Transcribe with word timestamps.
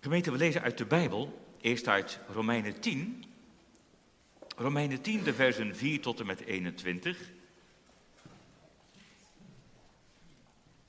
Gemeente, 0.00 0.30
we 0.30 0.36
lezen 0.36 0.62
uit 0.62 0.78
de 0.78 0.84
Bijbel, 0.84 1.54
eerst 1.60 1.88
uit 1.88 2.18
Romeinen 2.32 2.80
10. 2.80 3.24
Romeinen 4.56 5.00
10, 5.00 5.22
de 5.22 5.34
versen 5.34 5.76
4 5.76 6.00
tot 6.00 6.20
en 6.20 6.26
met 6.26 6.40
21. 6.40 7.30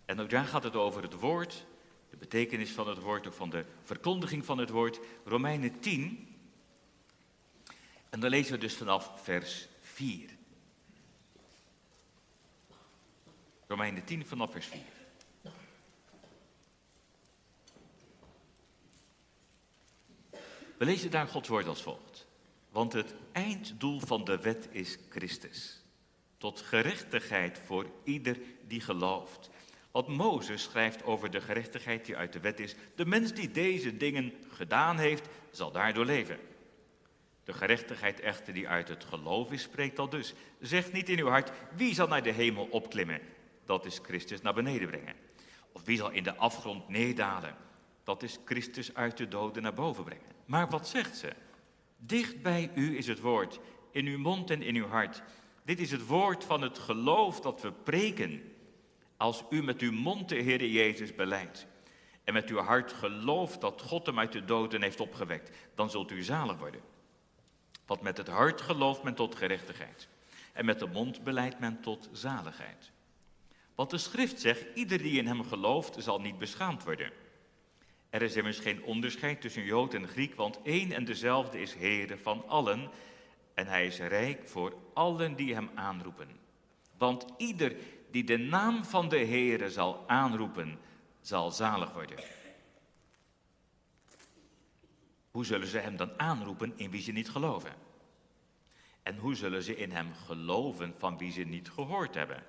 En 0.05 0.19
ook 0.19 0.29
daar 0.29 0.45
gaat 0.45 0.63
het 0.63 0.75
over 0.75 1.01
het 1.01 1.13
woord, 1.13 1.65
de 2.09 2.17
betekenis 2.17 2.71
van 2.71 2.87
het 2.87 2.99
woord, 2.99 3.27
of 3.27 3.35
van 3.35 3.49
de 3.49 3.65
verkondiging 3.83 4.45
van 4.45 4.57
het 4.57 4.69
woord. 4.69 4.99
Romeinen 5.25 5.79
10. 5.79 6.35
En 8.09 8.19
dan 8.19 8.29
lezen 8.29 8.53
we 8.53 8.59
dus 8.59 8.75
vanaf 8.75 9.23
vers 9.23 9.67
4. 9.81 10.29
Romeinen 13.67 14.03
10 14.03 14.25
vanaf 14.25 14.51
vers 14.51 14.65
4. 14.65 15.00
We 20.81 20.87
lezen 20.87 21.11
daar 21.11 21.27
Gods 21.27 21.47
woord 21.47 21.67
als 21.67 21.81
volgt. 21.81 22.27
Want 22.69 22.93
het 22.93 23.15
einddoel 23.31 23.99
van 23.99 24.23
de 24.23 24.37
wet 24.39 24.67
is 24.71 24.97
Christus. 25.09 25.83
Tot 26.37 26.61
gerechtigheid 26.61 27.59
voor 27.65 27.85
ieder 28.03 28.37
die 28.67 28.81
gelooft. 28.81 29.49
Want 29.91 30.07
Mozes 30.07 30.63
schrijft 30.63 31.03
over 31.03 31.31
de 31.31 31.41
gerechtigheid 31.41 32.05
die 32.05 32.17
uit 32.17 32.33
de 32.33 32.39
wet 32.39 32.59
is. 32.59 32.75
De 32.95 33.05
mens 33.05 33.33
die 33.33 33.51
deze 33.51 33.97
dingen 33.97 34.33
gedaan 34.51 34.97
heeft, 34.97 35.27
zal 35.51 35.71
daardoor 35.71 36.05
leven. 36.05 36.39
De 37.43 37.53
gerechtigheid 37.53 38.19
echter 38.19 38.53
die 38.53 38.67
uit 38.67 38.87
het 38.87 39.03
geloof 39.03 39.51
is, 39.51 39.61
spreekt 39.61 39.99
al 39.99 40.09
dus. 40.09 40.33
Zeg 40.59 40.91
niet 40.91 41.09
in 41.09 41.19
uw 41.19 41.27
hart, 41.27 41.51
wie 41.75 41.93
zal 41.93 42.07
naar 42.07 42.23
de 42.23 42.31
hemel 42.31 42.65
opklimmen? 42.65 43.21
Dat 43.65 43.85
is 43.85 43.99
Christus 44.03 44.41
naar 44.41 44.53
beneden 44.53 44.87
brengen. 44.87 45.15
Of 45.71 45.83
wie 45.83 45.97
zal 45.97 46.11
in 46.11 46.23
de 46.23 46.35
afgrond 46.35 46.89
neerdalen? 46.89 47.69
Dat 48.03 48.23
is 48.23 48.39
Christus 48.45 48.93
uit 48.93 49.17
de 49.17 49.27
doden 49.27 49.63
naar 49.63 49.73
boven 49.73 50.03
brengen. 50.03 50.31
Maar 50.45 50.69
wat 50.69 50.87
zegt 50.87 51.17
ze? 51.17 51.33
Dicht 51.97 52.41
bij 52.41 52.71
u 52.75 52.97
is 52.97 53.07
het 53.07 53.19
woord, 53.19 53.59
in 53.91 54.05
uw 54.05 54.17
mond 54.17 54.49
en 54.49 54.61
in 54.61 54.75
uw 54.75 54.87
hart. 54.87 55.23
Dit 55.63 55.79
is 55.79 55.91
het 55.91 56.05
woord 56.05 56.43
van 56.43 56.61
het 56.61 56.79
geloof 56.79 57.41
dat 57.41 57.61
we 57.61 57.71
preken. 57.71 58.53
Als 59.17 59.43
u 59.49 59.63
met 59.63 59.81
uw 59.81 59.91
mond 59.91 60.29
de 60.29 60.35
Heer 60.35 60.65
Jezus 60.65 61.15
beleidt 61.15 61.67
en 62.23 62.33
met 62.33 62.49
uw 62.49 62.57
hart 62.57 62.93
gelooft 62.93 63.61
dat 63.61 63.81
God 63.81 64.05
hem 64.05 64.19
uit 64.19 64.31
de 64.31 64.45
doden 64.45 64.81
heeft 64.81 64.99
opgewekt, 64.99 65.57
dan 65.75 65.89
zult 65.89 66.11
u 66.11 66.23
zalig 66.23 66.57
worden. 66.57 66.81
Want 67.85 68.01
met 68.01 68.17
het 68.17 68.27
hart 68.27 68.61
gelooft 68.61 69.03
men 69.03 69.15
tot 69.15 69.35
gerechtigheid 69.35 70.07
en 70.53 70.65
met 70.65 70.79
de 70.79 70.87
mond 70.87 71.23
beleidt 71.23 71.59
men 71.59 71.81
tot 71.81 72.09
zaligheid. 72.11 72.91
Want 73.75 73.89
de 73.89 73.97
schrift 73.97 74.39
zegt, 74.39 74.65
ieder 74.73 74.97
die 74.97 75.17
in 75.17 75.27
hem 75.27 75.43
gelooft 75.43 76.03
zal 76.03 76.21
niet 76.21 76.37
beschaamd 76.37 76.83
worden. 76.83 77.11
Er 78.11 78.21
is 78.21 78.35
immers 78.35 78.59
geen 78.59 78.83
onderscheid 78.83 79.41
tussen 79.41 79.63
Jood 79.63 79.93
en 79.93 80.07
Griek, 80.07 80.35
want 80.35 80.59
één 80.63 80.91
en 80.91 81.05
dezelfde 81.05 81.61
is 81.61 81.73
Heer 81.73 82.17
van 82.17 82.47
allen 82.47 82.89
en 83.53 83.67
hij 83.67 83.85
is 83.85 83.99
rijk 83.99 84.47
voor 84.47 84.73
allen 84.93 85.35
die 85.35 85.53
hem 85.53 85.69
aanroepen. 85.75 86.27
Want 86.97 87.25
ieder 87.37 87.75
die 88.09 88.23
de 88.23 88.37
naam 88.37 88.85
van 88.85 89.09
de 89.09 89.17
Heere 89.25 89.69
zal 89.69 90.03
aanroepen, 90.07 90.79
zal 91.21 91.51
zalig 91.51 91.93
worden. 91.93 92.17
Hoe 95.31 95.45
zullen 95.45 95.67
ze 95.67 95.77
hem 95.77 95.97
dan 95.97 96.19
aanroepen 96.19 96.73
in 96.75 96.91
wie 96.91 97.01
ze 97.01 97.11
niet 97.11 97.29
geloven? 97.29 97.73
En 99.03 99.17
hoe 99.17 99.35
zullen 99.35 99.63
ze 99.63 99.75
in 99.75 99.91
hem 99.91 100.13
geloven 100.13 100.93
van 100.97 101.17
wie 101.17 101.31
ze 101.31 101.43
niet 101.43 101.69
gehoord 101.69 102.15
hebben? 102.15 102.43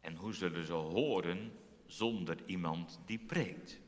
En 0.00 0.16
hoe 0.16 0.34
zullen 0.34 0.66
ze 0.66 0.72
horen 0.72 1.52
zonder 1.86 2.36
iemand 2.46 3.00
die 3.06 3.18
preekt? 3.18 3.82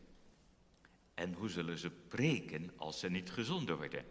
En 1.17 1.33
hoe 1.33 1.49
zullen 1.49 1.79
ze 1.79 1.91
preken 1.91 2.71
als 2.77 2.99
ze 2.99 3.11
niet 3.11 3.31
gezonden 3.31 3.77
worden? 3.77 4.05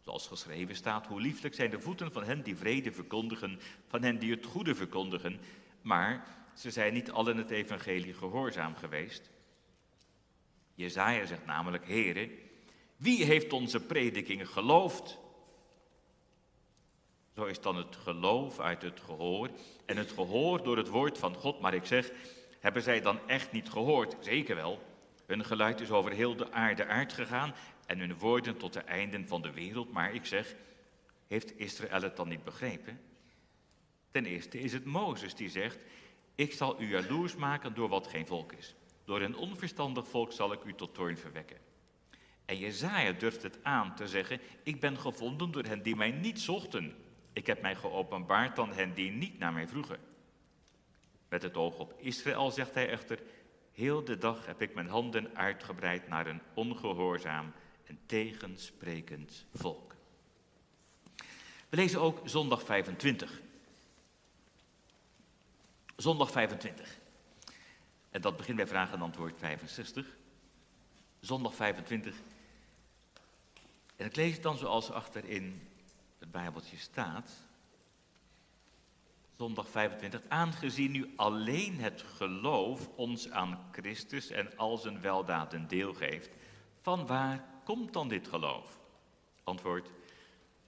Zoals 0.00 0.26
geschreven 0.26 0.76
staat, 0.76 1.06
hoe 1.06 1.20
lieflijk 1.20 1.54
zijn 1.54 1.70
de 1.70 1.80
voeten 1.80 2.12
van 2.12 2.24
hen 2.24 2.42
die 2.42 2.56
vrede 2.56 2.92
verkondigen, 2.92 3.60
van 3.86 4.02
hen 4.02 4.18
die 4.18 4.30
het 4.30 4.46
goede 4.46 4.74
verkondigen. 4.74 5.40
Maar 5.82 6.26
ze 6.54 6.70
zijn 6.70 6.92
niet 6.92 7.10
allen 7.10 7.36
het 7.36 7.50
evangelie 7.50 8.14
gehoorzaam 8.14 8.76
geweest. 8.76 9.30
Jezaja 10.74 11.26
zegt 11.26 11.46
namelijk, 11.46 11.86
heren, 11.86 12.30
wie 12.96 13.24
heeft 13.24 13.52
onze 13.52 13.80
prediking 13.80 14.48
geloofd? 14.48 15.18
Zo 17.34 17.44
is 17.44 17.60
dan 17.60 17.76
het 17.76 17.96
geloof 17.96 18.58
uit 18.58 18.82
het 18.82 19.00
gehoor 19.00 19.50
en 19.86 19.96
het 19.96 20.12
gehoor 20.12 20.62
door 20.62 20.76
het 20.76 20.88
woord 20.88 21.18
van 21.18 21.34
God. 21.34 21.60
Maar 21.60 21.74
ik 21.74 21.84
zeg, 21.84 22.10
hebben 22.58 22.82
zij 22.82 23.00
dan 23.00 23.18
echt 23.26 23.52
niet 23.52 23.68
gehoord? 23.68 24.16
Zeker 24.20 24.56
wel. 24.56 24.89
Hun 25.30 25.44
geluid 25.44 25.80
is 25.80 25.90
over 25.90 26.12
heel 26.12 26.36
de 26.36 26.52
aarde 26.52 26.86
uitgegaan 26.86 27.54
en 27.86 27.98
hun 27.98 28.18
woorden 28.18 28.56
tot 28.56 28.72
de 28.72 28.80
einden 28.80 29.28
van 29.28 29.42
de 29.42 29.52
wereld. 29.52 29.92
Maar 29.92 30.14
ik 30.14 30.26
zeg, 30.26 30.54
heeft 31.26 31.58
Israël 31.58 32.02
het 32.02 32.16
dan 32.16 32.28
niet 32.28 32.44
begrepen? 32.44 33.00
Ten 34.10 34.26
eerste 34.26 34.60
is 34.60 34.72
het 34.72 34.84
Mozes 34.84 35.34
die 35.34 35.48
zegt, 35.48 35.84
ik 36.34 36.52
zal 36.52 36.80
u 36.80 36.88
jaloers 36.88 37.36
maken 37.36 37.74
door 37.74 37.88
wat 37.88 38.06
geen 38.06 38.26
volk 38.26 38.52
is. 38.52 38.74
Door 39.04 39.20
een 39.20 39.36
onverstandig 39.36 40.08
volk 40.08 40.32
zal 40.32 40.52
ik 40.52 40.64
u 40.64 40.74
tot 40.74 40.94
toorn 40.94 41.18
verwekken. 41.18 41.58
En 42.44 42.58
Jezaja 42.58 43.12
durft 43.12 43.42
het 43.42 43.58
aan 43.62 43.94
te 43.94 44.08
zeggen, 44.08 44.40
ik 44.62 44.80
ben 44.80 44.98
gevonden 44.98 45.50
door 45.50 45.64
hen 45.64 45.82
die 45.82 45.96
mij 45.96 46.10
niet 46.10 46.40
zochten. 46.40 46.96
Ik 47.32 47.46
heb 47.46 47.62
mij 47.62 47.76
geopenbaard 47.76 48.58
aan 48.58 48.72
hen 48.72 48.94
die 48.94 49.10
niet 49.10 49.38
naar 49.38 49.52
mij 49.52 49.68
vroegen. 49.68 49.98
Met 51.28 51.42
het 51.42 51.56
oog 51.56 51.78
op 51.78 51.94
Israël 51.98 52.50
zegt 52.50 52.74
hij 52.74 52.88
echter, 52.88 53.18
heel 53.80 54.04
de 54.04 54.18
dag 54.18 54.46
heb 54.46 54.62
ik 54.62 54.74
mijn 54.74 54.88
handen 54.88 55.36
uitgebreid 55.36 56.08
naar 56.08 56.26
een 56.26 56.40
ongehoorzaam 56.54 57.52
en 57.84 57.98
tegensprekend 58.06 59.46
volk. 59.54 59.94
We 61.68 61.76
lezen 61.76 62.00
ook 62.00 62.20
zondag 62.24 62.62
25. 62.62 63.40
Zondag 65.96 66.30
25. 66.30 66.98
En 68.10 68.20
dat 68.20 68.36
begint 68.36 68.56
bij 68.56 68.66
vraag 68.66 68.92
en 68.92 69.02
antwoord 69.02 69.38
65. 69.38 70.06
Zondag 71.20 71.54
25. 71.54 72.16
En 73.96 74.06
ik 74.06 74.16
lees 74.16 74.32
het 74.32 74.42
dan 74.42 74.58
zoals 74.58 74.90
achterin 74.90 75.68
het 76.18 76.30
Bijbeltje 76.30 76.76
staat. 76.76 77.30
Zondag 79.40 79.68
25. 79.68 80.22
Aangezien 80.28 80.90
nu 80.90 81.12
alleen 81.16 81.78
het 81.78 82.02
geloof 82.02 82.88
ons 82.96 83.30
aan 83.30 83.68
Christus 83.72 84.30
en 84.30 84.56
al 84.56 84.76
zijn 84.76 85.00
weldaden 85.00 85.68
deel 85.68 85.94
geeft, 85.94 86.30
van 86.80 87.06
waar 87.06 87.44
komt 87.64 87.92
dan 87.92 88.08
dit 88.08 88.28
geloof? 88.28 88.78
Antwoord, 89.44 89.90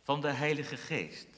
van 0.02 0.20
de 0.20 0.28
Heilige 0.30 0.76
Geest, 0.76 1.28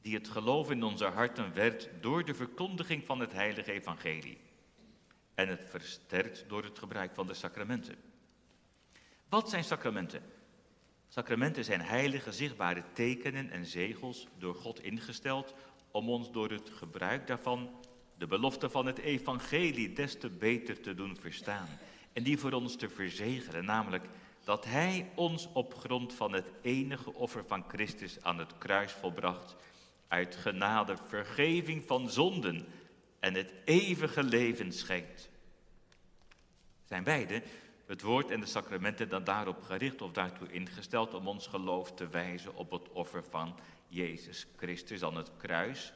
die 0.00 0.14
het 0.14 0.28
geloof 0.28 0.70
in 0.70 0.82
onze 0.82 1.04
harten 1.04 1.54
werd 1.54 1.88
door 2.00 2.24
de 2.24 2.34
verkondiging 2.34 3.04
van 3.04 3.20
het 3.20 3.32
Heilige 3.32 3.72
Evangelie 3.72 4.38
en 5.34 5.48
het 5.48 5.64
versterkt 5.68 6.44
door 6.48 6.64
het 6.64 6.78
gebruik 6.78 7.14
van 7.14 7.26
de 7.26 7.34
sacramenten. 7.34 7.96
Wat 9.28 9.50
zijn 9.50 9.64
sacramenten? 9.64 10.22
Sacramenten 11.08 11.64
zijn 11.64 11.80
heilige, 11.80 12.32
zichtbare 12.32 12.84
tekenen 12.92 13.50
en 13.50 13.66
zegels 13.66 14.26
door 14.38 14.54
God 14.54 14.82
ingesteld 14.82 15.54
om 15.96 16.08
ons 16.08 16.30
door 16.30 16.50
het 16.50 16.70
gebruik 16.70 17.26
daarvan 17.26 17.70
de 18.18 18.26
belofte 18.26 18.70
van 18.70 18.86
het 18.86 18.98
evangelie 18.98 19.92
des 19.92 20.18
te 20.18 20.30
beter 20.30 20.80
te 20.80 20.94
doen 20.94 21.16
verstaan. 21.20 21.68
En 22.12 22.22
die 22.22 22.38
voor 22.38 22.52
ons 22.52 22.76
te 22.76 22.88
verzegelen, 22.88 23.64
namelijk 23.64 24.04
dat 24.44 24.64
Hij 24.64 25.10
ons 25.14 25.48
op 25.52 25.74
grond 25.74 26.14
van 26.14 26.32
het 26.32 26.46
enige 26.62 27.14
offer 27.14 27.44
van 27.46 27.64
Christus 27.68 28.22
aan 28.22 28.38
het 28.38 28.58
kruis 28.58 28.92
volbracht, 28.92 29.56
uit 30.08 30.36
genade 30.36 30.96
vergeving 31.08 31.84
van 31.86 32.10
zonden 32.10 32.66
en 33.20 33.34
het 33.34 33.52
eeuwige 33.64 34.22
leven 34.22 34.72
schenkt. 34.72 35.28
Zijn 36.84 37.04
beide 37.04 37.42
het 37.86 38.02
woord 38.02 38.30
en 38.30 38.40
de 38.40 38.46
sacramenten 38.46 39.08
dan 39.08 39.24
daarop 39.24 39.62
gericht 39.62 40.02
of 40.02 40.12
daartoe 40.12 40.52
ingesteld 40.52 41.14
om 41.14 41.28
ons 41.28 41.46
geloof 41.46 41.92
te 41.92 42.08
wijzen 42.08 42.54
op 42.54 42.70
het 42.70 42.88
offer 42.92 43.24
van 43.30 43.54
Jezus 43.96 44.46
Christus 44.56 45.02
aan 45.02 45.16
het 45.16 45.30
kruis 45.36 45.92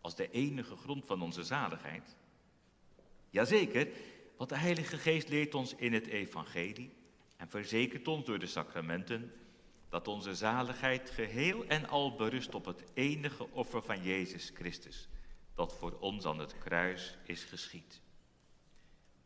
als 0.00 0.14
de 0.14 0.30
enige 0.30 0.76
grond 0.76 1.06
van 1.06 1.22
onze 1.22 1.44
zaligheid? 1.44 2.16
Jazeker, 3.30 3.88
want 4.36 4.50
de 4.50 4.56
Heilige 4.56 4.96
Geest 4.96 5.28
leert 5.28 5.54
ons 5.54 5.74
in 5.74 5.92
het 5.92 6.06
evangelie 6.06 6.92
en 7.36 7.48
verzekert 7.48 8.08
ons 8.08 8.24
door 8.24 8.38
de 8.38 8.46
sacramenten 8.46 9.32
dat 9.88 10.08
onze 10.08 10.34
zaligheid 10.34 11.10
geheel 11.10 11.64
en 11.66 11.88
al 11.88 12.16
berust 12.16 12.54
op 12.54 12.64
het 12.64 12.82
enige 12.94 13.50
offer 13.50 13.82
van 13.82 14.02
Jezus 14.02 14.50
Christus, 14.54 15.08
dat 15.54 15.76
voor 15.78 15.96
ons 16.00 16.26
aan 16.26 16.38
het 16.38 16.58
kruis 16.58 17.16
is 17.24 17.44
geschied. 17.44 18.00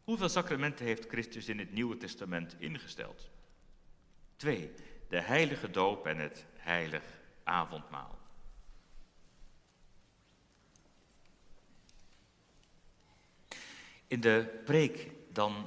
Hoeveel 0.05 0.29
sacramenten 0.29 0.87
heeft 0.87 1.09
Christus 1.09 1.49
in 1.49 1.59
het 1.59 1.73
Nieuwe 1.73 1.97
Testament 1.97 2.57
ingesteld? 2.59 3.31
Twee, 4.37 4.73
de 5.09 5.21
heilige 5.21 5.71
doop 5.71 6.07
en 6.07 6.19
het 6.19 6.47
heilig 6.57 7.05
avondmaal. 7.45 8.18
In 14.09 14.21
de 14.21 14.61
preek 14.65 15.11
dan 15.33 15.67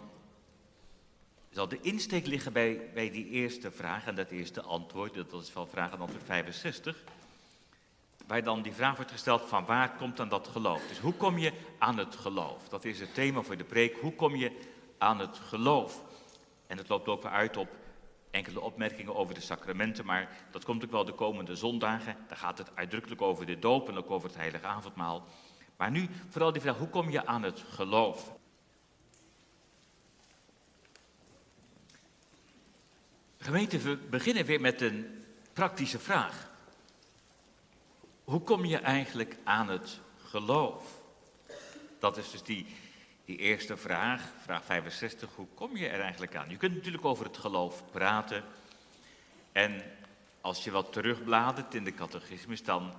zal 1.50 1.68
de 1.68 1.80
insteek 1.82 2.26
liggen 2.26 2.54
bij, 2.54 2.90
bij 2.94 3.12
die 3.12 3.30
eerste 3.30 3.72
vraag 3.72 4.06
en 4.06 4.16
dat 4.16 4.32
eerste 4.32 4.62
antwoord. 4.62 5.14
Dat 5.14 5.42
is 5.42 5.50
van 5.50 5.68
vraag 5.68 5.92
en 5.92 6.00
antwoord 6.00 6.24
65. 6.24 7.04
Waar 8.28 8.44
dan 8.44 8.62
die 8.62 8.74
vraag 8.74 8.96
wordt 8.96 9.12
gesteld 9.12 9.42
van 9.46 9.66
waar 9.66 9.96
komt 9.96 10.18
dan 10.18 10.30
dat 10.30 10.48
geloof? 10.48 10.88
Dus 10.88 11.00
hoe 11.00 11.14
kom 11.14 11.38
je 11.38 11.52
aan 11.78 11.98
het 11.98 12.16
geloof? 12.16 12.70
Dat 12.70 12.86
is 12.86 13.00
het 13.00 13.14
thema 13.14 13.42
voor 13.42 13.58
de 13.58 13.64
preek. 13.64 13.98
Hoe 13.98 14.16
kom 14.16 14.36
je 14.36 14.60
aan 14.98 15.20
het 15.20 15.38
geloof? 15.38 16.04
En 16.68 16.78
het 16.78 16.90
loopt 16.90 17.08
ook 17.08 17.22
weer 17.22 17.32
uit 17.32 17.58
op 17.58 17.70
enkele 18.32 18.62
opmerkingen 18.62 19.16
over 19.16 19.34
de 19.34 19.42
sacramenten, 19.42 20.06
maar 20.06 20.30
dat 20.52 20.66
komt 20.66 20.84
ook 20.84 20.92
wel 20.92 21.06
de 21.06 21.14
komende 21.14 21.56
zondagen. 21.56 22.16
Daar 22.28 22.38
gaat 22.38 22.58
het 22.58 22.76
uitdrukkelijk 22.76 23.22
over 23.22 23.46
de 23.46 23.60
doop 23.60 23.90
en 23.90 23.98
ook 23.98 24.12
over 24.12 24.30
het 24.30 24.38
heilige 24.38 24.66
avondmaal. 24.66 25.28
Maar 25.82 25.92
nu 25.92 26.10
vooral 26.30 26.52
die 26.52 26.62
vraag, 26.62 26.78
hoe 26.78 26.90
kom 26.90 27.10
je 27.10 27.26
aan 27.26 27.44
het 27.44 27.64
geloof? 27.70 28.38
Gemeente, 33.38 33.78
we 33.78 33.98
beginnen 33.98 34.46
weer 34.46 34.62
met 34.62 34.82
een 34.82 35.26
praktische 35.54 36.00
vraag. 36.00 36.50
Hoe 38.24 38.42
kom 38.42 38.66
je 38.66 38.78
eigenlijk 38.78 39.38
aan 39.44 39.70
het 39.70 40.00
geloof? 40.26 41.02
Dat 42.00 42.18
is 42.18 42.32
dus 42.32 42.44
die, 42.44 42.76
die 43.26 43.38
eerste 43.38 43.78
vraag, 43.78 44.22
vraag 44.44 44.64
65. 44.64 45.30
Hoe 45.36 45.48
kom 45.54 45.78
je 45.78 45.88
er 45.88 46.02
eigenlijk 46.02 46.36
aan? 46.36 46.50
Je 46.50 46.58
kunt 46.58 46.76
natuurlijk 46.76 47.06
over 47.06 47.26
het 47.26 47.38
geloof 47.38 47.84
praten. 47.92 48.44
En 49.52 49.84
als 50.42 50.64
je 50.64 50.72
wat 50.72 50.94
terugbladert 50.94 51.76
in 51.76 51.84
de 51.84 51.94
catechismus, 51.94 52.64
dan 52.64 52.94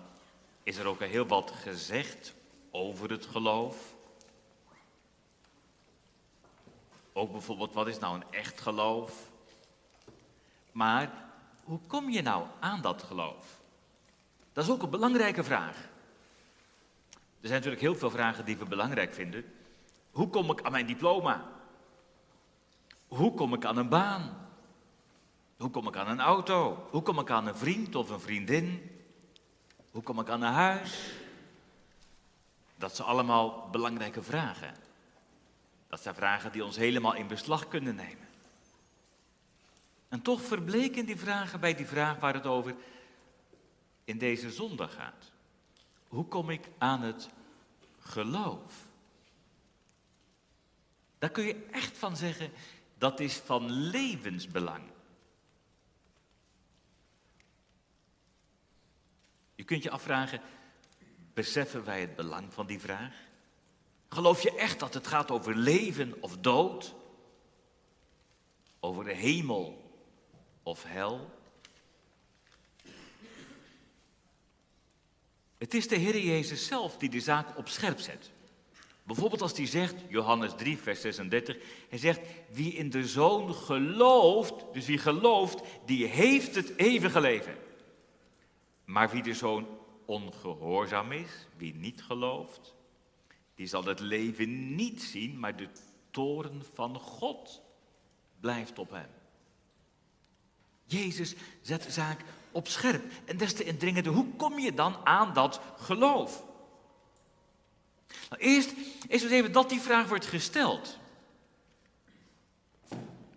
is 0.62 0.76
er 0.76 0.86
ook 0.86 1.00
heel 1.00 1.26
wat 1.26 1.50
gezegd 1.50 2.40
over 2.72 3.10
het 3.10 3.26
geloof. 3.26 3.94
Ook 7.12 7.32
bijvoorbeeld, 7.32 7.74
wat 7.74 7.88
is 7.88 7.98
nou 7.98 8.14
een 8.14 8.30
echt 8.30 8.60
geloof? 8.60 9.30
Maar 10.72 11.10
hoe 11.64 11.80
kom 11.86 12.10
je 12.10 12.22
nou 12.22 12.46
aan 12.60 12.80
dat 12.80 13.02
geloof? 13.02 13.60
Dat 14.52 14.64
is 14.64 14.70
ook 14.70 14.82
een 14.82 14.90
belangrijke 14.90 15.44
vraag. 15.44 15.76
Er 17.40 17.48
zijn 17.48 17.54
natuurlijk 17.54 17.80
heel 17.82 17.94
veel 17.94 18.10
vragen 18.10 18.44
die 18.44 18.56
we 18.56 18.64
belangrijk 18.64 19.14
vinden. 19.14 19.44
Hoe 20.10 20.28
kom 20.28 20.50
ik 20.50 20.62
aan 20.62 20.72
mijn 20.72 20.86
diploma? 20.86 21.48
Hoe 23.06 23.34
kom 23.34 23.54
ik 23.54 23.64
aan 23.64 23.76
een 23.76 23.88
baan? 23.88 24.48
Hoe 25.56 25.70
kom 25.70 25.88
ik 25.88 25.96
aan 25.96 26.08
een 26.08 26.20
auto? 26.20 26.86
Hoe 26.90 27.02
kom 27.02 27.18
ik 27.18 27.30
aan 27.30 27.46
een 27.46 27.56
vriend 27.56 27.94
of 27.94 28.10
een 28.10 28.20
vriendin? 28.20 28.90
Hoe 29.90 30.02
kom 30.02 30.20
ik 30.20 30.28
aan 30.28 30.42
een 30.42 30.52
huis? 30.52 31.12
Dat 32.82 32.96
zijn 32.96 33.08
allemaal 33.08 33.68
belangrijke 33.70 34.22
vragen. 34.22 34.74
Dat 35.88 36.02
zijn 36.02 36.14
vragen 36.14 36.52
die 36.52 36.64
ons 36.64 36.76
helemaal 36.76 37.14
in 37.14 37.26
beslag 37.26 37.68
kunnen 37.68 37.94
nemen. 37.94 38.28
En 40.08 40.22
toch 40.22 40.42
verbleken 40.42 41.06
die 41.06 41.16
vragen 41.16 41.60
bij 41.60 41.74
die 41.74 41.86
vraag 41.86 42.18
waar 42.18 42.34
het 42.34 42.46
over 42.46 42.74
in 44.04 44.18
deze 44.18 44.50
zondag 44.50 44.94
gaat. 44.94 45.32
Hoe 46.08 46.24
kom 46.24 46.50
ik 46.50 46.68
aan 46.78 47.02
het 47.02 47.28
geloof? 48.00 48.86
Daar 51.18 51.30
kun 51.30 51.44
je 51.44 51.66
echt 51.70 51.98
van 51.98 52.16
zeggen, 52.16 52.50
dat 52.98 53.20
is 53.20 53.36
van 53.36 53.70
levensbelang. 53.70 54.84
Je 59.54 59.64
kunt 59.64 59.82
je 59.82 59.90
afvragen, 59.90 60.40
beseffen 61.34 61.84
wij 61.84 62.00
het 62.00 62.16
belang 62.16 62.52
van 62.52 62.66
die 62.66 62.80
vraag? 62.80 63.14
Geloof 64.08 64.42
je 64.42 64.56
echt 64.56 64.80
dat 64.80 64.94
het 64.94 65.06
gaat 65.06 65.30
over 65.30 65.56
leven 65.56 66.14
of 66.20 66.36
dood? 66.36 66.94
Over 68.80 69.04
de 69.04 69.14
hemel 69.14 69.90
of 70.62 70.84
hel? 70.84 71.30
Het 75.58 75.74
is 75.74 75.88
de 75.88 75.96
Heer 75.96 76.18
Jezus 76.18 76.66
zelf 76.66 76.96
die 76.96 77.08
de 77.08 77.20
zaak 77.20 77.58
op 77.58 77.68
scherp 77.68 77.98
zet. 77.98 78.30
Bijvoorbeeld 79.02 79.42
als 79.42 79.56
hij 79.56 79.66
zegt, 79.66 79.94
Johannes 80.08 80.52
3, 80.56 80.78
vers 80.78 81.00
36, 81.00 81.56
hij 81.88 81.98
zegt, 81.98 82.20
wie 82.50 82.72
in 82.72 82.90
de 82.90 83.06
Zoon 83.06 83.54
gelooft, 83.54 84.54
dus 84.72 84.86
wie 84.86 84.98
gelooft, 84.98 85.60
die 85.86 86.06
heeft 86.06 86.54
het 86.54 86.76
eeuwige 86.76 87.20
leven. 87.20 87.56
Maar 88.84 89.10
wie 89.10 89.22
de 89.22 89.34
Zoon 89.34 89.66
ongehoorzaam 90.12 91.12
is, 91.12 91.46
wie 91.56 91.74
niet 91.74 92.02
gelooft, 92.02 92.74
die 93.54 93.66
zal 93.66 93.84
het 93.84 94.00
leven 94.00 94.74
niet 94.74 95.02
zien, 95.02 95.38
maar 95.38 95.56
de 95.56 95.68
toren 96.10 96.62
van 96.74 96.98
God 96.98 97.62
blijft 98.40 98.78
op 98.78 98.90
hem. 98.90 99.08
Jezus 100.84 101.34
zet 101.60 101.82
de 101.82 101.90
zaak 101.90 102.20
op 102.50 102.68
scherp. 102.68 103.04
En 103.24 103.36
des 103.36 103.54
te 103.54 103.64
indringender, 103.64 104.12
hoe 104.12 104.34
kom 104.36 104.58
je 104.58 104.74
dan 104.74 104.96
aan 105.04 105.32
dat 105.32 105.60
geloof? 105.76 106.44
Nou, 108.30 108.42
eerst 108.42 108.72
is 109.08 109.22
dus 109.22 109.30
even 109.30 109.52
dat 109.52 109.68
die 109.68 109.80
vraag 109.80 110.08
wordt 110.08 110.26
gesteld. 110.26 110.98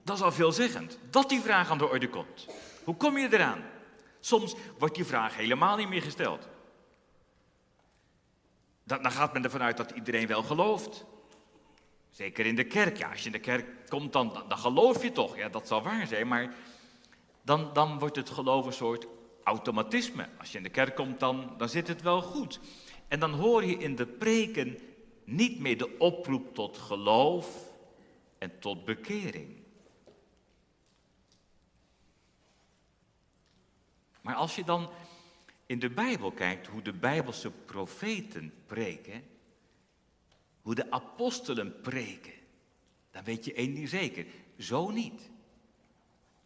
Dat 0.04 0.16
is 0.16 0.24
al 0.24 0.32
veelzeggend. 0.32 0.98
Dat 1.10 1.30
die 1.30 1.42
vraag 1.42 1.70
aan 1.70 1.78
de 1.78 1.90
orde 1.90 2.10
komt. 2.10 2.48
Hoe 2.84 2.96
kom 2.96 3.18
je 3.18 3.34
eraan? 3.34 3.64
Soms 4.20 4.56
wordt 4.78 4.96
die 4.96 5.06
vraag 5.06 5.36
helemaal 5.36 5.78
niet 5.78 5.90
meer 5.90 6.02
gesteld. 6.02 6.48
Dan 8.86 9.12
gaat 9.12 9.34
men 9.34 9.44
ervan 9.44 9.62
uit 9.62 9.78
dat 9.78 9.92
iedereen 9.92 10.28
wel 10.28 10.44
gelooft. 10.44 11.06
Zeker 12.10 12.46
in 12.46 12.56
de 12.56 12.64
kerk. 12.64 12.98
Ja, 12.98 13.10
als 13.10 13.20
je 13.20 13.26
in 13.26 13.32
de 13.32 13.40
kerk 13.40 13.90
komt, 13.90 14.14
dan, 14.14 14.44
dan 14.48 14.58
geloof 14.58 15.04
je 15.04 15.12
toch. 15.12 15.38
Ja, 15.38 15.50
dat 15.50 15.68
zal 15.68 15.84
waar 15.84 16.08
zijn, 16.08 16.28
maar 16.28 16.56
dan, 17.42 17.74
dan 17.74 18.00
wordt 18.00 18.16
het 18.16 18.30
geloof 18.30 18.66
een 18.66 18.74
soort 18.74 19.08
automatisme. 19.44 20.30
Als 20.40 20.52
je 20.52 20.58
in 20.58 20.64
de 20.64 20.70
kerk 20.70 20.96
komt, 20.96 21.20
dan, 21.20 21.54
dan 21.58 21.70
zit 21.70 21.88
het 21.88 22.02
wel 22.02 22.22
goed. 22.22 22.60
En 23.08 23.20
dan 23.20 23.34
hoor 23.34 23.66
je 23.66 23.78
in 23.78 23.96
de 23.96 24.06
preken 24.06 24.78
niet 25.24 25.60
meer 25.60 25.78
de 25.78 25.98
oproep 25.98 26.54
tot 26.54 26.78
geloof 26.78 27.74
en 28.38 28.60
tot 28.60 28.86
bekering. 28.86 29.64
Maar 34.22 34.36
als 34.36 34.56
je 34.56 34.64
dan 34.64 34.90
in 35.66 35.80
de 35.80 35.90
Bijbel 35.90 36.32
kijkt 36.32 36.68
hoe 36.68 36.82
de 36.82 36.94
Bijbelse 36.94 37.52
profeten 37.52 38.54
preken, 38.66 39.24
hoe 40.62 40.76
de 40.76 40.92
apostelen 40.92 41.82
preken, 41.82 42.34
dan 43.12 43.24
weet 43.24 43.46
je 43.46 43.54
één 43.54 43.74
ding 43.74 43.90
zeker, 43.90 44.26
zo 44.58 44.90
niet. 44.90 45.30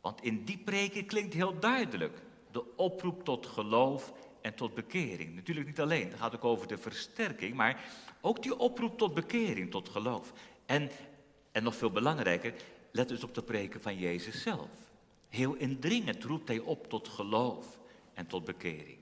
Want 0.01 0.21
in 0.21 0.43
die 0.43 0.57
preken 0.57 1.05
klinkt 1.05 1.33
heel 1.33 1.59
duidelijk 1.59 2.21
de 2.51 2.75
oproep 2.75 3.23
tot 3.23 3.45
geloof 3.45 4.13
en 4.41 4.55
tot 4.55 4.73
bekering. 4.73 5.35
Natuurlijk 5.35 5.67
niet 5.67 5.79
alleen, 5.79 6.07
het 6.09 6.19
gaat 6.19 6.35
ook 6.35 6.43
over 6.43 6.67
de 6.67 6.77
versterking, 6.77 7.55
maar 7.55 7.83
ook 8.21 8.43
die 8.43 8.57
oproep 8.57 8.97
tot 8.97 9.13
bekering, 9.13 9.71
tot 9.71 9.89
geloof. 9.89 10.33
En, 10.65 10.89
en 11.51 11.63
nog 11.63 11.75
veel 11.75 11.91
belangrijker, 11.91 12.53
let 12.91 13.07
dus 13.07 13.23
op 13.23 13.33
de 13.33 13.43
preken 13.43 13.81
van 13.81 13.97
Jezus 13.97 14.41
zelf. 14.41 14.69
Heel 15.29 15.55
indringend 15.55 16.23
roept 16.23 16.47
hij 16.47 16.59
op 16.59 16.89
tot 16.89 17.07
geloof 17.07 17.79
en 18.13 18.27
tot 18.27 18.45
bekering. 18.45 18.99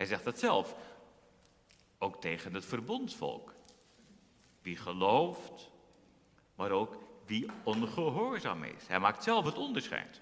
Hij 0.00 0.08
zegt 0.08 0.24
het 0.24 0.38
zelf, 0.38 0.74
ook 1.98 2.20
tegen 2.20 2.54
het 2.54 2.64
verbondsvolk. 2.64 3.54
Wie 4.62 4.76
gelooft, 4.76 5.70
maar 6.54 6.70
ook 6.70 6.96
wie 7.26 7.46
ongehoorzaam 7.62 8.64
is. 8.64 8.86
Hij 8.86 8.98
maakt 8.98 9.22
zelf 9.22 9.44
het 9.44 9.56
onderscheid. 9.56 10.20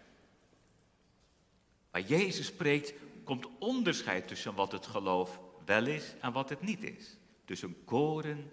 Waar 1.91 2.01
Jezus 2.01 2.47
spreekt, 2.47 2.93
komt 3.25 3.49
onderscheid 3.59 4.29
tussen 4.29 4.55
wat 4.55 4.73
het 4.73 4.87
geloof 4.87 5.41
wel 5.65 5.87
is 5.87 6.15
en 6.21 6.33
wat 6.33 6.49
het 6.49 6.61
niet 6.61 6.83
is. 6.83 7.17
Tussen 7.45 7.85
koren 7.85 8.53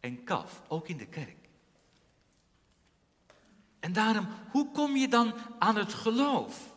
en 0.00 0.24
kaf, 0.24 0.62
ook 0.68 0.88
in 0.88 0.96
de 0.96 1.06
kerk. 1.06 1.48
En 3.80 3.92
daarom, 3.92 4.28
hoe 4.50 4.70
kom 4.70 4.96
je 4.96 5.08
dan 5.08 5.34
aan 5.58 5.76
het 5.76 5.94
geloof? 5.94 6.69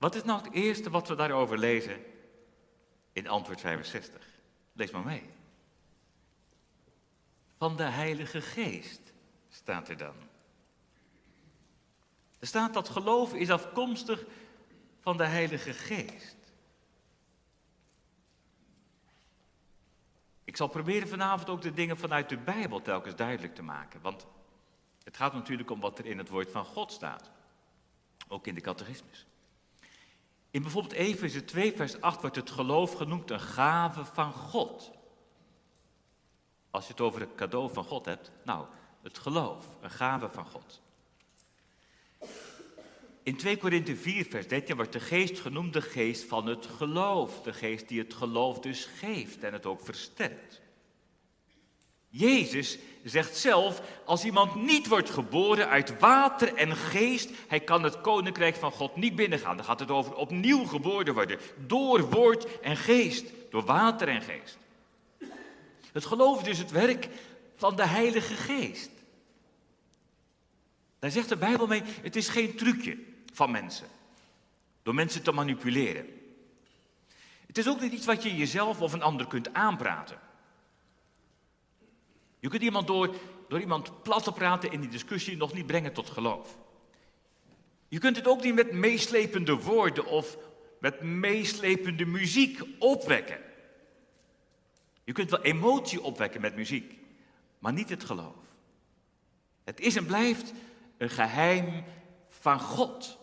Wat 0.00 0.14
is 0.14 0.22
nou 0.24 0.42
het 0.42 0.52
eerste 0.52 0.90
wat 0.90 1.08
we 1.08 1.14
daarover 1.14 1.58
lezen 1.58 2.04
in 3.12 3.28
antwoord 3.28 3.60
65? 3.60 4.26
Lees 4.72 4.90
maar 4.90 5.04
mee. 5.04 5.30
Van 7.58 7.76
de 7.76 7.82
Heilige 7.82 8.40
Geest 8.40 9.00
staat 9.48 9.88
er 9.88 9.96
dan. 9.96 10.14
Er 12.38 12.46
staat 12.46 12.74
dat 12.74 12.88
geloof 12.88 13.34
is 13.34 13.50
afkomstig 13.50 14.24
van 15.00 15.16
de 15.16 15.24
Heilige 15.24 15.72
Geest. 15.72 16.36
Ik 20.44 20.56
zal 20.56 20.68
proberen 20.68 21.08
vanavond 21.08 21.48
ook 21.48 21.62
de 21.62 21.72
dingen 21.72 21.98
vanuit 21.98 22.28
de 22.28 22.38
Bijbel 22.38 22.82
telkens 22.82 23.16
duidelijk 23.16 23.54
te 23.54 23.62
maken. 23.62 24.00
Want 24.00 24.26
het 25.04 25.16
gaat 25.16 25.32
natuurlijk 25.32 25.70
om 25.70 25.80
wat 25.80 25.98
er 25.98 26.06
in 26.06 26.18
het 26.18 26.28
woord 26.28 26.50
van 26.50 26.64
God 26.64 26.92
staat. 26.92 27.30
Ook 28.28 28.46
in 28.46 28.54
de 28.54 28.60
catechismus. 28.60 29.28
In 30.50 30.62
bijvoorbeeld 30.62 30.94
Efeze 30.94 31.44
2, 31.44 31.72
vers 31.72 32.00
8 32.00 32.20
wordt 32.20 32.36
het 32.36 32.50
geloof 32.50 32.92
genoemd 32.94 33.30
een 33.30 33.40
gave 33.40 34.04
van 34.04 34.32
God. 34.32 34.90
als 36.70 36.86
je 36.86 36.92
het 36.92 37.00
over 37.00 37.20
het 37.20 37.34
cadeau 37.34 37.72
van 37.72 37.84
God 37.84 38.04
hebt? 38.04 38.30
Nou, 38.44 38.66
het 39.02 39.18
geloof, 39.18 39.66
een 39.80 39.90
gave 39.90 40.28
van 40.32 40.46
God. 40.46 40.80
In 43.22 43.36
2 43.36 43.56
Korinthe 43.56 43.96
4, 43.96 44.24
vers 44.24 44.48
13 44.48 44.76
wordt 44.76 44.92
de 44.92 45.00
geest 45.00 45.40
genoemd 45.40 45.72
de 45.72 45.82
geest 45.82 46.24
van 46.24 46.46
het 46.46 46.66
geloof. 46.66 47.42
De 47.42 47.52
geest 47.52 47.88
die 47.88 47.98
het 47.98 48.14
geloof 48.14 48.58
dus 48.58 48.84
geeft 48.84 49.42
en 49.42 49.52
het 49.52 49.66
ook 49.66 49.84
versterkt. 49.84 50.60
Jezus 52.10 52.78
zegt 53.04 53.36
zelf, 53.36 53.82
als 54.04 54.24
iemand 54.24 54.54
niet 54.54 54.88
wordt 54.88 55.10
geboren 55.10 55.68
uit 55.68 55.98
water 55.98 56.54
en 56.54 56.76
geest, 56.76 57.30
hij 57.48 57.60
kan 57.60 57.82
het 57.82 58.00
koninkrijk 58.00 58.56
van 58.56 58.72
God 58.72 58.96
niet 58.96 59.16
binnengaan. 59.16 59.56
Dan 59.56 59.64
gaat 59.64 59.80
het 59.80 59.90
over 59.90 60.14
opnieuw 60.14 60.64
geboren 60.64 61.14
worden, 61.14 61.38
door 61.66 62.10
woord 62.10 62.60
en 62.60 62.76
geest, 62.76 63.26
door 63.50 63.64
water 63.64 64.08
en 64.08 64.22
geest. 64.22 64.58
Het 65.92 66.04
geloof 66.04 66.38
is 66.38 66.44
dus 66.44 66.58
het 66.58 66.70
werk 66.70 67.08
van 67.56 67.76
de 67.76 67.86
Heilige 67.86 68.34
Geest. 68.34 68.90
Daar 70.98 71.10
zegt 71.10 71.28
de 71.28 71.36
Bijbel 71.36 71.66
mee, 71.66 71.82
het 72.02 72.16
is 72.16 72.28
geen 72.28 72.56
trucje 72.56 72.98
van 73.32 73.50
mensen. 73.50 73.86
Door 74.82 74.94
mensen 74.94 75.22
te 75.22 75.32
manipuleren. 75.32 76.06
Het 77.46 77.58
is 77.58 77.68
ook 77.68 77.80
niet 77.80 77.92
iets 77.92 78.06
wat 78.06 78.22
je 78.22 78.36
jezelf 78.36 78.80
of 78.80 78.92
een 78.92 79.02
ander 79.02 79.26
kunt 79.26 79.54
aanpraten. 79.54 80.18
Je 82.40 82.48
kunt 82.48 82.62
iemand 82.62 82.86
door, 82.86 83.14
door 83.48 83.60
iemand 83.60 84.02
plat 84.02 84.24
te 84.24 84.32
praten 84.32 84.72
in 84.72 84.80
die 84.80 84.90
discussie 84.90 85.36
nog 85.36 85.52
niet 85.52 85.66
brengen 85.66 85.92
tot 85.92 86.10
geloof. 86.10 86.58
Je 87.88 87.98
kunt 87.98 88.16
het 88.16 88.26
ook 88.26 88.42
niet 88.42 88.54
met 88.54 88.72
meeslepende 88.72 89.56
woorden 89.56 90.06
of 90.06 90.36
met 90.80 91.00
meeslepende 91.02 92.04
muziek 92.04 92.60
opwekken. 92.78 93.38
Je 95.04 95.12
kunt 95.12 95.30
wel 95.30 95.42
emotie 95.42 96.02
opwekken 96.02 96.40
met 96.40 96.56
muziek, 96.56 96.98
maar 97.58 97.72
niet 97.72 97.88
het 97.88 98.04
geloof. 98.04 98.36
Het 99.64 99.80
is 99.80 99.96
en 99.96 100.06
blijft 100.06 100.52
een 100.96 101.10
geheim 101.10 101.84
van 102.28 102.60
God. 102.60 103.18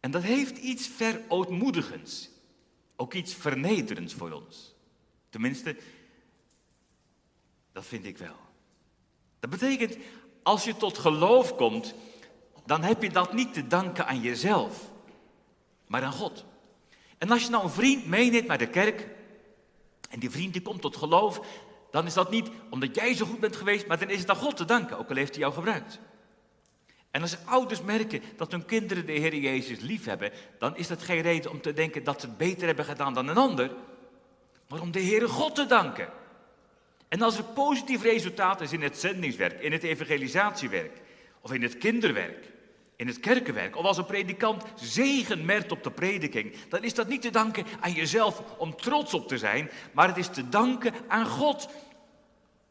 En 0.00 0.10
dat 0.10 0.22
heeft 0.22 0.58
iets 0.58 0.86
verootmoedigends. 0.86 2.30
Ook 3.00 3.14
iets 3.14 3.34
vernederends 3.34 4.14
voor 4.14 4.32
ons. 4.32 4.74
Tenminste, 5.28 5.76
dat 7.72 7.86
vind 7.86 8.04
ik 8.04 8.18
wel. 8.18 8.36
Dat 9.40 9.50
betekent, 9.50 9.96
als 10.42 10.64
je 10.64 10.76
tot 10.76 10.98
geloof 10.98 11.56
komt, 11.56 11.94
dan 12.66 12.82
heb 12.82 13.02
je 13.02 13.10
dat 13.10 13.32
niet 13.32 13.52
te 13.52 13.66
danken 13.66 14.06
aan 14.06 14.20
jezelf, 14.20 14.90
maar 15.86 16.02
aan 16.02 16.12
God. 16.12 16.44
En 17.18 17.30
als 17.30 17.42
je 17.42 17.50
nou 17.50 17.64
een 17.64 17.70
vriend 17.70 18.06
meeneemt 18.06 18.46
naar 18.46 18.58
de 18.58 18.68
kerk, 18.68 19.08
en 20.10 20.20
die 20.20 20.30
vriend 20.30 20.52
die 20.52 20.62
komt 20.62 20.80
tot 20.80 20.96
geloof, 20.96 21.40
dan 21.90 22.06
is 22.06 22.14
dat 22.14 22.30
niet 22.30 22.50
omdat 22.70 22.94
jij 22.94 23.14
zo 23.14 23.26
goed 23.26 23.40
bent 23.40 23.56
geweest, 23.56 23.86
maar 23.86 23.98
dan 23.98 24.10
is 24.10 24.20
het 24.20 24.30
aan 24.30 24.36
God 24.36 24.56
te 24.56 24.64
danken, 24.64 24.98
ook 24.98 25.10
al 25.10 25.16
heeft 25.16 25.30
hij 25.30 25.40
jou 25.40 25.52
gebruikt. 25.54 26.00
En 27.18 27.24
als 27.24 27.36
ouders 27.44 27.82
merken 27.82 28.22
dat 28.36 28.52
hun 28.52 28.64
kinderen 28.64 29.06
de 29.06 29.12
Heer 29.12 29.36
Jezus 29.36 29.80
lief 29.80 30.04
hebben, 30.04 30.32
dan 30.58 30.76
is 30.76 30.86
dat 30.86 31.02
geen 31.02 31.20
reden 31.20 31.50
om 31.50 31.60
te 31.60 31.72
denken 31.72 32.04
dat 32.04 32.20
ze 32.20 32.26
het 32.26 32.36
beter 32.36 32.66
hebben 32.66 32.84
gedaan 32.84 33.14
dan 33.14 33.28
een 33.28 33.36
ander, 33.36 33.70
maar 34.68 34.80
om 34.80 34.90
de 34.90 35.02
Heere 35.02 35.28
God 35.28 35.54
te 35.54 35.66
danken. 35.66 36.08
En 37.08 37.22
als 37.22 37.38
er 37.38 37.44
positief 37.44 38.02
resultaat 38.02 38.60
is 38.60 38.72
in 38.72 38.82
het 38.82 38.98
zendingswerk, 38.98 39.60
in 39.60 39.72
het 39.72 39.82
evangelisatiewerk, 39.82 41.00
of 41.40 41.52
in 41.52 41.62
het 41.62 41.78
kinderwerk, 41.78 42.52
in 42.96 43.06
het 43.06 43.20
kerkenwerk, 43.20 43.76
of 43.76 43.84
als 43.84 43.98
een 43.98 44.06
predikant 44.06 44.64
zegen 44.74 45.44
merkt 45.44 45.72
op 45.72 45.82
de 45.82 45.90
prediking, 45.90 46.54
dan 46.68 46.84
is 46.84 46.94
dat 46.94 47.08
niet 47.08 47.22
te 47.22 47.30
danken 47.30 47.64
aan 47.80 47.92
jezelf 47.92 48.42
om 48.58 48.76
trots 48.76 49.14
op 49.14 49.28
te 49.28 49.38
zijn, 49.38 49.70
maar 49.92 50.08
het 50.08 50.16
is 50.16 50.28
te 50.28 50.48
danken 50.48 50.94
aan 51.08 51.26
God, 51.26 51.68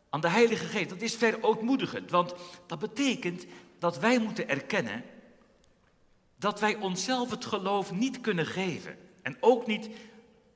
aan 0.10 0.22
de 0.22 0.30
Heilige 0.30 0.66
Geest. 0.66 0.90
Dat 0.90 1.02
is 1.02 1.16
verootmoedigend, 1.16 2.12
want 2.12 2.34
dat 2.68 2.80
betekent 2.80 3.46
dat 3.80 4.00
wij 4.00 4.20
moeten 4.20 4.50
erkennen 4.50 5.04
dat 6.38 6.60
wij 6.60 6.76
onszelf 6.76 7.30
het 7.30 7.46
geloof 7.46 7.92
niet 7.92 8.22
kunnen 8.22 8.46
geven. 8.46 8.98
En 9.22 9.38
ook 9.40 9.68
niet 9.68 9.90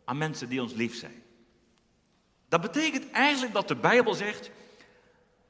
aan 0.05 0.17
mensen 0.17 0.49
die 0.49 0.61
ons 0.61 0.73
lief 0.73 0.95
zijn. 0.95 1.23
Dat 2.47 2.61
betekent 2.61 3.11
eigenlijk 3.11 3.53
dat 3.53 3.67
de 3.67 3.75
Bijbel 3.75 4.13
zegt, 4.13 4.51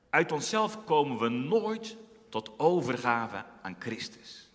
uit 0.09 0.31
onszelf 0.31 0.83
komen 0.83 1.17
we 1.17 1.29
nooit 1.29 1.97
tot 2.29 2.59
overgave 2.59 3.45
aan 3.61 3.75
Christus. 3.79 4.49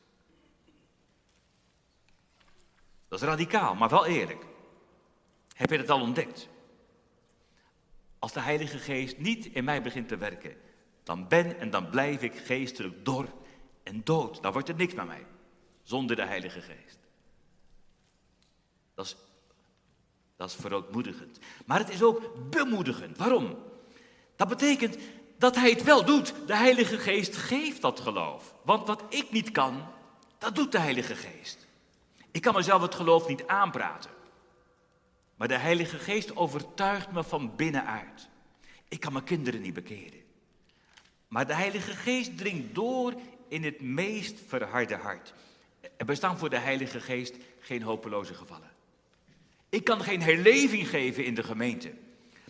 Dat 3.08 3.20
is 3.20 3.26
radicaal, 3.26 3.74
maar 3.74 3.88
wel 3.88 4.06
eerlijk. 4.06 4.46
Heb 5.52 5.70
je 5.70 5.78
het 5.78 5.90
al 5.90 6.00
ontdekt? 6.00 6.48
Als 8.18 8.32
de 8.32 8.40
Heilige 8.40 8.78
Geest 8.78 9.18
niet 9.18 9.46
in 9.46 9.64
mij 9.64 9.82
begint 9.82 10.08
te 10.08 10.16
werken, 10.16 10.56
dan 11.06 11.28
ben 11.28 11.58
en 11.58 11.70
dan 11.70 11.90
blijf 11.90 12.22
ik 12.22 12.36
geestelijk 12.36 13.04
dor 13.04 13.26
en 13.82 14.00
dood. 14.04 14.42
Dan 14.42 14.52
wordt 14.52 14.68
er 14.68 14.74
niks 14.74 14.94
met 14.94 15.06
mij, 15.06 15.26
zonder 15.82 16.16
de 16.16 16.24
Heilige 16.24 16.60
Geest. 16.60 16.98
Dat 18.94 19.04
is, 19.04 19.16
dat 20.36 20.48
is 20.48 20.54
verootmoedigend. 20.54 21.38
Maar 21.66 21.78
het 21.78 21.88
is 21.88 22.02
ook 22.02 22.50
bemoedigend. 22.50 23.18
Waarom? 23.18 23.56
Dat 24.36 24.48
betekent 24.48 24.96
dat 25.38 25.56
hij 25.56 25.70
het 25.70 25.82
wel 25.82 26.04
doet. 26.04 26.34
De 26.46 26.56
Heilige 26.56 26.98
Geest 26.98 27.36
geeft 27.36 27.80
dat 27.80 28.00
geloof. 28.00 28.54
Want 28.62 28.86
wat 28.86 29.02
ik 29.08 29.30
niet 29.30 29.50
kan, 29.50 29.84
dat 30.38 30.54
doet 30.54 30.72
de 30.72 30.78
Heilige 30.78 31.14
Geest. 31.14 31.66
Ik 32.30 32.42
kan 32.42 32.54
mezelf 32.54 32.82
het 32.82 32.94
geloof 32.94 33.28
niet 33.28 33.46
aanpraten. 33.46 34.10
Maar 35.36 35.48
de 35.48 35.58
Heilige 35.58 35.98
Geest 35.98 36.36
overtuigt 36.36 37.12
me 37.12 37.24
van 37.24 37.56
binnenuit. 37.56 38.28
Ik 38.88 39.00
kan 39.00 39.12
mijn 39.12 39.24
kinderen 39.24 39.60
niet 39.60 39.74
bekeren. 39.74 40.25
Maar 41.28 41.46
de 41.46 41.54
Heilige 41.54 41.94
Geest 41.94 42.38
dringt 42.38 42.74
door 42.74 43.14
in 43.48 43.64
het 43.64 43.80
meest 43.80 44.40
verharde 44.46 44.96
hart. 44.96 45.34
Er 45.96 46.06
bestaan 46.06 46.38
voor 46.38 46.50
de 46.50 46.58
Heilige 46.58 47.00
Geest 47.00 47.34
geen 47.60 47.82
hopeloze 47.82 48.34
gevallen. 48.34 48.70
Ik 49.68 49.84
kan 49.84 50.00
geen 50.00 50.22
herleving 50.22 50.88
geven 50.88 51.24
in 51.24 51.34
de 51.34 51.42
gemeente. 51.42 51.92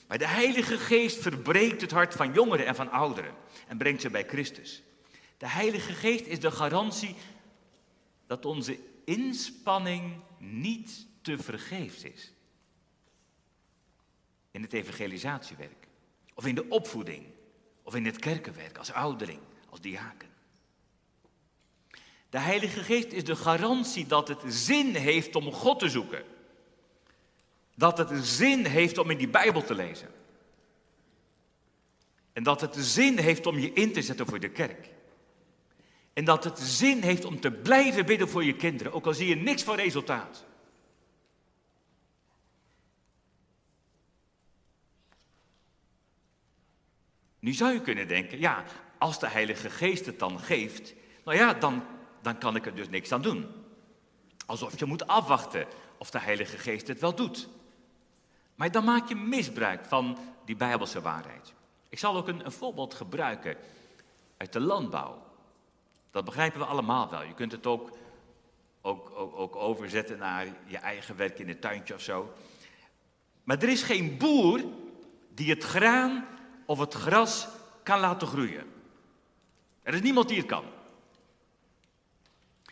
Maar 0.07 0.19
de 0.19 0.27
Heilige 0.27 0.79
Geest 0.79 1.23
verbreekt 1.23 1.81
het 1.81 1.91
hart 1.91 2.15
van 2.15 2.33
jongeren 2.33 2.67
en 2.67 2.75
van 2.75 2.91
ouderen 2.91 3.35
en 3.67 3.79
brengt 3.79 4.01
ze 4.01 4.11
bij 4.11 4.25
Christus. 4.25 4.83
De 5.39 5.49
Heilige 5.49 5.93
Geest 5.93 6.27
is 6.27 6.41
de 6.41 6.51
garantie 6.51 7.15
dat 8.27 8.45
onze 8.45 8.79
inspanning 9.05 10.21
niet 10.39 11.07
te 11.23 11.39
vergeefs 11.39 12.03
is. 12.03 12.33
In 14.51 14.63
het 14.63 14.73
evangelisatiewerk 14.73 15.89
of 16.35 16.47
in 16.47 16.55
de 16.55 16.69
opvoeding 16.69 17.25
of 17.87 17.95
in 17.95 18.05
het 18.05 18.19
kerkenwerk, 18.19 18.79
als 18.79 18.93
ouderling, 18.93 19.41
als 19.71 19.81
diaken. 19.81 20.29
De 22.31 22.39
Heilige 22.39 22.81
Geest 22.81 23.13
is 23.13 23.25
de 23.25 23.37
garantie 23.37 24.07
dat 24.07 24.29
het 24.29 24.43
zin 24.47 24.95
heeft 24.95 25.37
om 25.37 25.53
God 25.53 25.79
te 25.79 25.89
zoeken. 25.89 26.25
Dat 27.75 27.99
het 27.99 28.27
zin 28.27 28.65
heeft 28.65 28.99
om 28.99 29.11
in 29.11 29.19
die 29.19 29.29
Bijbel 29.29 29.63
te 29.63 29.75
lezen. 29.75 30.09
En 32.33 32.43
dat 32.43 32.61
het 32.61 32.77
zin 32.79 33.19
heeft 33.19 33.47
om 33.47 33.59
je 33.59 33.73
in 33.73 33.93
te 33.93 34.03
zetten 34.03 34.27
voor 34.27 34.41
de 34.41 34.51
kerk. 34.51 34.89
En 36.13 36.25
dat 36.25 36.45
het 36.45 36.59
zin 36.59 37.03
heeft 37.03 37.25
om 37.25 37.41
te 37.41 37.51
blijven 37.51 38.07
bidden 38.07 38.29
voor 38.29 38.45
je 38.45 38.57
kinderen, 38.57 38.93
ook 38.93 39.07
al 39.07 39.15
zie 39.15 39.29
je 39.29 39.37
niks 39.37 39.63
van 39.63 39.77
resultaat. 39.77 40.45
Nu 47.47 47.53
zou 47.53 47.73
je 47.73 47.81
kunnen 47.81 48.09
denken, 48.09 48.39
ja, 48.39 48.65
als 48.99 49.19
de 49.19 49.29
Heilige 49.29 49.71
Geest 49.71 50.07
het 50.07 50.19
dan 50.19 50.41
geeft, 50.41 50.95
nou 51.25 51.37
ja, 51.37 51.55
dan, 51.55 51.85
dan 52.23 52.39
kan 52.39 52.57
ik 52.57 52.67
er 52.67 52.75
dus 52.75 52.89
niks 52.89 53.13
aan 53.13 53.23
doen. 53.23 53.47
Alsof 54.47 54.79
je 54.79 54.85
moet 54.85 55.07
afwachten 55.07 55.67
of 55.99 56.11
de 56.11 56.19
Heilige 56.19 56.59
Geest 56.59 56.89
het 56.89 57.01
wel 57.01 57.15
doet. 57.15 57.49
Maar 58.55 58.71
dan 58.71 58.85
maak 58.85 59.09
je 59.09 59.15
misbruik 59.15 59.85
van 59.85 60.19
die 60.45 60.57
Bijbelse 60.57 61.01
waarheid. 61.01 61.55
Ik 61.89 61.99
zal 61.99 62.17
ook 62.17 62.29
een, 62.29 62.45
een 62.45 62.53
voorbeeld 62.53 62.95
gebruiken 62.95 63.57
uit 64.37 64.53
de 64.53 64.61
landbouw. 64.61 65.23
Dat 66.11 66.25
begrijpen 66.25 66.61
we 66.61 66.67
allemaal 66.67 67.11
wel. 67.11 67.23
Je 67.23 67.35
kunt 67.35 67.53
het 67.53 67.67
ook, 67.67 67.91
ook, 68.81 69.11
ook, 69.15 69.37
ook 69.37 69.57
overzetten 69.57 70.19
naar 70.19 70.47
je 70.65 70.79
eigen 70.79 71.17
werk 71.17 71.39
in 71.39 71.49
het 71.49 71.61
tuintje 71.61 71.95
of 71.95 72.01
zo. 72.01 72.33
Maar 73.45 73.63
er 73.63 73.69
is 73.69 73.83
geen 73.83 74.17
boer 74.17 74.65
die 75.35 75.51
het 75.51 75.65
graan 75.65 76.35
of 76.67 76.79
het 76.79 76.95
gras 76.95 77.49
kan 77.83 78.01
laten 78.01 78.29
groeien. 78.29 78.73
Er 79.83 79.95
is 79.95 80.01
niemand 80.01 80.29
die 80.29 80.39
het 80.39 80.47
kan. 80.47 80.65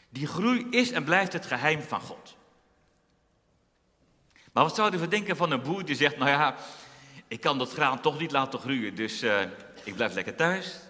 Die 0.09 0.27
groei 0.27 0.67
is 0.71 0.91
en 0.91 1.05
blijft 1.05 1.33
het 1.33 1.47
geheim 1.47 1.83
van 1.83 2.01
God. 2.01 2.37
Maar 4.53 4.65
wat 4.65 4.75
zouden 4.75 5.01
we 5.01 5.09
denken 5.09 5.37
van 5.37 5.51
een 5.51 5.63
boer 5.63 5.85
die 5.85 5.95
zegt, 5.95 6.17
nou 6.17 6.31
ja, 6.31 6.57
ik 7.29 7.41
kan 7.41 7.59
dat 7.59 7.73
graan 7.73 8.01
toch 8.01 8.19
niet 8.19 8.33
laten 8.33 8.59
groeien, 8.59 8.95
dus 8.95 9.23
uh, 9.23 9.41
ik 9.85 9.95
blijf 9.95 10.15
lekker 10.15 10.35
thuis. 10.35 10.81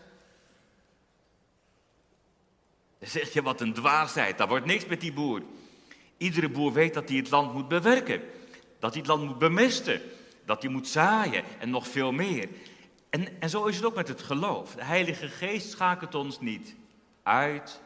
Dan 2.98 3.08
zeg 3.08 3.32
je, 3.32 3.42
wat 3.42 3.60
een 3.60 3.72
dwaasheid, 3.72 4.38
daar 4.38 4.48
wordt 4.48 4.66
niks 4.66 4.86
met 4.86 5.00
die 5.00 5.12
boer. 5.12 5.42
Iedere 6.16 6.48
boer 6.48 6.72
weet 6.72 6.94
dat 6.94 7.08
hij 7.08 7.18
het 7.18 7.30
land 7.30 7.52
moet 7.52 7.68
bewerken. 7.68 8.22
Dat 8.78 8.90
hij 8.90 9.00
het 9.00 9.10
land 9.10 9.24
moet 9.24 9.38
bemesten. 9.38 10.00
Dat 10.44 10.62
hij 10.62 10.70
moet 10.70 10.88
zaaien 10.88 11.44
en 11.58 11.70
nog 11.70 11.88
veel 11.88 12.12
meer. 12.12 12.48
En, 13.14 13.40
en 13.40 13.50
zo 13.50 13.64
is 13.64 13.76
het 13.76 13.84
ook 13.84 13.94
met 13.94 14.08
het 14.08 14.22
geloof. 14.22 14.74
De 14.74 14.84
Heilige 14.84 15.28
Geest 15.28 15.70
schakelt 15.70 16.14
ons 16.14 16.40
niet 16.40 16.74
uit, 17.22 17.80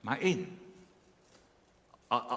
maar 0.00 0.20
in. 0.20 0.58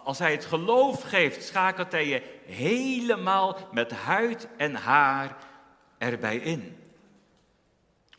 Als 0.03 0.19
hij 0.19 0.31
het 0.31 0.45
geloof 0.45 1.01
geeft, 1.01 1.43
schakelt 1.43 1.91
hij 1.91 2.07
je 2.07 2.39
helemaal 2.45 3.57
met 3.71 3.91
huid 3.91 4.47
en 4.57 4.75
haar 4.75 5.37
erbij 5.97 6.37
in. 6.37 6.77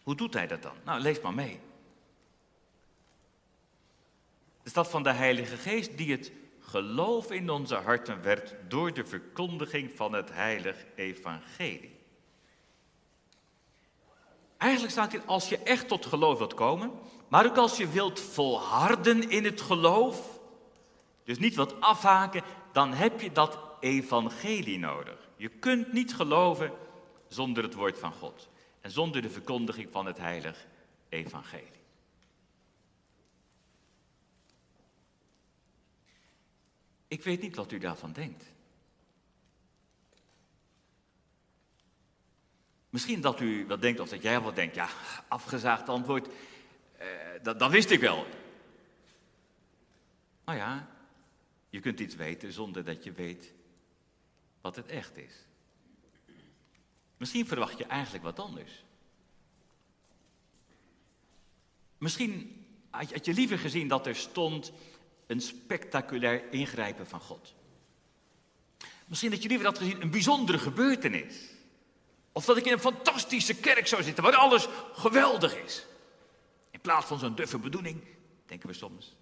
Hoe 0.03 0.15
doet 0.15 0.35
hij 0.35 0.47
dat 0.47 0.63
dan? 0.63 0.77
Nou, 0.85 1.01
lees 1.01 1.21
maar 1.21 1.35
mee. 1.35 1.61
De 4.63 4.71
stad 4.71 4.91
van 4.91 5.03
de 5.03 5.13
Heilige 5.13 5.57
Geest 5.57 5.97
die 5.97 6.13
het 6.13 6.33
geloof 6.61 7.31
in 7.31 7.51
onze 7.51 7.75
harten 7.75 8.23
werd 8.23 8.55
door 8.69 8.93
de 8.93 9.05
verkondiging 9.05 9.91
van 9.95 10.13
het 10.13 10.33
heilig 10.33 10.85
evangelie. 10.95 12.00
Eigenlijk 14.61 14.93
staat 14.93 15.13
hier, 15.13 15.23
als 15.27 15.49
je 15.49 15.59
echt 15.59 15.89
tot 15.89 16.07
geloof 16.07 16.39
wilt 16.39 16.55
komen, 16.55 16.91
maar 17.29 17.47
ook 17.47 17.57
als 17.57 17.77
je 17.77 17.89
wilt 17.89 18.21
volharden 18.21 19.31
in 19.31 19.45
het 19.45 19.61
geloof, 19.61 20.41
dus 21.25 21.39
niet 21.39 21.55
wilt 21.55 21.81
afhaken, 21.81 22.43
dan 22.73 22.93
heb 22.93 23.21
je 23.21 23.33
dat 23.33 23.59
evangelie 23.81 24.79
nodig. 24.79 25.29
Je 25.37 25.49
kunt 25.49 25.93
niet 25.93 26.15
geloven 26.15 26.73
zonder 27.29 27.63
het 27.63 27.75
woord 27.75 27.99
van 27.99 28.13
God 28.13 28.49
en 28.81 28.91
zonder 28.91 29.23
de 29.23 29.31
verkondiging 29.31 29.89
van 29.91 30.07
het 30.07 30.19
heilig 30.19 30.67
evangelie. 31.09 31.81
Ik 37.09 37.23
weet 37.23 37.41
niet 37.41 37.57
wat 37.57 37.73
u 37.73 37.79
daarvan 37.79 38.13
denkt. 38.13 38.45
Misschien 42.91 43.21
dat 43.21 43.41
u 43.41 43.67
wat 43.67 43.81
denkt, 43.81 44.01
of 44.01 44.09
dat 44.09 44.23
jij 44.23 44.41
wat 44.41 44.55
denkt, 44.55 44.75
ja, 44.75 44.89
afgezaagd 45.29 45.89
antwoord, 45.89 46.29
eh, 46.97 47.07
dat, 47.43 47.59
dat 47.59 47.71
wist 47.71 47.91
ik 47.91 48.01
wel. 48.01 48.27
Nou 50.45 50.59
ja, 50.59 50.89
je 51.69 51.81
kunt 51.81 52.01
iets 52.01 52.15
weten 52.15 52.53
zonder 52.53 52.85
dat 52.85 53.05
je 53.05 53.13
weet 53.13 53.53
wat 54.61 54.77
het 54.77 54.87
echt 54.87 55.17
is. 55.17 55.35
Misschien 57.17 57.47
verwacht 57.47 57.79
je 57.79 57.85
eigenlijk 57.85 58.25
wat 58.25 58.39
anders. 58.39 58.85
Misschien 61.99 62.65
had 62.91 63.25
je 63.25 63.35
liever 63.35 63.59
gezien 63.59 63.89
dat 63.89 64.07
er 64.07 64.17
stond 64.17 64.73
een 65.27 65.41
spectaculair 65.41 66.53
ingrijpen 66.53 67.07
van 67.07 67.21
God. 67.21 67.55
Misschien 69.07 69.31
dat 69.31 69.43
je 69.43 69.49
liever 69.49 69.67
had 69.67 69.79
gezien 69.79 70.03
een 70.03 70.11
bijzondere 70.11 70.59
gebeurtenis. 70.59 71.35
Of 72.33 72.45
dat 72.45 72.57
ik 72.57 72.67
in 72.67 72.73
een 72.73 72.81
fantastische 72.81 73.55
kerk 73.55 73.87
zou 73.87 74.03
zitten 74.03 74.25
waar 74.25 74.37
alles 74.37 74.69
geweldig 74.93 75.57
is. 75.57 75.87
In 76.71 76.81
plaats 76.81 77.07
van 77.07 77.19
zo'n 77.19 77.35
duffe 77.35 77.59
bedoeling, 77.59 78.05
denken 78.47 78.69
we 78.69 78.75
soms. 78.75 79.17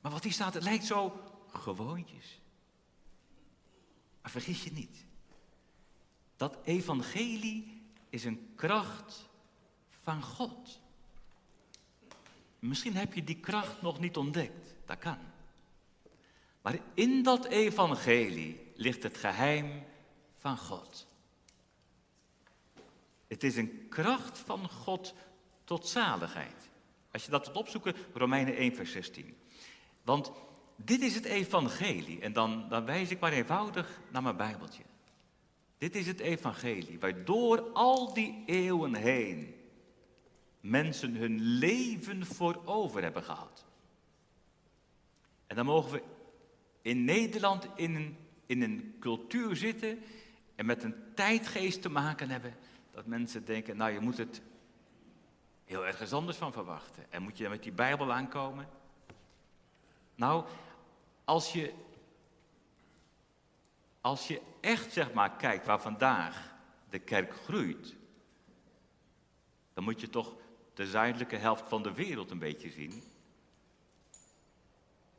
Maar 0.00 0.12
wat 0.12 0.22
hier 0.22 0.32
staat, 0.32 0.54
het 0.54 0.62
lijkt 0.62 0.84
zo 0.84 1.20
gewoontjes. 1.52 2.40
Maar 4.22 4.30
vergis 4.30 4.64
je 4.64 4.72
niet. 4.72 5.04
Dat 6.36 6.58
evangelie 6.64 7.82
is 8.08 8.24
een 8.24 8.52
kracht 8.56 9.28
van 10.02 10.22
God. 10.22 10.80
Misschien 12.58 12.96
heb 12.96 13.14
je 13.14 13.24
die 13.24 13.40
kracht 13.40 13.82
nog 13.82 14.00
niet 14.00 14.16
ontdekt. 14.16 14.74
Dat 14.84 14.98
kan. 14.98 15.18
Maar 16.62 16.78
in 16.94 17.22
dat 17.22 17.44
evangelie 17.44 18.72
ligt 18.74 19.02
het 19.02 19.16
geheim 19.16 19.84
van 20.36 20.58
God. 20.58 21.06
Het 23.30 23.44
is 23.44 23.56
een 23.56 23.86
kracht 23.88 24.38
van 24.38 24.68
God 24.68 25.14
tot 25.64 25.86
zaligheid. 25.86 26.70
Als 27.10 27.24
je 27.24 27.30
dat 27.30 27.44
wilt 27.44 27.58
opzoeken, 27.58 27.94
Romeinen 28.14 28.56
1, 28.56 28.74
vers 28.74 28.92
16. 28.92 29.36
Want 30.02 30.32
dit 30.76 31.00
is 31.00 31.14
het 31.14 31.24
evangelie. 31.24 32.20
En 32.20 32.32
dan, 32.32 32.68
dan 32.68 32.84
wijs 32.84 33.10
ik 33.10 33.20
maar 33.20 33.32
eenvoudig 33.32 34.00
naar 34.10 34.22
mijn 34.22 34.36
Bijbeltje. 34.36 34.82
Dit 35.78 35.94
is 35.94 36.06
het 36.06 36.20
evangelie, 36.20 36.98
waardoor 36.98 37.60
al 37.60 38.14
die 38.14 38.42
eeuwen 38.46 38.94
heen 38.94 39.54
mensen 40.60 41.14
hun 41.14 41.40
leven 41.40 42.26
voor 42.26 42.62
over 42.64 43.02
hebben 43.02 43.22
gehad. 43.22 43.64
En 45.46 45.56
dan 45.56 45.64
mogen 45.64 45.92
we 45.92 46.02
in 46.82 47.04
Nederland 47.04 47.66
in 47.74 47.94
een, 47.94 48.16
in 48.46 48.62
een 48.62 48.96
cultuur 49.00 49.56
zitten 49.56 49.98
en 50.54 50.66
met 50.66 50.82
een 50.82 50.94
tijdgeest 51.14 51.82
te 51.82 51.88
maken 51.88 52.30
hebben 52.30 52.54
dat 52.90 53.06
mensen 53.06 53.44
denken, 53.44 53.76
nou 53.76 53.92
je 53.92 54.00
moet 54.00 54.18
het 54.18 54.42
heel 55.64 55.86
ergens 55.86 56.12
anders 56.12 56.36
van 56.36 56.52
verwachten. 56.52 57.12
En 57.12 57.22
moet 57.22 57.38
je 57.38 57.48
met 57.48 57.62
die 57.62 57.72
Bijbel 57.72 58.12
aankomen? 58.12 58.68
Nou, 60.14 60.44
als 61.24 61.52
je, 61.52 61.74
als 64.00 64.28
je 64.28 64.40
echt 64.60 64.92
zeg 64.92 65.12
maar 65.12 65.36
kijkt 65.36 65.66
waar 65.66 65.80
vandaag 65.80 66.54
de 66.88 66.98
kerk 66.98 67.34
groeit, 67.34 67.96
dan 69.74 69.84
moet 69.84 70.00
je 70.00 70.10
toch 70.10 70.34
de 70.74 70.86
zuidelijke 70.86 71.36
helft 71.36 71.68
van 71.68 71.82
de 71.82 71.92
wereld 71.92 72.30
een 72.30 72.38
beetje 72.38 72.70
zien. 72.70 73.02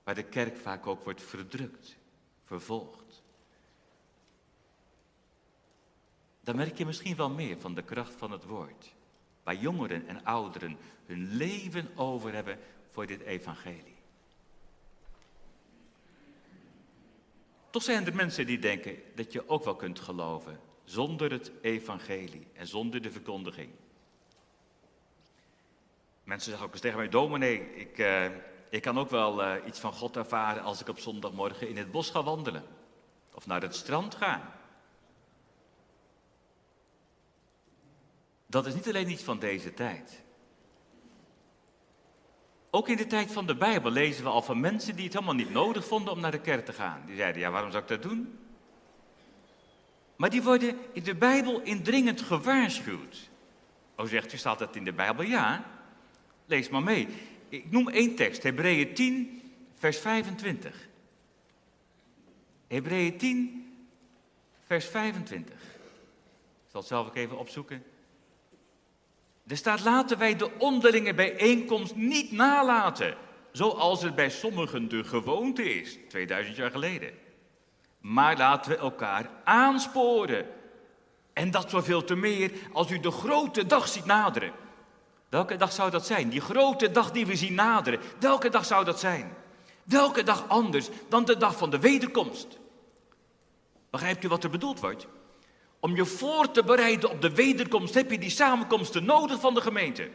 Waar 0.03 0.15
de 0.15 0.23
kerk 0.23 0.57
vaak 0.57 0.87
ook 0.87 1.03
wordt 1.03 1.21
verdrukt, 1.23 1.97
vervolgd. 2.43 3.20
Dan 6.51 6.59
merk 6.59 6.77
je 6.77 6.85
misschien 6.85 7.15
wel 7.15 7.29
meer 7.29 7.57
van 7.57 7.73
de 7.73 7.81
kracht 7.81 8.13
van 8.17 8.31
het 8.31 8.43
woord. 8.43 8.93
Waar 9.43 9.55
jongeren 9.55 10.07
en 10.07 10.23
ouderen 10.23 10.77
hun 11.05 11.35
leven 11.35 11.89
over 11.95 12.33
hebben 12.33 12.59
voor 12.89 13.07
dit 13.07 13.21
evangelie. 13.21 13.95
Toch 17.69 17.83
zijn 17.83 18.05
er 18.05 18.15
mensen 18.15 18.45
die 18.45 18.59
denken 18.59 18.95
dat 19.15 19.31
je 19.31 19.49
ook 19.49 19.63
wel 19.63 19.75
kunt 19.75 19.99
geloven 19.99 20.59
zonder 20.83 21.31
het 21.31 21.51
evangelie 21.61 22.47
en 22.53 22.67
zonder 22.67 23.01
de 23.01 23.11
verkondiging. 23.11 23.69
Mensen 26.23 26.49
zeggen 26.49 26.65
ook 26.67 26.73
eens 26.73 26.81
tegen 26.81 26.97
mij, 26.97 27.09
dominee, 27.09 27.75
ik, 27.75 27.97
uh, 27.97 28.25
ik 28.69 28.81
kan 28.81 28.99
ook 28.99 29.09
wel 29.09 29.41
uh, 29.41 29.53
iets 29.65 29.79
van 29.79 29.93
God 29.93 30.17
ervaren 30.17 30.63
als 30.63 30.81
ik 30.81 30.87
op 30.87 30.99
zondagmorgen 30.99 31.69
in 31.69 31.77
het 31.77 31.91
bos 31.91 32.09
ga 32.09 32.23
wandelen. 32.23 32.63
Of 33.33 33.45
naar 33.47 33.61
het 33.61 33.75
strand 33.75 34.15
ga. 34.15 34.59
Dat 38.51 38.65
is 38.65 38.73
niet 38.73 38.87
alleen 38.87 39.09
iets 39.09 39.23
van 39.23 39.39
deze 39.39 39.73
tijd. 39.73 40.21
Ook 42.69 42.89
in 42.89 42.97
de 42.97 43.07
tijd 43.07 43.31
van 43.31 43.47
de 43.47 43.55
Bijbel 43.55 43.91
lezen 43.91 44.23
we 44.23 44.29
al 44.29 44.41
van 44.41 44.59
mensen 44.59 44.95
die 44.95 45.03
het 45.05 45.13
helemaal 45.13 45.35
niet 45.35 45.49
nodig 45.49 45.87
vonden 45.87 46.13
om 46.13 46.19
naar 46.19 46.31
de 46.31 46.41
kerk 46.41 46.65
te 46.65 46.73
gaan. 46.73 47.03
Die 47.05 47.15
zeiden, 47.15 47.41
ja 47.41 47.51
waarom 47.51 47.71
zou 47.71 47.83
ik 47.83 47.89
dat 47.89 48.01
doen? 48.01 48.39
Maar 50.15 50.29
die 50.29 50.43
worden 50.43 50.77
in 50.93 51.03
de 51.03 51.15
Bijbel 51.15 51.61
indringend 51.61 52.21
gewaarschuwd. 52.21 53.29
Oh 53.95 54.05
zegt 54.05 54.33
u, 54.33 54.37
staat 54.37 54.59
dat 54.59 54.75
in 54.75 54.83
de 54.83 54.93
Bijbel? 54.93 55.23
Ja. 55.23 55.65
Lees 56.45 56.69
maar 56.69 56.83
mee. 56.83 57.07
Ik 57.49 57.71
noem 57.71 57.89
één 57.89 58.15
tekst, 58.15 58.43
Hebreeën 58.43 58.93
10, 58.93 59.41
vers 59.73 59.97
25. 59.99 60.87
Hebreeën 62.67 63.17
10, 63.17 63.73
vers 64.65 64.85
25. 64.85 65.55
Ik 65.55 65.59
zal 66.71 66.79
het 66.79 66.89
zelf 66.89 67.07
ook 67.07 67.15
even 67.15 67.37
opzoeken. 67.37 67.83
Er 69.51 69.57
staat, 69.57 69.83
laten 69.83 70.17
wij 70.17 70.35
de 70.35 70.49
onderlinge 70.57 71.13
bijeenkomst 71.13 71.95
niet 71.95 72.31
nalaten, 72.31 73.15
zoals 73.51 74.03
het 74.03 74.15
bij 74.15 74.29
sommigen 74.29 74.89
de 74.89 75.03
gewoonte 75.03 75.79
is, 75.79 75.97
2000 76.09 76.55
jaar 76.55 76.71
geleden. 76.71 77.11
Maar 77.99 78.37
laten 78.37 78.71
we 78.71 78.77
elkaar 78.77 79.29
aansporen. 79.43 80.45
En 81.33 81.51
dat 81.51 81.69
zoveel 81.69 82.03
te 82.03 82.15
meer 82.15 82.51
als 82.71 82.91
u 82.91 82.99
de 82.99 83.11
grote 83.11 83.65
dag 83.65 83.87
ziet 83.87 84.05
naderen. 84.05 84.51
Welke 85.29 85.55
dag 85.55 85.71
zou 85.71 85.91
dat 85.91 86.05
zijn? 86.05 86.29
Die 86.29 86.41
grote 86.41 86.91
dag 86.91 87.11
die 87.11 87.25
we 87.25 87.35
zien 87.35 87.53
naderen. 87.53 87.99
Welke 88.19 88.49
dag 88.49 88.65
zou 88.65 88.85
dat 88.85 88.99
zijn? 88.99 89.33
Welke 89.83 90.23
dag 90.23 90.47
anders 90.47 90.89
dan 91.09 91.25
de 91.25 91.37
dag 91.37 91.57
van 91.57 91.69
de 91.69 91.79
wederkomst? 91.79 92.59
Begrijpt 93.89 94.23
u 94.23 94.27
wat 94.27 94.43
er 94.43 94.49
bedoeld 94.49 94.79
wordt? 94.79 95.07
Om 95.81 95.95
je 95.95 96.05
voor 96.05 96.51
te 96.51 96.63
bereiden 96.63 97.09
op 97.09 97.21
de 97.21 97.31
wederkomst 97.31 97.93
heb 97.93 98.11
je 98.11 98.19
die 98.19 98.29
samenkomsten 98.29 99.05
nodig 99.05 99.39
van 99.39 99.53
de 99.53 99.61
gemeente. 99.61 100.09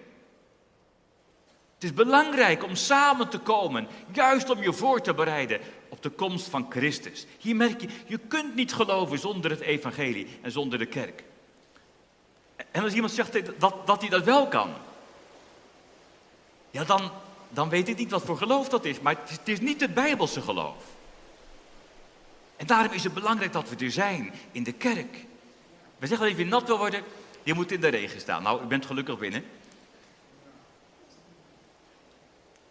Het 1.75 1.85
is 1.85 1.93
belangrijk 1.93 2.65
om 2.65 2.75
samen 2.75 3.29
te 3.29 3.39
komen, 3.39 3.89
juist 4.13 4.51
om 4.51 4.63
je 4.63 4.73
voor 4.73 5.01
te 5.01 5.15
bereiden 5.15 5.61
op 5.89 6.03
de 6.03 6.11
komst 6.11 6.49
van 6.49 6.67
Christus. 6.71 7.27
Hier 7.39 7.57
merk 7.57 7.81
je, 7.81 7.89
je 8.07 8.19
kunt 8.19 8.55
niet 8.55 8.75
geloven 8.75 9.19
zonder 9.19 9.51
het 9.51 9.61
evangelie 9.61 10.39
en 10.43 10.51
zonder 10.51 10.79
de 10.79 10.87
kerk. 10.87 11.25
En 12.71 12.83
als 12.83 12.93
iemand 12.93 13.13
zegt 13.13 13.61
dat, 13.61 13.87
dat 13.87 14.01
hij 14.01 14.11
dat 14.11 14.25
wel 14.25 14.49
kan, 14.49 14.75
ja 16.71 16.85
dan, 16.85 17.11
dan 17.49 17.69
weet 17.69 17.89
ik 17.89 17.97
niet 17.97 18.11
wat 18.11 18.25
voor 18.25 18.37
geloof 18.37 18.69
dat 18.69 18.85
is, 18.85 19.01
maar 19.01 19.17
het 19.21 19.31
is, 19.31 19.37
het 19.37 19.49
is 19.49 19.61
niet 19.61 19.81
het 19.81 19.95
bijbelse 19.95 20.41
geloof. 20.41 20.85
En 22.57 22.67
daarom 22.67 22.93
is 22.93 23.05
het 23.05 23.15
belangrijk 23.15 23.53
dat 23.53 23.69
we 23.69 23.85
er 23.85 23.91
zijn, 23.91 24.33
in 24.53 24.63
de 24.63 24.73
kerk. 24.73 25.25
We 25.99 26.07
zeggen 26.07 26.29
dat 26.29 26.37
je 26.37 26.45
nat 26.45 26.67
wil 26.67 26.79
worden, 26.79 27.03
je 27.43 27.55
moet 27.55 27.73
in 27.73 27.81
de 27.81 27.89
regen 27.89 28.21
staan. 28.21 28.43
Nou, 28.43 28.63
u 28.63 28.67
bent 28.67 28.87
gelukkig 28.87 29.19
binnen. 29.19 29.45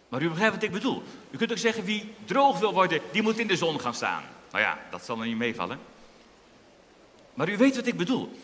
Maar 0.08 0.22
u 0.22 0.28
begrijpt 0.28 0.54
wat 0.54 0.64
ik 0.64 0.72
bedoel. 0.72 1.02
U 1.30 1.36
kunt 1.36 1.50
ook 1.50 1.58
zeggen, 1.58 1.84
wie 1.84 2.14
droog 2.24 2.58
wil 2.58 2.72
worden, 2.72 3.00
die 3.12 3.22
moet 3.22 3.38
in 3.38 3.46
de 3.46 3.56
zon 3.56 3.80
gaan 3.80 3.94
staan. 3.94 4.22
Nou 4.50 4.64
ja, 4.64 4.78
dat 4.90 5.04
zal 5.04 5.20
er 5.20 5.26
niet 5.26 5.36
meevallen. 5.36 5.78
Maar 7.34 7.48
u 7.48 7.56
weet 7.56 7.76
wat 7.76 7.86
ik 7.86 7.96
bedoel. 7.96 8.38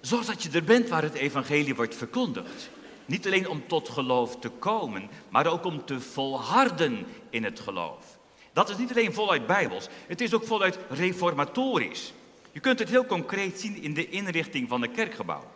Zorg 0.00 0.26
dat 0.26 0.42
je 0.42 0.50
er 0.50 0.64
bent 0.64 0.88
waar 0.88 1.02
het 1.02 1.14
evangelie 1.14 1.74
wordt 1.74 1.94
verkondigd. 1.94 2.70
Niet 3.06 3.26
alleen 3.26 3.48
om 3.48 3.66
tot 3.66 3.88
geloof 3.88 4.38
te 4.38 4.48
komen, 4.48 5.10
maar 5.28 5.46
ook 5.46 5.64
om 5.64 5.84
te 5.84 6.00
volharden 6.00 7.06
in 7.30 7.44
het 7.44 7.60
geloof. 7.60 8.18
Dat 8.52 8.68
is 8.68 8.76
niet 8.76 8.90
alleen 8.90 9.14
voluit 9.14 9.46
bijbels, 9.46 9.88
het 10.06 10.20
is 10.20 10.34
ook 10.34 10.44
voluit 10.44 10.78
reformatorisch. 10.88 12.12
Je 12.56 12.62
kunt 12.62 12.78
het 12.78 12.88
heel 12.88 13.06
concreet 13.06 13.60
zien 13.60 13.82
in 13.82 13.94
de 13.94 14.08
inrichting 14.08 14.68
van 14.68 14.82
een 14.82 14.92
kerkgebouw. 14.92 15.50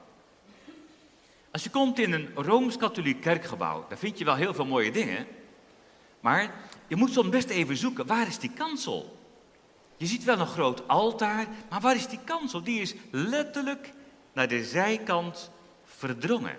Als 1.51 1.63
je 1.63 1.71
komt 1.71 1.99
in 1.99 2.13
een 2.13 2.31
rooms-katholiek 2.35 3.21
kerkgebouw, 3.21 3.87
dan 3.89 3.99
vind 3.99 4.19
je 4.19 4.25
wel 4.25 4.35
heel 4.35 4.55
veel 4.55 4.67
mooie 4.67 4.91
dingen. 4.91 5.27
Maar 6.21 6.55
je 6.87 6.97
moet 6.97 7.13
soms 7.13 7.29
best 7.29 7.49
even 7.49 7.77
zoeken, 7.77 8.07
waar 8.07 8.27
is 8.27 8.39
die 8.39 8.53
kansel? 8.53 9.19
Je 9.97 10.07
ziet 10.07 10.25
wel 10.25 10.39
een 10.39 10.47
groot 10.47 10.89
altaar, 10.89 11.47
maar 11.71 11.81
waar 11.81 11.95
is 11.95 12.09
die 12.09 12.21
kansel? 12.25 12.63
Die 12.63 12.81
is 12.81 12.95
letterlijk 13.11 13.93
naar 14.33 14.49
de 14.49 14.65
zijkant 14.65 15.51
verdrongen. 15.85 16.57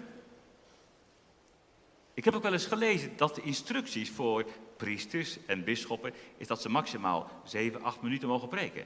Ik 2.14 2.26
heb 2.26 2.36
ook 2.36 2.44
wel 2.44 2.54
eens 2.54 2.66
gelezen 2.66 3.18
dat 3.18 3.36
de 3.36 3.42
instructies 3.42 4.10
voor 4.10 4.46
priesters 4.78 5.38
en 5.46 5.64
bisschoppen 5.64 6.14
is 6.38 6.48
dat 6.48 6.62
ze 6.62 6.70
maximaal 6.70 7.32
7, 7.44 7.84
8 7.84 8.02
minuten 8.02 8.28
mogen 8.28 8.48
preken. 8.48 8.86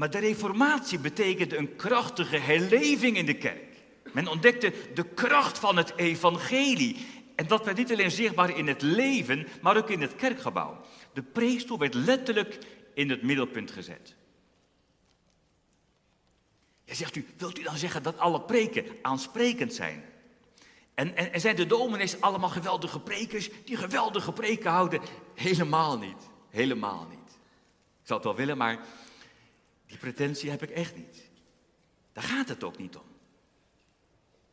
Maar 0.00 0.10
de 0.10 0.18
reformatie 0.18 0.98
betekende 0.98 1.56
een 1.56 1.76
krachtige 1.76 2.36
herleving 2.36 3.16
in 3.16 3.26
de 3.26 3.34
kerk. 3.34 3.76
Men 4.12 4.28
ontdekte 4.28 4.72
de 4.94 5.04
kracht 5.04 5.58
van 5.58 5.76
het 5.76 5.92
evangelie. 5.96 7.06
En 7.36 7.46
dat 7.46 7.64
werd 7.64 7.76
niet 7.76 7.92
alleen 7.92 8.10
zichtbaar 8.10 8.56
in 8.56 8.66
het 8.66 8.82
leven, 8.82 9.46
maar 9.62 9.76
ook 9.76 9.90
in 9.90 10.00
het 10.00 10.16
kerkgebouw. 10.16 10.80
De 11.12 11.22
preekstoel 11.22 11.78
werd 11.78 11.94
letterlijk 11.94 12.58
in 12.94 13.10
het 13.10 13.22
middelpunt 13.22 13.70
gezet. 13.70 14.14
Ja, 16.84 16.94
zegt 16.94 17.16
u, 17.16 17.26
wilt 17.36 17.58
u 17.58 17.62
dan 17.62 17.76
zeggen 17.76 18.02
dat 18.02 18.18
alle 18.18 18.40
preken 18.40 18.84
aansprekend 19.02 19.74
zijn? 19.74 20.04
En, 20.94 21.16
en, 21.32 21.40
zijn 21.40 21.56
de 21.56 21.66
dominees 21.66 22.20
allemaal 22.20 22.48
geweldige 22.48 23.00
prekers 23.00 23.50
die 23.64 23.76
geweldige 23.76 24.32
preken 24.32 24.70
houden? 24.70 25.00
Helemaal 25.34 25.98
niet. 25.98 26.28
Helemaal 26.50 27.06
niet. 27.10 27.38
Ik 28.00 28.06
zou 28.06 28.20
het 28.20 28.28
wel 28.28 28.36
willen, 28.36 28.56
maar 28.56 28.78
die 29.90 29.98
pretentie 29.98 30.50
heb 30.50 30.62
ik 30.62 30.70
echt 30.70 30.96
niet. 30.96 31.30
Daar 32.12 32.24
gaat 32.24 32.48
het 32.48 32.64
ook 32.64 32.78
niet 32.78 32.96
om. 32.96 33.04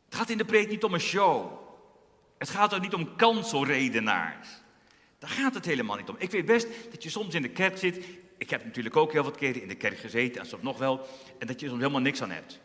Het 0.04 0.14
gaat 0.14 0.30
in 0.30 0.38
de 0.38 0.44
preek 0.44 0.68
niet 0.68 0.84
om 0.84 0.94
een 0.94 1.00
show. 1.00 1.52
Het 2.38 2.48
gaat 2.48 2.74
ook 2.74 2.80
niet 2.80 2.94
om 2.94 3.16
kanselredenaars. 3.16 4.48
Daar 5.18 5.30
gaat 5.30 5.54
het 5.54 5.64
helemaal 5.64 5.96
niet 5.96 6.08
om. 6.08 6.16
Ik 6.18 6.30
weet 6.30 6.44
best 6.44 6.68
dat 6.90 7.02
je 7.02 7.10
soms 7.10 7.34
in 7.34 7.42
de 7.42 7.50
kerk 7.50 7.78
zit. 7.78 8.04
Ik 8.38 8.50
heb 8.50 8.64
natuurlijk 8.64 8.96
ook 8.96 9.12
heel 9.12 9.22
wat 9.22 9.36
keren 9.36 9.62
in 9.62 9.68
de 9.68 9.74
kerk 9.74 9.98
gezeten, 9.98 10.40
en 10.40 10.46
soms 10.46 10.62
nog 10.62 10.78
wel. 10.78 11.06
En 11.38 11.46
dat 11.46 11.60
je 11.60 11.66
soms 11.68 11.80
helemaal 11.80 12.00
niks 12.00 12.22
aan 12.22 12.30
hebt. 12.30 12.60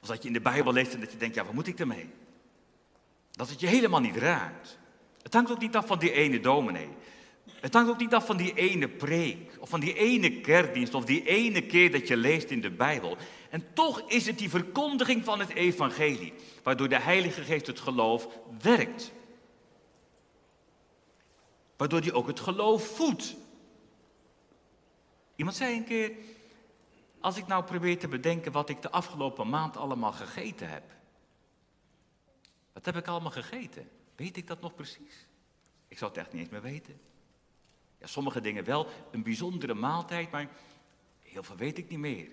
Of 0.00 0.08
dat 0.08 0.22
je 0.22 0.28
in 0.28 0.34
de 0.34 0.40
Bijbel 0.40 0.72
leest 0.72 0.94
en 0.94 1.00
dat 1.00 1.12
je 1.12 1.18
denkt, 1.18 1.34
ja, 1.34 1.44
wat 1.44 1.54
moet 1.54 1.66
ik 1.66 1.78
ermee? 1.78 2.10
Dat 3.30 3.50
het 3.50 3.60
je 3.60 3.66
helemaal 3.66 4.00
niet 4.00 4.16
raakt. 4.16 4.78
Het 5.22 5.34
hangt 5.34 5.50
ook 5.50 5.60
niet 5.60 5.76
af 5.76 5.86
van 5.86 5.98
die 5.98 6.12
ene 6.12 6.40
dominee. 6.40 6.88
Het 7.62 7.74
hangt 7.74 7.90
ook 7.90 7.98
niet 7.98 8.14
af 8.14 8.26
van 8.26 8.36
die 8.36 8.54
ene 8.54 8.88
preek, 8.88 9.56
of 9.58 9.68
van 9.68 9.80
die 9.80 9.94
ene 9.94 10.40
kerkdienst, 10.40 10.94
of 10.94 11.04
die 11.04 11.26
ene 11.26 11.66
keer 11.66 11.90
dat 11.90 12.08
je 12.08 12.16
leest 12.16 12.50
in 12.50 12.60
de 12.60 12.70
Bijbel. 12.70 13.16
En 13.50 13.72
toch 13.72 14.00
is 14.00 14.26
het 14.26 14.38
die 14.38 14.50
verkondiging 14.50 15.24
van 15.24 15.40
het 15.40 15.48
evangelie, 15.48 16.32
waardoor 16.62 16.88
de 16.88 17.00
Heilige 17.00 17.42
Geest 17.42 17.66
het 17.66 17.80
geloof 17.80 18.28
werkt. 18.62 19.12
Waardoor 21.76 22.00
die 22.00 22.12
ook 22.12 22.26
het 22.26 22.40
geloof 22.40 22.96
voedt. 22.96 23.34
Iemand 25.36 25.56
zei 25.56 25.76
een 25.76 25.84
keer, 25.84 26.12
als 27.20 27.36
ik 27.36 27.46
nou 27.46 27.64
probeer 27.64 27.98
te 27.98 28.08
bedenken 28.08 28.52
wat 28.52 28.68
ik 28.68 28.82
de 28.82 28.90
afgelopen 28.90 29.48
maand 29.48 29.76
allemaal 29.76 30.12
gegeten 30.12 30.68
heb. 30.68 30.84
Wat 32.72 32.84
heb 32.84 32.96
ik 32.96 33.06
allemaal 33.06 33.30
gegeten? 33.30 33.88
Weet 34.16 34.36
ik 34.36 34.46
dat 34.46 34.60
nog 34.60 34.74
precies? 34.74 35.26
Ik 35.88 35.98
zou 35.98 36.10
het 36.10 36.20
echt 36.20 36.32
niet 36.32 36.42
eens 36.42 36.50
meer 36.50 36.62
weten. 36.62 37.00
Ja, 38.02 38.08
sommige 38.08 38.40
dingen 38.40 38.64
wel, 38.64 38.86
een 39.10 39.22
bijzondere 39.22 39.74
maaltijd, 39.74 40.30
maar 40.30 40.48
heel 41.22 41.42
veel 41.42 41.56
weet 41.56 41.78
ik 41.78 41.88
niet 41.88 41.98
meer. 41.98 42.28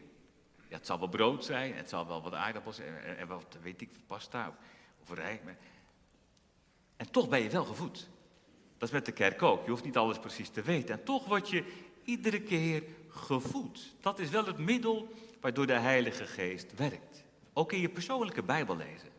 Ja, 0.68 0.76
het 0.78 0.86
zal 0.86 1.00
wel 1.00 1.08
brood 1.08 1.46
zijn, 1.46 1.74
het 1.74 1.90
zal 1.90 2.08
wel 2.08 2.22
wat 2.22 2.34
aardappels 2.34 2.80
en, 2.80 3.18
en 3.18 3.28
wat, 3.28 3.58
weet 3.62 3.82
ik, 3.82 3.90
pasta 4.08 4.48
of, 4.48 4.56
of 5.02 5.18
rijk. 5.18 5.42
En 6.98 7.12
toch 7.12 7.30
ben 7.30 7.40
je 7.40 7.50
wel 7.50 7.66
gevoed. 7.66 8.10
Dat 8.78 8.88
is 8.88 8.94
met 8.94 9.06
de 9.06 9.12
kerk 9.12 9.42
ook. 9.42 9.64
Je 9.64 9.70
hoeft 9.70 9.84
niet 9.84 9.98
alles 9.98 10.20
precies 10.20 10.50
te 10.50 10.62
weten. 10.62 10.96
En 10.96 11.04
toch 11.04 11.26
word 11.26 11.50
je 11.50 11.64
iedere 12.04 12.42
keer 12.42 12.84
gevoed. 13.10 13.96
Dat 14.02 14.20
is 14.20 14.30
wel 14.30 14.46
het 14.46 14.58
middel 14.58 15.14
waardoor 15.40 15.68
de 15.68 15.80
Heilige 15.80 16.26
Geest 16.26 16.76
werkt. 16.76 17.24
Ook 17.54 17.72
in 17.72 17.80
je 17.80 17.90
persoonlijke 17.90 18.44
Bijbel 18.44 18.78
lezen. 18.78 19.10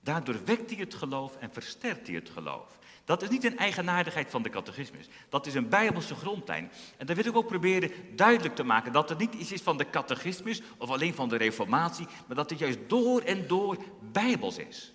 Daardoor 0.00 0.44
wekt 0.44 0.70
hij 0.70 0.78
het 0.78 0.94
geloof 0.94 1.36
en 1.36 1.52
versterkt 1.52 2.06
hij 2.06 2.16
het 2.16 2.28
geloof. 2.28 2.78
Dat 3.08 3.22
is 3.22 3.28
niet 3.28 3.44
een 3.44 3.58
eigenaardigheid 3.58 4.30
van 4.30 4.42
de 4.42 4.48
catechismus. 4.48 5.08
Dat 5.28 5.46
is 5.46 5.54
een 5.54 5.68
bijbelse 5.68 6.14
grondlijn. 6.14 6.70
En 6.96 7.06
daar 7.06 7.16
wil 7.16 7.26
ik 7.26 7.36
ook 7.36 7.46
proberen 7.46 7.90
duidelijk 8.16 8.54
te 8.54 8.62
maken 8.62 8.92
dat 8.92 9.08
het 9.08 9.18
niet 9.18 9.34
iets 9.34 9.52
is 9.52 9.62
van 9.62 9.76
de 9.76 9.90
catechismus 9.90 10.62
of 10.78 10.90
alleen 10.90 11.14
van 11.14 11.28
de 11.28 11.36
reformatie, 11.36 12.06
maar 12.26 12.36
dat 12.36 12.50
het 12.50 12.58
juist 12.58 12.78
door 12.86 13.20
en 13.20 13.46
door 13.46 13.76
bijbels 14.12 14.58
is. 14.58 14.92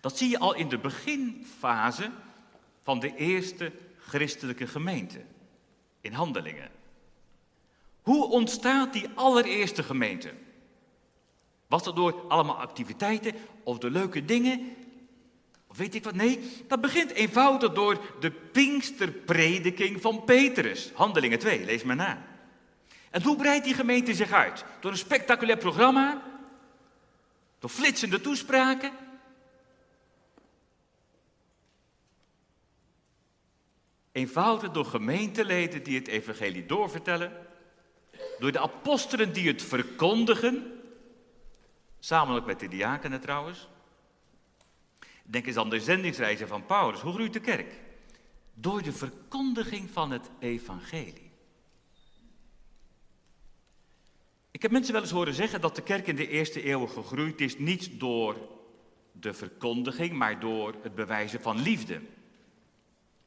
Dat 0.00 0.18
zie 0.18 0.28
je 0.28 0.38
al 0.38 0.54
in 0.54 0.68
de 0.68 0.78
beginfase 0.78 2.10
van 2.82 3.00
de 3.00 3.16
eerste 3.16 3.72
christelijke 3.98 4.66
gemeente, 4.66 5.24
in 6.00 6.12
handelingen. 6.12 6.70
Hoe 8.02 8.28
ontstaat 8.28 8.92
die 8.92 9.08
allereerste 9.14 9.82
gemeente? 9.82 10.32
Was 11.66 11.82
dat 11.82 11.96
door 11.96 12.24
allemaal 12.28 12.58
activiteiten 12.58 13.34
of 13.62 13.78
door 13.78 13.90
leuke 13.90 14.24
dingen? 14.24 14.76
Weet 15.76 15.94
ik 15.94 16.04
wat? 16.04 16.14
Nee, 16.14 16.64
dat 16.66 16.80
begint 16.80 17.10
eenvoudig 17.10 17.72
door 17.72 18.00
de 18.20 18.30
Pinksterprediking 18.30 20.00
van 20.00 20.24
Petrus. 20.24 20.90
Handelingen 20.94 21.38
2, 21.38 21.64
lees 21.64 21.82
maar 21.82 21.96
na. 21.96 22.26
En 23.10 23.22
hoe 23.22 23.36
breidt 23.36 23.64
die 23.64 23.74
gemeente 23.74 24.14
zich 24.14 24.32
uit? 24.32 24.64
Door 24.80 24.90
een 24.90 24.96
spectaculair 24.96 25.58
programma? 25.58 26.22
Door 27.58 27.70
flitsende 27.70 28.20
toespraken? 28.20 28.92
Eenvoudig 34.12 34.70
door 34.70 34.84
gemeenteleden 34.84 35.82
die 35.82 35.98
het 35.98 36.08
evangelie 36.08 36.66
doorvertellen. 36.66 37.32
Door 38.38 38.52
de 38.52 38.60
apostelen 38.60 39.32
die 39.32 39.48
het 39.48 39.62
verkondigen. 39.62 40.80
Samen 41.98 42.44
met 42.44 42.60
de 42.60 42.68
diakenen 42.68 43.20
trouwens. 43.20 43.68
Denk 45.26 45.46
eens 45.46 45.56
aan 45.56 45.70
de 45.70 45.80
zendingsreizen 45.80 46.48
van 46.48 46.66
Paulus. 46.66 47.00
Hoe 47.00 47.12
groeit 47.12 47.32
de 47.32 47.40
kerk? 47.40 47.80
Door 48.54 48.82
de 48.82 48.92
verkondiging 48.92 49.90
van 49.90 50.10
het 50.10 50.30
evangelie. 50.38 51.30
Ik 54.50 54.62
heb 54.62 54.70
mensen 54.70 54.92
wel 54.92 55.02
eens 55.02 55.10
horen 55.10 55.34
zeggen 55.34 55.60
dat 55.60 55.76
de 55.76 55.82
kerk 55.82 56.06
in 56.06 56.16
de 56.16 56.28
eerste 56.28 56.68
eeuw 56.68 56.86
gegroeid 56.86 57.40
is 57.40 57.58
niet 57.58 58.00
door 58.00 58.36
de 59.12 59.34
verkondiging, 59.34 60.12
maar 60.12 60.40
door 60.40 60.74
het 60.82 60.94
bewijzen 60.94 61.40
van 61.40 61.62
liefde. 61.62 62.00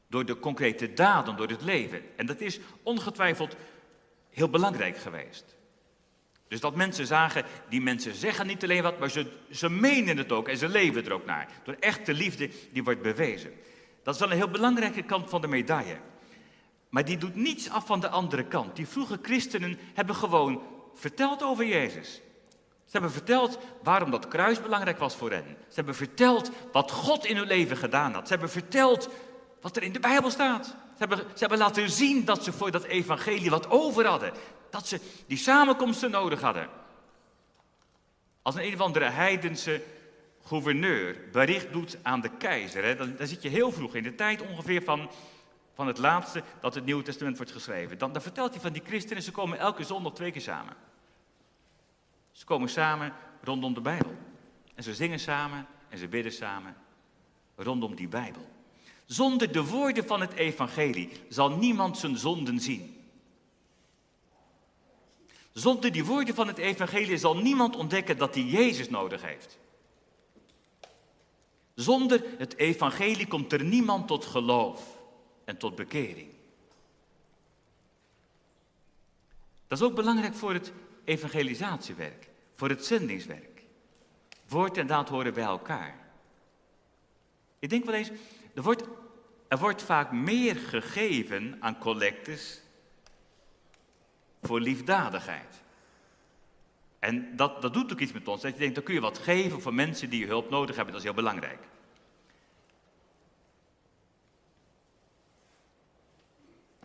Door 0.06 0.24
de 0.24 0.38
concrete 0.38 0.92
daden, 0.92 1.36
door 1.36 1.48
het 1.48 1.62
leven. 1.62 2.02
En 2.16 2.26
dat 2.26 2.40
is 2.40 2.60
ongetwijfeld 2.82 3.56
heel 4.30 4.50
belangrijk 4.50 4.96
geweest. 4.96 5.56
Dus 6.50 6.60
dat 6.60 6.74
mensen 6.74 7.06
zagen, 7.06 7.44
die 7.68 7.80
mensen 7.80 8.14
zeggen 8.14 8.46
niet 8.46 8.62
alleen 8.62 8.82
wat, 8.82 8.98
maar 8.98 9.10
ze, 9.10 9.26
ze 9.50 9.70
menen 9.70 10.16
het 10.16 10.32
ook 10.32 10.48
en 10.48 10.56
ze 10.56 10.68
leven 10.68 11.04
er 11.04 11.12
ook 11.12 11.26
naar. 11.26 11.48
Door 11.64 11.76
echte 11.80 12.14
liefde 12.14 12.50
die 12.72 12.84
wordt 12.84 13.02
bewezen. 13.02 13.52
Dat 14.02 14.14
is 14.14 14.20
wel 14.20 14.30
een 14.30 14.36
heel 14.36 14.50
belangrijke 14.50 15.02
kant 15.02 15.30
van 15.30 15.40
de 15.40 15.46
medaille. 15.46 15.96
Maar 16.88 17.04
die 17.04 17.18
doet 17.18 17.34
niets 17.34 17.70
af 17.70 17.86
van 17.86 18.00
de 18.00 18.08
andere 18.08 18.44
kant. 18.44 18.76
Die 18.76 18.86
vroege 18.86 19.18
christenen 19.22 19.78
hebben 19.94 20.14
gewoon 20.14 20.62
verteld 20.94 21.42
over 21.42 21.66
Jezus. 21.66 22.14
Ze 22.84 22.92
hebben 22.92 23.12
verteld 23.12 23.58
waarom 23.82 24.10
dat 24.10 24.28
kruis 24.28 24.62
belangrijk 24.62 24.98
was 24.98 25.16
voor 25.16 25.30
hen. 25.30 25.56
Ze 25.68 25.74
hebben 25.74 25.94
verteld 25.94 26.50
wat 26.72 26.90
God 26.90 27.24
in 27.24 27.36
hun 27.36 27.46
leven 27.46 27.76
gedaan 27.76 28.12
had. 28.12 28.26
Ze 28.26 28.32
hebben 28.32 28.50
verteld 28.50 29.08
wat 29.60 29.76
er 29.76 29.82
in 29.82 29.92
de 29.92 30.00
Bijbel 30.00 30.30
staat. 30.30 30.76
Ze 31.00 31.06
hebben, 31.06 31.26
ze 31.28 31.38
hebben 31.38 31.58
laten 31.58 31.90
zien 31.90 32.24
dat 32.24 32.44
ze 32.44 32.52
voor 32.52 32.70
dat 32.70 32.84
evangelie 32.84 33.50
wat 33.50 33.70
over 33.70 34.06
hadden 34.06 34.32
dat 34.70 34.88
ze 34.88 35.00
die 35.26 35.36
samenkomsten 35.36 36.10
nodig 36.10 36.40
hadden. 36.40 36.68
Als 38.42 38.54
een 38.54 38.64
een 38.64 38.74
of 38.74 38.80
andere 38.80 39.04
heidense 39.04 39.82
gouverneur 40.44 41.16
bericht 41.32 41.72
doet 41.72 41.98
aan 42.02 42.20
de 42.20 42.36
keizer, 42.36 42.84
hè, 42.84 42.96
dan, 42.96 43.16
dan 43.16 43.26
zit 43.26 43.42
je 43.42 43.48
heel 43.48 43.72
vroeg 43.72 43.94
in 43.94 44.02
de 44.02 44.14
tijd 44.14 44.42
ongeveer 44.42 44.82
van, 44.82 45.10
van 45.74 45.86
het 45.86 45.98
laatste 45.98 46.42
dat 46.60 46.74
het 46.74 46.84
Nieuwe 46.84 47.02
Testament 47.02 47.36
wordt 47.36 47.52
geschreven. 47.52 47.98
Dan, 47.98 48.12
dan 48.12 48.22
vertelt 48.22 48.52
hij 48.52 48.60
van 48.60 48.72
die 48.72 48.82
christenen, 48.86 49.22
ze 49.22 49.30
komen 49.30 49.58
elke 49.58 49.84
zondag 49.84 50.12
twee 50.12 50.30
keer 50.30 50.40
samen. 50.40 50.74
Ze 52.32 52.44
komen 52.44 52.68
samen 52.68 53.12
rondom 53.42 53.74
de 53.74 53.80
Bijbel. 53.80 54.16
En 54.74 54.82
ze 54.82 54.94
zingen 54.94 55.18
samen 55.18 55.66
en 55.88 55.98
ze 55.98 56.08
bidden 56.08 56.32
samen 56.32 56.76
rondom 57.56 57.94
die 57.94 58.08
Bijbel. 58.08 58.59
Zonder 59.10 59.52
de 59.52 59.64
woorden 59.64 60.06
van 60.06 60.20
het 60.20 60.32
evangelie 60.32 61.10
zal 61.28 61.50
niemand 61.50 61.98
zijn 61.98 62.16
zonden 62.16 62.60
zien. 62.60 63.04
Zonder 65.52 65.92
die 65.92 66.04
woorden 66.04 66.34
van 66.34 66.46
het 66.46 66.58
evangelie 66.58 67.16
zal 67.18 67.36
niemand 67.36 67.76
ontdekken 67.76 68.18
dat 68.18 68.34
hij 68.34 68.44
Jezus 68.44 68.88
nodig 68.88 69.22
heeft. 69.22 69.58
Zonder 71.74 72.24
het 72.38 72.56
evangelie 72.56 73.26
komt 73.26 73.52
er 73.52 73.64
niemand 73.64 74.06
tot 74.06 74.24
geloof 74.24 74.98
en 75.44 75.56
tot 75.56 75.74
bekering. 75.74 76.28
Dat 79.66 79.78
is 79.78 79.84
ook 79.84 79.94
belangrijk 79.94 80.34
voor 80.34 80.52
het 80.52 80.72
evangelisatiewerk, 81.04 82.28
voor 82.54 82.68
het 82.68 82.84
zendingswerk. 82.84 83.64
Woord 84.48 84.76
en 84.76 84.86
daad 84.86 85.08
horen 85.08 85.34
bij 85.34 85.44
elkaar. 85.44 85.98
Ik 87.58 87.70
denk 87.70 87.84
wel 87.84 87.94
eens, 87.94 88.10
er 88.54 88.62
wordt, 88.62 88.84
er 89.50 89.58
wordt 89.58 89.82
vaak 89.82 90.12
meer 90.12 90.56
gegeven 90.56 91.56
aan 91.60 91.78
collectes 91.78 92.62
voor 94.42 94.60
liefdadigheid. 94.60 95.62
En 96.98 97.36
dat, 97.36 97.62
dat 97.62 97.74
doet 97.74 97.92
ook 97.92 98.00
iets 98.00 98.12
met 98.12 98.28
ons. 98.28 98.42
Dat 98.42 98.52
je 98.52 98.58
denkt, 98.58 98.74
dan 98.74 98.84
kun 98.84 98.94
je 98.94 99.00
wat 99.00 99.18
geven 99.18 99.62
voor 99.62 99.74
mensen 99.74 100.10
die 100.10 100.26
hulp 100.26 100.50
nodig 100.50 100.76
hebben. 100.76 100.92
Dat 100.94 101.02
is 101.02 101.08
heel 101.08 101.16
belangrijk. 101.16 101.66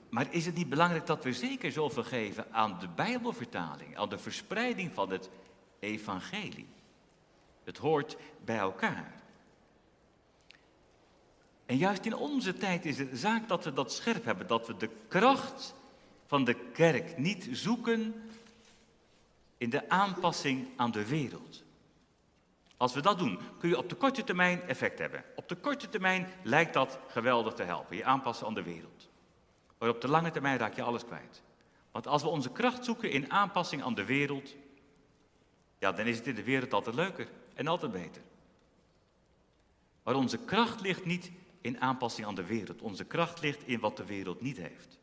Maar 0.10 0.28
is 0.30 0.46
het 0.46 0.56
niet 0.56 0.70
belangrijk 0.70 1.06
dat 1.06 1.24
we 1.24 1.34
zeker 1.34 1.72
zoveel 1.72 2.04
geven 2.04 2.54
aan 2.54 2.80
de 2.80 2.88
Bijbelvertaling, 2.88 3.98
aan 3.98 4.10
de 4.10 4.18
verspreiding 4.18 4.94
van 4.94 5.12
het 5.12 5.30
evangelie? 5.80 6.68
Het 7.64 7.78
hoort 7.78 8.18
bij 8.46 8.58
elkaar. 8.58 9.25
En 11.66 11.78
juist 11.78 12.06
in 12.06 12.16
onze 12.16 12.54
tijd 12.54 12.86
is 12.86 12.98
het 12.98 13.10
zaak 13.14 13.48
dat 13.48 13.64
we 13.64 13.74
dat 13.74 13.94
scherp 13.94 14.26
hebben, 14.26 14.48
dat 14.48 14.68
we 14.68 14.78
de 14.78 14.90
kracht 15.08 15.74
van 16.26 16.44
de 16.44 16.54
kerk 16.54 17.18
niet 17.18 17.48
zoeken 17.52 18.30
in 19.58 19.70
de 19.70 19.90
aanpassing 19.90 20.68
aan 20.76 20.92
de 20.92 21.08
wereld. 21.08 21.64
Als 22.78 22.94
we 22.94 23.02
dat 23.02 23.20
doen, 23.20 23.40
kun 23.60 23.70
je 23.70 23.78
op 23.78 23.90
de 23.90 23.96
korte 23.96 24.24
termijn 24.24 24.62
effect 24.62 25.00
hebben. 25.00 25.24
Op 25.36 25.50
de 25.50 25.56
korte 25.56 25.90
termijn 25.90 26.28
lijkt 26.44 26.74
dat 26.74 27.00
geweldig 27.08 27.54
te 27.54 27.64
helpen, 27.64 27.96
je 27.96 28.06
aanpassen 28.06 28.48
aan 28.48 28.54
de 28.54 28.64
wereld. 28.64 29.10
Maar 29.78 29.90
op 29.90 30.02
de 30.02 30.08
lange 30.08 30.32
termijn 30.32 30.58
raak 30.58 30.76
je 30.76 30.82
alles 30.82 31.06
kwijt. 31.06 31.42
Want 31.92 32.08
als 32.08 32.22
we 32.22 32.28
onze 32.28 32.52
kracht 32.52 32.86
zoeken 32.86 33.12
in 33.12 33.32
aanpassing 33.32 33.84
aan 33.84 33.94
de 33.94 34.06
wereld, 34.06 34.56
ja, 35.80 35.92
dan 35.92 36.06
is 36.06 36.18
het 36.18 36.28
in 36.28 36.36
de 36.36 36.44
wereld 36.44 36.74
altijd 36.74 36.96
leuker 36.96 37.28
en 37.54 37.68
altijd 37.68 37.92
beter. 37.92 38.22
Maar 40.04 40.16
onze 40.16 40.38
kracht 40.38 40.82
ligt 40.82 41.06
niet 41.06 41.32
in 41.66 41.82
aanpassing 41.82 42.28
aan 42.28 42.36
de 42.36 42.46
wereld. 42.46 42.82
Onze 42.82 43.04
kracht 43.04 43.42
ligt 43.42 43.68
in 43.68 43.80
wat 43.80 43.98
de 43.98 44.06
wereld 44.06 44.42
niet 44.42 44.58
heeft. 44.58 45.00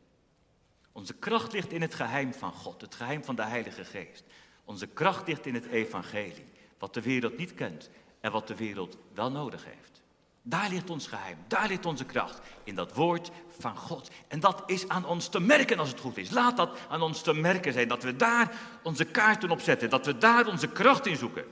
Onze 0.91 1.13
kracht 1.13 1.53
ligt 1.53 1.71
in 1.71 1.81
het 1.81 1.93
geheim 1.93 2.33
van 2.33 2.51
God, 2.51 2.81
het 2.81 2.95
geheim 2.95 3.23
van 3.23 3.35
de 3.35 3.43
Heilige 3.43 3.85
Geest. 3.85 4.23
Onze 4.65 4.87
kracht 4.87 5.27
ligt 5.27 5.45
in 5.45 5.53
het 5.53 5.65
evangelie, 5.65 6.45
wat 6.77 6.93
de 6.93 7.01
wereld 7.01 7.37
niet 7.37 7.53
kent 7.53 7.89
en 8.19 8.31
wat 8.31 8.47
de 8.47 8.55
wereld 8.55 8.97
wel 9.13 9.31
nodig 9.31 9.65
heeft. 9.65 10.01
Daar 10.41 10.69
ligt 10.69 10.89
ons 10.89 11.07
geheim, 11.07 11.37
daar 11.47 11.67
ligt 11.67 11.85
onze 11.85 12.05
kracht, 12.05 12.41
in 12.63 12.75
dat 12.75 12.93
woord 12.93 13.31
van 13.59 13.77
God. 13.77 14.09
En 14.27 14.39
dat 14.39 14.63
is 14.65 14.87
aan 14.87 15.05
ons 15.05 15.27
te 15.27 15.39
merken 15.39 15.79
als 15.79 15.89
het 15.89 15.99
goed 15.99 16.17
is. 16.17 16.29
Laat 16.29 16.57
dat 16.57 16.79
aan 16.89 17.01
ons 17.01 17.21
te 17.21 17.33
merken 17.33 17.73
zijn, 17.73 17.87
dat 17.87 18.03
we 18.03 18.15
daar 18.15 18.55
onze 18.83 19.05
kaarten 19.05 19.51
op 19.51 19.59
zetten, 19.59 19.89
dat 19.89 20.05
we 20.05 20.17
daar 20.17 20.47
onze 20.47 20.67
kracht 20.67 21.05
in 21.05 21.17
zoeken. 21.17 21.45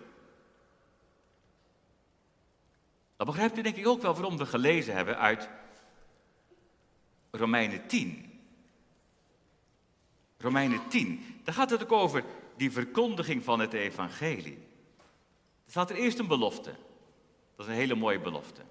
Dan 3.21 3.29
begrijpt 3.29 3.57
u 3.57 3.61
denk 3.61 3.75
ik 3.75 3.87
ook 3.87 4.01
wel 4.01 4.13
waarom 4.13 4.37
we 4.37 4.45
gelezen 4.45 4.95
hebben 4.95 5.17
uit 5.17 5.49
Romeinen 7.31 7.87
10. 7.87 8.39
Romeinen 10.37 10.87
10, 10.87 11.39
daar 11.43 11.53
gaat 11.53 11.69
het 11.69 11.83
ook 11.83 11.91
over 11.91 12.23
die 12.57 12.71
verkondiging 12.71 13.43
van 13.43 13.59
het 13.59 13.73
evangelie. 13.73 14.57
Er 15.65 15.71
staat 15.71 15.89
er 15.89 15.95
eerst 15.95 16.19
een 16.19 16.27
belofte. 16.27 16.69
Dat 17.55 17.65
is 17.65 17.71
een 17.71 17.79
hele 17.79 17.95
mooie 17.95 18.19
belofte. 18.19 18.61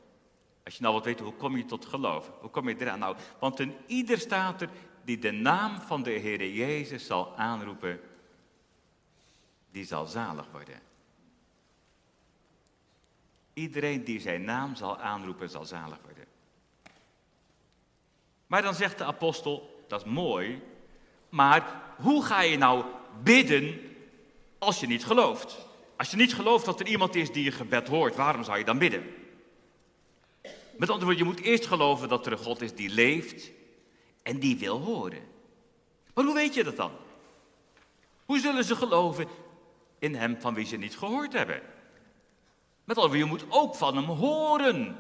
Als 0.65 0.77
je 0.77 0.83
nou 0.83 0.95
wat 0.95 1.05
weet, 1.05 1.21
hoe 1.21 1.35
kom 1.35 1.57
je 1.57 1.65
tot 1.65 1.87
geloof? 1.87 2.31
Hoe 2.41 2.51
kom 2.51 2.69
je 2.69 2.77
eraan? 2.79 2.99
Nou, 2.99 3.17
want 3.39 3.61
in 3.61 3.75
ieder 3.87 4.19
staat 4.19 4.61
er 4.61 4.71
die 5.05 5.19
de 5.19 5.31
naam 5.31 5.81
van 5.81 6.03
de 6.03 6.11
Heer 6.11 6.51
Jezus 6.51 7.07
zal 7.07 7.37
aanroepen, 7.37 8.01
die 9.71 9.85
zal 9.85 10.07
zalig 10.07 10.51
worden. 10.53 10.89
Iedereen 13.61 14.05
die 14.05 14.20
zijn 14.20 14.44
naam 14.44 14.75
zal 14.75 14.99
aanroepen, 14.99 15.51
zal 15.51 15.64
zalig 15.64 15.99
worden. 16.05 16.25
Maar 18.46 18.62
dan 18.62 18.75
zegt 18.75 18.99
de 18.99 19.05
apostel, 19.05 19.85
dat 19.88 20.01
is 20.01 20.12
mooi, 20.12 20.62
maar 21.29 21.83
hoe 21.96 22.25
ga 22.25 22.40
je 22.40 22.57
nou 22.57 22.85
bidden 23.23 23.81
als 24.59 24.81
je 24.81 24.87
niet 24.87 25.05
gelooft? 25.05 25.66
Als 25.96 26.11
je 26.11 26.16
niet 26.16 26.35
gelooft 26.35 26.64
dat 26.64 26.81
er 26.81 26.87
iemand 26.87 27.14
is 27.14 27.33
die 27.33 27.44
je 27.44 27.53
gebed 27.53 27.88
hoort, 27.88 28.16
waarom 28.16 28.44
zou 28.44 28.59
je 28.59 28.64
dan 28.64 28.79
bidden? 28.79 29.14
Met 30.77 30.90
andere 30.90 31.05
woorden, 31.05 31.16
je 31.16 31.25
moet 31.25 31.40
eerst 31.40 31.66
geloven 31.66 32.09
dat 32.09 32.27
er 32.27 32.33
een 32.33 32.38
God 32.38 32.61
is 32.61 32.75
die 32.75 32.90
leeft 32.90 33.51
en 34.23 34.38
die 34.38 34.59
wil 34.59 34.81
horen. 34.81 35.23
Maar 36.14 36.25
hoe 36.25 36.35
weet 36.35 36.55
je 36.55 36.64
dat 36.64 36.77
dan? 36.77 36.92
Hoe 38.25 38.38
zullen 38.38 38.64
ze 38.64 38.77
geloven 38.77 39.29
in 39.99 40.14
hem 40.14 40.40
van 40.40 40.55
wie 40.55 40.66
ze 40.66 40.77
niet 40.77 40.96
gehoord 40.96 41.33
hebben? 41.33 41.62
Met 42.90 42.98
andere 42.98 43.18
je 43.18 43.24
moet 43.24 43.44
ook 43.48 43.74
van 43.74 43.96
hem 43.96 44.05
horen. 44.05 44.96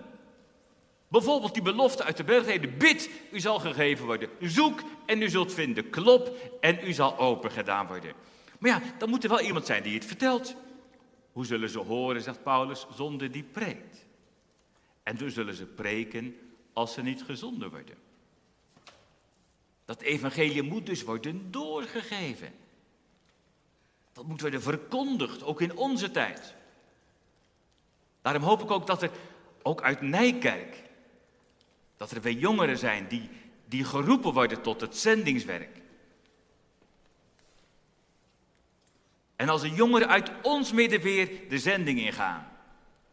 Bijvoorbeeld 1.08 1.54
die 1.54 1.62
belofte 1.62 2.04
uit 2.04 2.16
de 2.16 2.24
bergreden. 2.24 2.78
Bid, 2.78 3.10
u 3.32 3.40
zal 3.40 3.58
gegeven 3.58 4.06
worden. 4.06 4.28
Zoek 4.40 4.82
en 5.06 5.22
u 5.22 5.28
zult 5.28 5.52
vinden. 5.52 5.90
Klop 5.90 6.36
en 6.60 6.78
u 6.84 6.92
zal 6.92 7.18
open 7.18 7.50
gedaan 7.50 7.86
worden. 7.86 8.12
Maar 8.58 8.70
ja, 8.70 8.82
dan 8.98 9.08
moet 9.08 9.24
er 9.24 9.30
wel 9.30 9.40
iemand 9.40 9.66
zijn 9.66 9.82
die 9.82 9.94
het 9.94 10.04
vertelt. 10.04 10.54
Hoe 11.32 11.46
zullen 11.46 11.68
ze 11.68 11.78
horen, 11.78 12.22
zegt 12.22 12.42
Paulus, 12.42 12.86
zonder 12.94 13.32
die 13.32 13.42
preekt? 13.42 14.06
En 15.02 15.16
dus 15.16 15.34
zullen 15.34 15.54
ze 15.54 15.66
preken 15.66 16.36
als 16.72 16.92
ze 16.92 17.02
niet 17.02 17.22
gezonden 17.22 17.70
worden. 17.70 17.96
Dat 19.84 20.00
evangelie 20.00 20.62
moet 20.62 20.86
dus 20.86 21.02
worden 21.02 21.50
doorgegeven. 21.50 22.52
Dat 24.12 24.26
moet 24.26 24.40
worden 24.40 24.62
verkondigd, 24.62 25.42
ook 25.42 25.60
in 25.60 25.76
onze 25.76 26.10
tijd. 26.10 26.58
Daarom 28.22 28.42
hoop 28.42 28.62
ik 28.62 28.70
ook 28.70 28.86
dat 28.86 29.02
er, 29.02 29.10
ook 29.62 29.82
uit 29.82 30.00
Nijkerk, 30.00 30.82
dat 31.96 32.10
er 32.10 32.20
weer 32.20 32.32
jongeren 32.32 32.78
zijn 32.78 33.08
die, 33.08 33.30
die 33.64 33.84
geroepen 33.84 34.32
worden 34.32 34.62
tot 34.62 34.80
het 34.80 34.96
zendingswerk. 34.96 35.80
En 39.36 39.48
als 39.48 39.62
een 39.62 39.74
jongeren 39.74 40.08
uit 40.08 40.30
ons 40.42 40.72
midden 40.72 41.00
weer 41.00 41.48
de 41.48 41.58
zending 41.58 41.98
ingaan. 42.00 42.48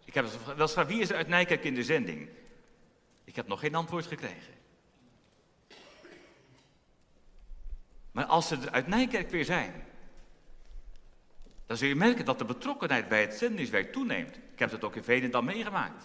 Ik 0.05 0.13
heb 0.13 0.25
wel 0.55 0.67
gevraagd, 0.67 0.89
wie 0.89 1.01
is 1.01 1.09
er 1.09 1.15
uit 1.15 1.27
Nijkerk 1.27 1.63
in 1.63 1.75
de 1.75 1.83
zending? 1.83 2.29
Ik 3.23 3.35
heb 3.35 3.47
nog 3.47 3.59
geen 3.59 3.75
antwoord 3.75 4.05
gekregen. 4.05 4.53
Maar 8.11 8.25
als 8.25 8.47
ze 8.47 8.55
er 8.55 8.71
uit 8.71 8.87
Nijkerk 8.87 9.29
weer 9.29 9.45
zijn, 9.45 9.83
dan 11.65 11.77
zul 11.77 11.87
je 11.87 11.95
merken 11.95 12.25
dat 12.25 12.39
de 12.39 12.45
betrokkenheid 12.45 13.07
bij 13.07 13.21
het 13.21 13.33
zendingswerk 13.33 13.91
toeneemt. 13.91 14.39
Ik 14.57 14.63
heb 14.63 14.71
dat 14.71 14.83
ook 14.83 14.95
in 14.95 15.03
Veenendaal 15.03 15.41
meegemaakt. 15.41 16.03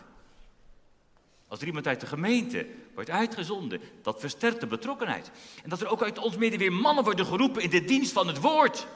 Als 1.49 1.61
er 1.61 1.67
iemand 1.67 1.87
uit 1.87 2.01
de 2.01 2.07
gemeente 2.07 2.67
wordt 2.95 3.11
uitgezonden, 3.11 3.81
dat 4.03 4.21
versterkt 4.21 4.61
de 4.61 4.67
betrokkenheid. 4.67 5.31
En 5.63 5.71
dat 5.71 5.81
er 5.81 5.89
ook 5.89 6.03
uit 6.03 6.19
ons 6.19 6.37
midden 6.37 6.59
weer 6.59 6.73
mannen 6.73 7.05
worden 7.05 7.27
geroepen 7.27 7.63
in 7.63 7.71
de 7.71 7.85
dienst 7.85 8.13
van 8.13 8.27
het 8.27 8.41
woord. 8.41 8.87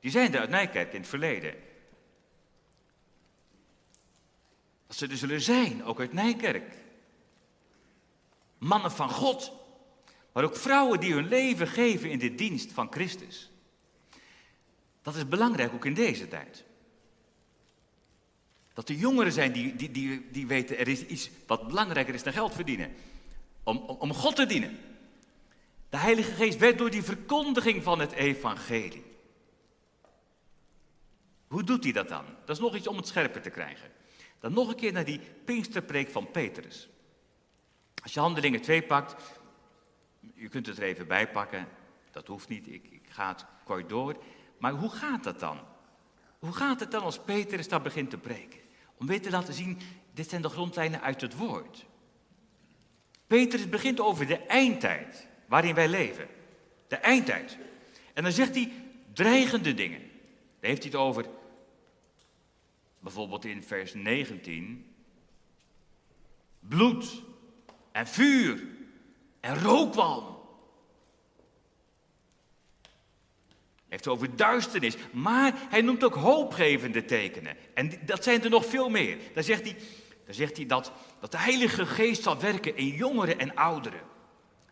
Die 0.00 0.10
zijn 0.10 0.34
er 0.34 0.40
uit 0.40 0.50
Nijkerk 0.50 0.92
in 0.92 1.00
het 1.00 1.08
verleden. 1.08 1.54
Dat 4.86 4.96
ze 4.96 5.06
er 5.06 5.16
zullen 5.16 5.40
zijn, 5.40 5.84
ook 5.84 6.00
uit 6.00 6.12
Nijkerk. 6.12 6.74
Mannen 8.58 8.92
van 8.92 9.10
God, 9.10 9.52
maar 10.32 10.44
ook 10.44 10.56
vrouwen 10.56 11.00
die 11.00 11.14
hun 11.14 11.28
leven 11.28 11.66
geven 11.66 12.10
in 12.10 12.18
de 12.18 12.34
dienst 12.34 12.72
van 12.72 12.92
Christus. 12.92 13.50
Dat 15.02 15.14
is 15.14 15.28
belangrijk 15.28 15.72
ook 15.72 15.84
in 15.84 15.94
deze 15.94 16.28
tijd. 16.28 16.66
Dat 18.78 18.88
er 18.88 18.94
jongeren 18.94 19.32
zijn 19.32 19.52
die, 19.52 19.76
die, 19.76 19.90
die, 19.90 20.26
die 20.30 20.46
weten 20.46 20.78
er 20.78 20.88
is 20.88 21.06
iets 21.06 21.30
wat 21.46 21.66
belangrijker 21.66 22.14
is 22.14 22.22
dan 22.22 22.32
geld 22.32 22.54
verdienen. 22.54 22.94
Om, 23.62 23.76
om, 23.76 23.96
om 23.98 24.12
God 24.12 24.36
te 24.36 24.46
dienen. 24.46 24.78
De 25.88 25.96
Heilige 25.96 26.30
Geest 26.30 26.58
werd 26.58 26.78
door 26.78 26.90
die 26.90 27.02
verkondiging 27.02 27.82
van 27.82 27.98
het 27.98 28.12
evangelie. 28.12 29.04
Hoe 31.46 31.64
doet 31.64 31.84
hij 31.84 31.92
dat 31.92 32.08
dan? 32.08 32.24
Dat 32.44 32.56
is 32.56 32.62
nog 32.62 32.76
iets 32.76 32.86
om 32.86 32.96
het 32.96 33.06
scherper 33.06 33.42
te 33.42 33.50
krijgen. 33.50 33.90
Dan 34.40 34.52
nog 34.52 34.68
een 34.68 34.76
keer 34.76 34.92
naar 34.92 35.04
die 35.04 35.20
Pinksterpreek 35.44 36.10
van 36.10 36.30
Petrus. 36.30 36.88
Als 38.02 38.14
je 38.14 38.20
Handelingen 38.20 38.60
2 38.60 38.82
pakt, 38.82 39.40
je 40.34 40.48
kunt 40.48 40.66
het 40.66 40.76
er 40.76 40.82
even 40.82 41.06
bij 41.06 41.30
pakken, 41.30 41.68
dat 42.10 42.26
hoeft 42.26 42.48
niet, 42.48 42.66
ik, 42.66 42.84
ik 42.90 43.06
ga 43.08 43.28
het 43.28 43.44
kort 43.64 43.88
door. 43.88 44.22
Maar 44.58 44.72
hoe 44.72 44.90
gaat 44.90 45.24
dat 45.24 45.40
dan? 45.40 45.58
Hoe 46.38 46.52
gaat 46.52 46.80
het 46.80 46.90
dan 46.90 47.02
als 47.02 47.18
Petrus 47.18 47.68
daar 47.68 47.82
begint 47.82 48.10
te 48.10 48.18
preken? 48.18 48.66
Om 48.98 49.06
weer 49.06 49.22
te 49.22 49.30
laten 49.30 49.54
zien, 49.54 49.78
dit 50.14 50.28
zijn 50.28 50.42
de 50.42 50.48
grondlijnen 50.48 51.00
uit 51.00 51.20
het 51.20 51.36
woord. 51.36 51.86
Petrus 53.26 53.68
begint 53.68 54.00
over 54.00 54.26
de 54.26 54.38
eindtijd 54.38 55.26
waarin 55.46 55.74
wij 55.74 55.88
leven. 55.88 56.28
De 56.88 56.96
eindtijd. 56.96 57.58
En 58.12 58.22
dan 58.22 58.32
zegt 58.32 58.54
hij 58.54 58.72
dreigende 59.12 59.74
dingen. 59.74 60.00
Daar 60.60 60.70
heeft 60.70 60.82
hij 60.82 60.90
het 60.90 61.00
over, 61.00 61.26
bijvoorbeeld 62.98 63.44
in 63.44 63.62
vers 63.62 63.94
19, 63.94 64.94
bloed 66.60 67.22
en 67.92 68.06
vuur 68.06 68.66
en 69.40 69.62
rookwalm. 69.62 70.36
Hij 73.74 73.77
heeft 73.88 74.04
het 74.04 74.14
over 74.14 74.36
duisternis, 74.36 74.96
maar 75.10 75.52
hij 75.68 75.80
noemt 75.80 76.04
ook 76.04 76.14
hoopgevende 76.14 77.04
tekenen. 77.04 77.56
En 77.74 77.92
dat 78.06 78.24
zijn 78.24 78.42
er 78.42 78.50
nog 78.50 78.66
veel 78.66 78.88
meer. 78.88 79.18
Dan 79.34 79.42
zegt 79.42 79.62
hij, 79.62 79.76
dan 80.26 80.34
zegt 80.34 80.56
hij 80.56 80.66
dat, 80.66 80.92
dat 81.20 81.30
de 81.30 81.38
Heilige 81.38 81.86
Geest 81.86 82.22
zal 82.22 82.40
werken 82.40 82.76
in 82.76 82.86
jongeren 82.86 83.38
en 83.38 83.54
ouderen. 83.54 84.00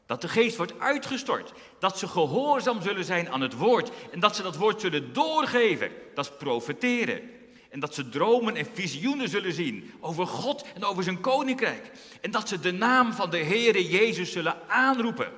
Dat 0.07 0.20
de 0.20 0.29
geest 0.29 0.57
wordt 0.57 0.81
uitgestort. 0.81 1.52
Dat 1.79 1.98
ze 1.98 2.09
gehoorzaam 2.09 2.83
zullen 2.83 3.05
zijn 3.05 3.31
aan 3.31 3.40
het 3.40 3.55
woord. 3.55 3.90
En 4.11 4.20
dat 4.20 4.37
ze 4.37 4.42
dat 4.42 4.57
woord 4.57 4.81
zullen 4.81 5.12
doorgeven. 5.12 5.90
Dat 6.14 6.24
is 6.24 6.37
profeteren. 6.38 7.31
En 7.70 7.81
dat 7.81 7.94
ze 7.94 8.09
dromen 8.09 8.57
en 8.57 8.66
visioenen 8.72 9.29
zullen 9.29 9.52
zien 9.52 9.92
over 10.00 10.26
God 10.26 10.64
en 10.74 10.85
over 10.85 11.02
zijn 11.02 11.20
koninkrijk. 11.20 11.90
En 12.20 12.31
dat 12.31 12.48
ze 12.48 12.61
de 12.61 12.72
naam 12.72 13.12
van 13.12 13.31
de 13.31 13.38
Heere 13.38 13.88
Jezus 13.88 14.33
zullen 14.33 14.68
aanroepen. 14.68 15.33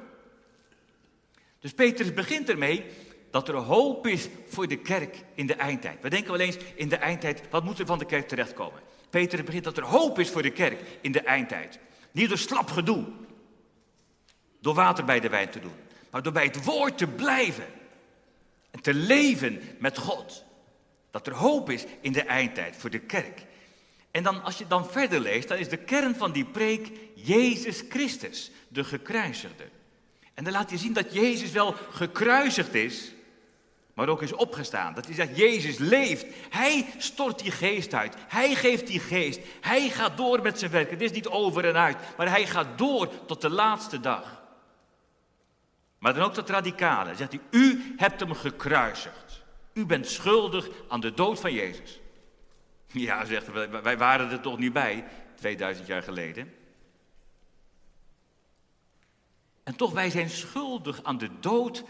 Dus 1.60 1.72
Petrus 1.72 2.14
begint 2.14 2.48
ermee 2.48 2.84
dat 3.30 3.48
er 3.48 3.54
hoop 3.54 4.06
is 4.06 4.28
voor 4.48 4.68
de 4.68 4.76
kerk 4.76 5.24
in 5.34 5.46
de 5.46 5.54
eindtijd. 5.54 6.02
We 6.02 6.10
denken 6.10 6.30
wel 6.30 6.40
eens 6.40 6.56
in 6.74 6.88
de 6.88 6.96
eindtijd, 6.96 7.42
wat 7.50 7.64
moet 7.64 7.78
er 7.78 7.86
van 7.86 7.98
de 7.98 8.04
kerk 8.04 8.28
terechtkomen? 8.28 8.80
Petrus 9.10 9.44
begint 9.44 9.64
dat 9.64 9.76
er 9.76 9.84
hoop 9.84 10.18
is 10.18 10.30
voor 10.30 10.42
de 10.42 10.50
kerk 10.50 10.80
in 11.00 11.12
de 11.12 11.20
eindtijd. 11.20 11.78
Niet 12.12 12.28
door 12.28 12.38
slap 12.38 12.70
gedoe, 12.70 13.04
door 14.60 14.74
water 14.74 15.04
bij 15.04 15.20
de 15.20 15.28
wijn 15.28 15.50
te 15.50 15.60
doen. 15.60 15.86
Maar 16.10 16.22
door 16.22 16.32
bij 16.32 16.44
het 16.44 16.64
woord 16.64 16.98
te 16.98 17.06
blijven. 17.06 17.66
En 18.70 18.80
te 18.80 18.94
leven 18.94 19.62
met 19.78 19.98
God. 19.98 20.44
Dat 21.10 21.26
er 21.26 21.34
hoop 21.34 21.70
is 21.70 21.84
in 22.00 22.12
de 22.12 22.22
eindtijd 22.22 22.76
voor 22.76 22.90
de 22.90 22.98
kerk. 22.98 23.46
En 24.10 24.22
dan, 24.22 24.42
als 24.42 24.58
je 24.58 24.66
dan 24.66 24.86
verder 24.86 25.20
leest, 25.20 25.48
dan 25.48 25.58
is 25.58 25.68
de 25.68 25.76
kern 25.76 26.14
van 26.14 26.32
die 26.32 26.44
preek 26.44 26.90
Jezus 27.14 27.82
Christus, 27.88 28.50
de 28.68 28.84
gekruisigde. 28.84 29.64
En 30.34 30.44
dan 30.44 30.52
laat 30.52 30.70
hij 30.70 30.78
zien 30.78 30.92
dat 30.92 31.14
Jezus 31.14 31.50
wel 31.50 31.74
gekruisigd 31.90 32.74
is, 32.74 33.12
maar 33.98 34.08
ook 34.08 34.22
is 34.22 34.32
opgestaan. 34.32 34.94
Dat 34.94 35.08
is 35.08 35.16
dat 35.16 35.36
Jezus 35.36 35.78
leeft. 35.78 36.26
Hij 36.50 36.86
stort 36.98 37.38
die 37.38 37.50
geest 37.50 37.94
uit. 37.94 38.14
Hij 38.28 38.54
geeft 38.54 38.86
die 38.86 39.00
geest. 39.00 39.40
Hij 39.60 39.88
gaat 39.88 40.16
door 40.16 40.42
met 40.42 40.58
zijn 40.58 40.70
werk. 40.70 40.90
Het 40.90 41.00
is 41.00 41.10
niet 41.10 41.28
over 41.28 41.64
en 41.64 41.76
uit, 41.76 41.96
maar 42.16 42.28
hij 42.28 42.46
gaat 42.46 42.78
door 42.78 43.26
tot 43.26 43.40
de 43.40 43.50
laatste 43.50 44.00
dag. 44.00 44.42
Maar 45.98 46.14
dan 46.14 46.22
ook 46.24 46.34
dat 46.34 46.50
radicale. 46.50 47.14
Zegt 47.14 47.32
hij, 47.32 47.40
u 47.50 47.94
hebt 47.96 48.20
hem 48.20 48.34
gekruisigd. 48.34 49.42
U 49.72 49.86
bent 49.86 50.08
schuldig 50.08 50.68
aan 50.88 51.00
de 51.00 51.14
dood 51.14 51.40
van 51.40 51.52
Jezus. 51.52 52.00
Ja, 52.86 53.24
zegt 53.24 53.46
hij, 53.46 53.82
wij 53.82 53.98
waren 53.98 54.30
er 54.30 54.40
toch 54.40 54.58
niet 54.58 54.72
bij, 54.72 55.04
2000 55.34 55.86
jaar 55.86 56.02
geleden. 56.02 56.54
En 59.62 59.76
toch, 59.76 59.92
wij 59.92 60.10
zijn 60.10 60.30
schuldig 60.30 61.02
aan 61.02 61.18
de 61.18 61.30
dood 61.40 61.84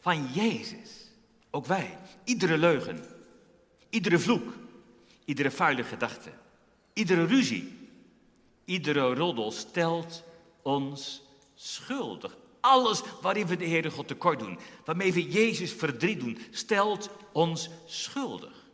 van 0.00 0.26
Jezus. 0.26 1.05
Ook 1.50 1.66
wij. 1.66 1.98
Iedere 2.24 2.58
leugen, 2.58 3.04
iedere 3.90 4.18
vloek, 4.18 4.52
iedere 5.24 5.50
vuile 5.50 5.84
gedachte, 5.84 6.30
iedere 6.92 7.24
ruzie, 7.24 7.88
iedere 8.64 9.14
roddel 9.14 9.50
stelt 9.50 10.22
ons 10.62 11.22
schuldig 11.54 12.36
alles 12.66 13.02
waarin 13.20 13.46
we 13.46 13.56
de 13.56 13.66
Heere 13.66 13.90
God 13.90 14.08
tekort 14.08 14.38
doen, 14.38 14.58
waarmee 14.84 15.12
we 15.12 15.28
Jezus 15.28 15.72
verdriet 15.72 16.20
doen, 16.20 16.38
stelt 16.50 17.10
ons 17.32 17.70
schuldig. 17.86 18.64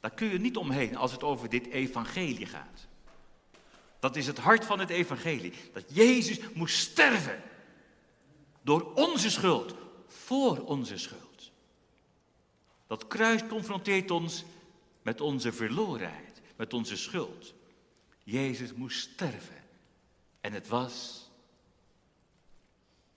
Daar 0.00 0.10
kun 0.10 0.28
je 0.28 0.38
niet 0.38 0.56
omheen 0.56 0.96
als 0.96 1.12
het 1.12 1.22
over 1.22 1.48
dit 1.48 1.66
evangelie 1.66 2.46
gaat. 2.46 2.86
Dat 4.00 4.16
is 4.16 4.26
het 4.26 4.38
hart 4.38 4.64
van 4.64 4.78
het 4.78 4.90
evangelie. 4.90 5.52
Dat 5.72 5.84
Jezus 5.88 6.38
moest 6.54 6.78
sterven. 6.78 7.42
Door 8.62 8.92
onze 8.94 9.30
schuld. 9.30 9.74
Voor 10.06 10.64
onze 10.64 10.98
schuld. 10.98 11.35
Dat 12.86 13.06
kruis 13.06 13.46
confronteert 13.46 14.10
ons 14.10 14.44
met 15.02 15.20
onze 15.20 15.52
verlorenheid. 15.52 16.40
Met 16.56 16.72
onze 16.72 16.96
schuld. 16.96 17.54
Jezus 18.24 18.72
moest 18.72 18.98
sterven. 18.98 19.62
En 20.40 20.52
het 20.52 20.68
was 20.68 21.26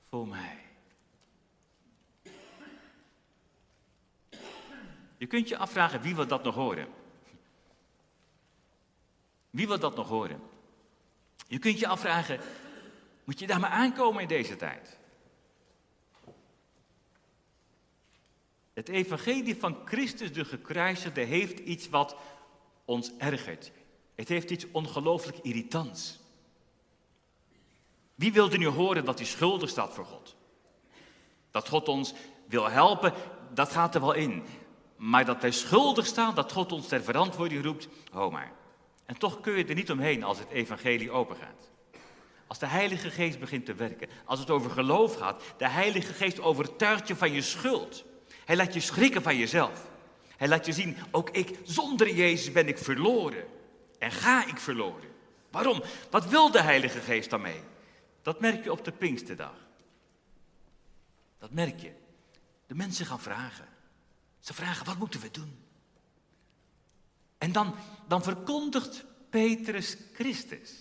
voor 0.10 0.28
mij. 0.28 0.58
Je 5.18 5.28
kunt 5.28 5.50
je 5.50 5.58
afvragen 5.58 6.02
wie 6.02 6.16
wil 6.16 6.28
dat 6.28 6.44
nog 6.44 6.56
horen? 6.56 6.88
Wie 9.50 9.68
wil 9.68 9.80
dat 9.80 9.96
nog 9.96 10.08
horen? 10.08 10.42
Je 11.48 11.60
kunt 11.60 11.80
je 11.80 11.88
afvragen, 11.88 12.40
moet 13.24 13.40
je 13.40 13.48
daar 13.48 13.60
maar 13.60 13.70
aankomen 13.70 14.22
in 14.22 14.28
deze 14.28 14.56
tijd? 14.56 14.99
Het 18.80 18.90
evangelie 18.90 19.56
van 19.56 19.78
Christus 19.86 20.34
de 20.34 20.46
gekruisigde 20.46 21.22
heeft 21.22 21.60
iets 21.60 21.90
wat 21.90 22.16
ons 22.86 23.12
ergert. 23.18 23.72
Het 24.16 24.28
heeft 24.28 24.50
iets 24.50 24.66
ongelooflijk 24.72 25.38
irritants. 25.42 26.20
Wie 28.16 28.34
wilde 28.34 28.58
nu 28.58 28.68
horen 28.68 29.06
dat 29.06 29.18
hij 29.18 29.28
schuldig 29.28 29.70
staat 29.70 29.94
voor 29.94 30.06
God? 30.06 30.36
Dat 31.52 31.70
God 31.70 31.88
ons 31.88 32.14
wil 32.46 32.70
helpen, 32.70 33.14
dat 33.54 33.72
gaat 33.72 33.96
er 33.96 34.02
wel 34.02 34.14
in. 34.14 34.44
Maar 34.96 35.26
dat 35.26 35.42
wij 35.42 35.52
schuldig 35.52 36.06
staan, 36.06 36.36
dat 36.36 36.52
God 36.52 36.72
ons 36.72 36.88
ter 36.88 37.04
verantwoording 37.04 37.64
roept, 37.64 37.88
ho 38.12 38.32
maar. 38.32 38.52
En 39.06 39.18
toch 39.18 39.40
kun 39.40 39.58
je 39.58 39.66
er 39.66 39.76
niet 39.76 39.92
omheen 39.92 40.24
als 40.24 40.40
het 40.40 40.50
evangelie 40.50 41.12
opengaat. 41.12 41.70
Als 42.48 42.60
de 42.60 42.68
Heilige 42.68 43.10
Geest 43.10 43.40
begint 43.40 43.66
te 43.66 43.74
werken, 43.74 44.10
als 44.26 44.40
het 44.40 44.50
over 44.50 44.72
geloof 44.72 45.16
gaat, 45.16 45.44
de 45.58 45.70
Heilige 45.70 46.14
Geest 46.14 46.42
overtuigt 46.42 47.08
je 47.08 47.16
van 47.16 47.32
je 47.32 47.42
schuld. 47.42 48.08
Hij 48.50 48.58
laat 48.58 48.74
je 48.74 48.80
schrikken 48.80 49.22
van 49.22 49.38
jezelf. 49.38 49.88
Hij 50.38 50.48
laat 50.48 50.66
je 50.66 50.74
zien, 50.74 50.98
ook 51.12 51.30
ik, 51.30 51.60
zonder 51.64 52.14
Jezus 52.14 52.52
ben 52.52 52.68
ik 52.68 52.78
verloren. 52.78 53.46
En 54.00 54.12
ga 54.12 54.46
ik 54.46 54.58
verloren. 54.58 55.10
Waarom? 55.52 55.84
Wat 56.10 56.28
wil 56.28 56.52
de 56.52 56.62
Heilige 56.62 57.00
Geest 57.00 57.30
daarmee? 57.30 57.62
Dat 58.22 58.40
merk 58.40 58.64
je 58.64 58.72
op 58.72 58.86
de 58.86 58.92
Pinksterdag. 58.92 59.56
Dat 61.38 61.52
merk 61.52 61.80
je. 61.80 61.92
De 62.68 62.76
mensen 62.76 63.06
gaan 63.06 63.20
vragen. 63.20 63.68
Ze 64.40 64.54
vragen, 64.54 64.86
wat 64.86 64.98
moeten 64.98 65.20
we 65.20 65.32
doen? 65.32 65.60
En 67.38 67.52
dan, 67.52 67.76
dan 68.08 68.24
verkondigt 68.24 69.06
Petrus 69.30 69.98
Christus. 70.14 70.72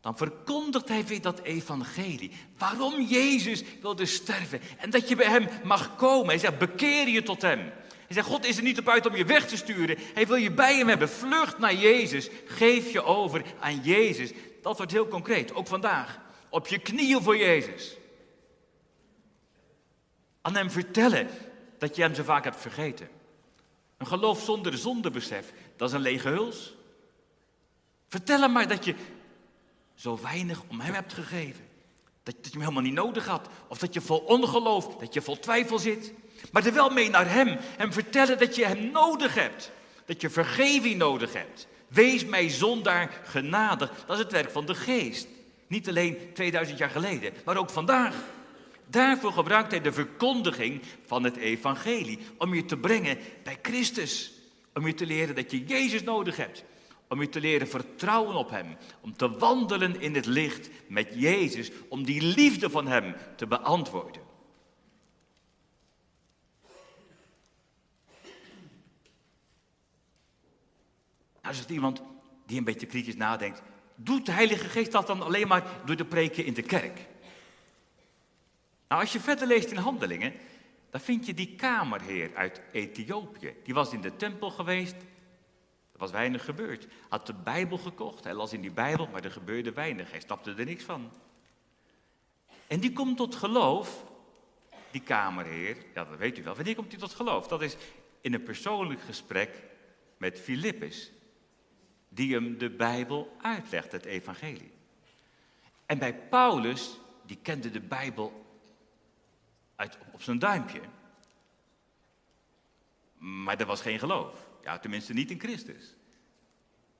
Dan 0.00 0.16
verkondigt 0.16 0.88
hij 0.88 1.06
weer 1.06 1.20
dat 1.20 1.40
evangelie. 1.40 2.30
Waarom 2.58 3.02
Jezus 3.02 3.62
wilde 3.80 4.06
sterven. 4.06 4.60
En 4.78 4.90
dat 4.90 5.08
je 5.08 5.16
bij 5.16 5.26
hem 5.26 5.48
mag 5.64 5.96
komen. 5.96 6.28
Hij 6.28 6.38
zegt, 6.38 6.58
bekeer 6.58 7.08
je 7.08 7.22
tot 7.22 7.42
hem. 7.42 7.58
Hij 7.88 8.14
zegt, 8.18 8.26
God 8.26 8.44
is 8.44 8.56
er 8.56 8.62
niet 8.62 8.78
op 8.78 8.88
uit 8.88 9.06
om 9.06 9.16
je 9.16 9.24
weg 9.24 9.46
te 9.46 9.56
sturen. 9.56 9.96
Hij 10.14 10.26
wil 10.26 10.36
je 10.36 10.50
bij 10.50 10.76
hem 10.76 10.88
hebben. 10.88 11.08
Vlucht 11.08 11.58
naar 11.58 11.74
Jezus. 11.74 12.28
Geef 12.46 12.92
je 12.92 13.02
over 13.04 13.42
aan 13.60 13.80
Jezus. 13.80 14.32
Dat 14.62 14.76
wordt 14.76 14.92
heel 14.92 15.08
concreet, 15.08 15.54
ook 15.54 15.66
vandaag. 15.66 16.18
Op 16.48 16.66
je 16.66 16.78
knieën 16.78 17.22
voor 17.22 17.36
Jezus. 17.36 17.96
Aan 20.42 20.56
hem 20.56 20.70
vertellen 20.70 21.28
dat 21.78 21.96
je 21.96 22.02
hem 22.02 22.14
zo 22.14 22.22
vaak 22.22 22.44
hebt 22.44 22.60
vergeten. 22.60 23.08
Een 23.96 24.06
geloof 24.06 24.42
zonder 24.42 24.78
zondebesef, 24.78 25.52
dat 25.76 25.88
is 25.88 25.94
een 25.94 26.00
lege 26.00 26.28
huls. 26.28 26.74
Vertel 28.08 28.40
hem 28.40 28.52
maar 28.52 28.68
dat 28.68 28.84
je 28.84 28.94
zo 30.00 30.18
weinig 30.22 30.62
om 30.68 30.80
hem 30.80 30.94
hebt 30.94 31.12
gegeven. 31.12 31.64
Dat, 32.22 32.34
je 32.42 32.50
hem 32.50 32.60
helemaal 32.60 32.82
niet 32.82 32.92
nodig 32.92 33.26
had. 33.26 33.48
Of 33.68 33.78
dat 33.78 33.94
je 33.94 34.00
vol 34.00 34.18
ongeloof, 34.18 34.96
dat 34.96 35.14
je 35.14 35.22
vol 35.22 35.38
twijfel 35.38 35.78
zit. 35.78 36.12
Maar 36.52 36.66
er 36.66 36.72
wel 36.72 36.90
mee 36.90 37.10
naar 37.10 37.30
hem. 37.30 37.56
Hem 37.60 37.92
vertellen 37.92 38.38
dat 38.38 38.56
je 38.56 38.66
hem 38.66 38.90
nodig 38.90 39.34
hebt. 39.34 39.70
Dat 40.06 40.20
je 40.20 40.30
vergeving 40.30 40.96
nodig 40.96 41.32
hebt. 41.32 41.66
Wees 41.88 42.24
mij 42.24 42.48
zondaar 42.48 43.20
genadig. 43.24 44.04
Dat 44.06 44.16
is 44.16 44.22
het 44.22 44.32
werk 44.32 44.50
van 44.50 44.66
de 44.66 44.74
geest. 44.74 45.26
Niet 45.66 45.88
alleen 45.88 46.18
2000 46.34 46.78
jaar 46.78 46.90
geleden, 46.90 47.32
maar 47.44 47.56
ook 47.56 47.70
vandaag. 47.70 48.14
Daarvoor 48.86 49.32
gebruikt 49.32 49.70
hij 49.70 49.80
de 49.80 49.92
verkondiging 49.92 50.82
van 51.06 51.24
het 51.24 51.36
evangelie. 51.36 52.18
Om 52.38 52.54
je 52.54 52.64
te 52.64 52.76
brengen 52.76 53.18
bij 53.42 53.58
Christus. 53.62 54.32
Om 54.74 54.86
je 54.86 54.94
te 54.94 55.06
leren 55.06 55.34
dat 55.34 55.50
je 55.50 55.64
Jezus 55.64 56.02
nodig 56.02 56.36
hebt. 56.36 56.64
Om 57.10 57.20
je 57.20 57.28
te 57.28 57.40
leren 57.40 57.68
vertrouwen 57.68 58.36
op 58.36 58.50
Hem. 58.50 58.76
Om 59.00 59.16
te 59.16 59.30
wandelen 59.30 60.00
in 60.00 60.14
het 60.14 60.26
licht 60.26 60.70
met 60.88 61.08
Jezus. 61.14 61.70
Om 61.88 62.04
die 62.04 62.22
liefde 62.22 62.70
van 62.70 62.86
Hem 62.86 63.14
te 63.36 63.46
beantwoorden. 63.46 64.22
Nou 71.42 71.54
is 71.54 71.58
het 71.58 71.70
iemand 71.70 72.02
die 72.46 72.58
een 72.58 72.64
beetje 72.64 72.86
kritisch 72.86 73.16
nadenkt. 73.16 73.62
Doet 73.94 74.26
de 74.26 74.32
Heilige 74.32 74.68
Geest 74.68 74.92
dat 74.92 75.06
dan 75.06 75.22
alleen 75.22 75.48
maar 75.48 75.64
door 75.84 75.96
de 75.96 76.04
preken 76.04 76.44
in 76.44 76.54
de 76.54 76.62
kerk? 76.62 77.06
Nou, 78.88 79.00
als 79.00 79.12
je 79.12 79.20
verder 79.20 79.46
leest 79.46 79.70
in 79.70 79.76
Handelingen, 79.76 80.32
dan 80.90 81.00
vind 81.00 81.26
je 81.26 81.34
die 81.34 81.54
kamerheer 81.54 82.30
uit 82.34 82.60
Ethiopië. 82.72 83.54
Die 83.64 83.74
was 83.74 83.92
in 83.92 84.00
de 84.00 84.16
tempel 84.16 84.50
geweest. 84.50 84.96
Was 86.00 86.10
weinig 86.10 86.44
gebeurd. 86.44 86.86
Had 87.08 87.26
de 87.26 87.34
Bijbel 87.34 87.78
gekocht. 87.78 88.24
Hij 88.24 88.34
las 88.34 88.52
in 88.52 88.60
die 88.60 88.70
Bijbel, 88.70 89.06
maar 89.06 89.24
er 89.24 89.30
gebeurde 89.30 89.72
weinig. 89.72 90.10
Hij 90.10 90.20
snapte 90.20 90.54
er 90.54 90.64
niks 90.64 90.84
van. 90.84 91.10
En 92.66 92.80
die 92.80 92.92
komt 92.92 93.16
tot 93.16 93.34
geloof, 93.34 94.04
die 94.90 95.00
kamerheer. 95.00 95.76
Ja, 95.94 96.04
dat 96.04 96.18
weet 96.18 96.38
u 96.38 96.42
wel. 96.42 96.54
Wanneer 96.54 96.74
komt 96.74 96.90
hij 96.90 97.00
tot 97.00 97.14
geloof? 97.14 97.48
Dat 97.48 97.62
is 97.62 97.76
in 98.20 98.34
een 98.34 98.42
persoonlijk 98.42 99.00
gesprek 99.00 99.62
met 100.16 100.40
Filippus. 100.40 101.10
Die 102.08 102.34
hem 102.34 102.58
de 102.58 102.70
Bijbel 102.70 103.36
uitlegt, 103.40 103.92
het 103.92 104.04
evangelie. 104.04 104.72
En 105.86 105.98
bij 105.98 106.14
Paulus, 106.14 106.98
die 107.26 107.38
kende 107.42 107.70
de 107.70 107.80
Bijbel 107.80 108.44
uit, 109.76 109.98
op 110.12 110.22
zijn 110.22 110.38
duimpje. 110.38 110.80
Maar 113.18 113.60
er 113.60 113.66
was 113.66 113.80
geen 113.80 113.98
geloof. 113.98 114.49
Ja, 114.70 114.78
tenminste 114.78 115.12
niet 115.12 115.30
in 115.30 115.40
Christus. 115.40 115.96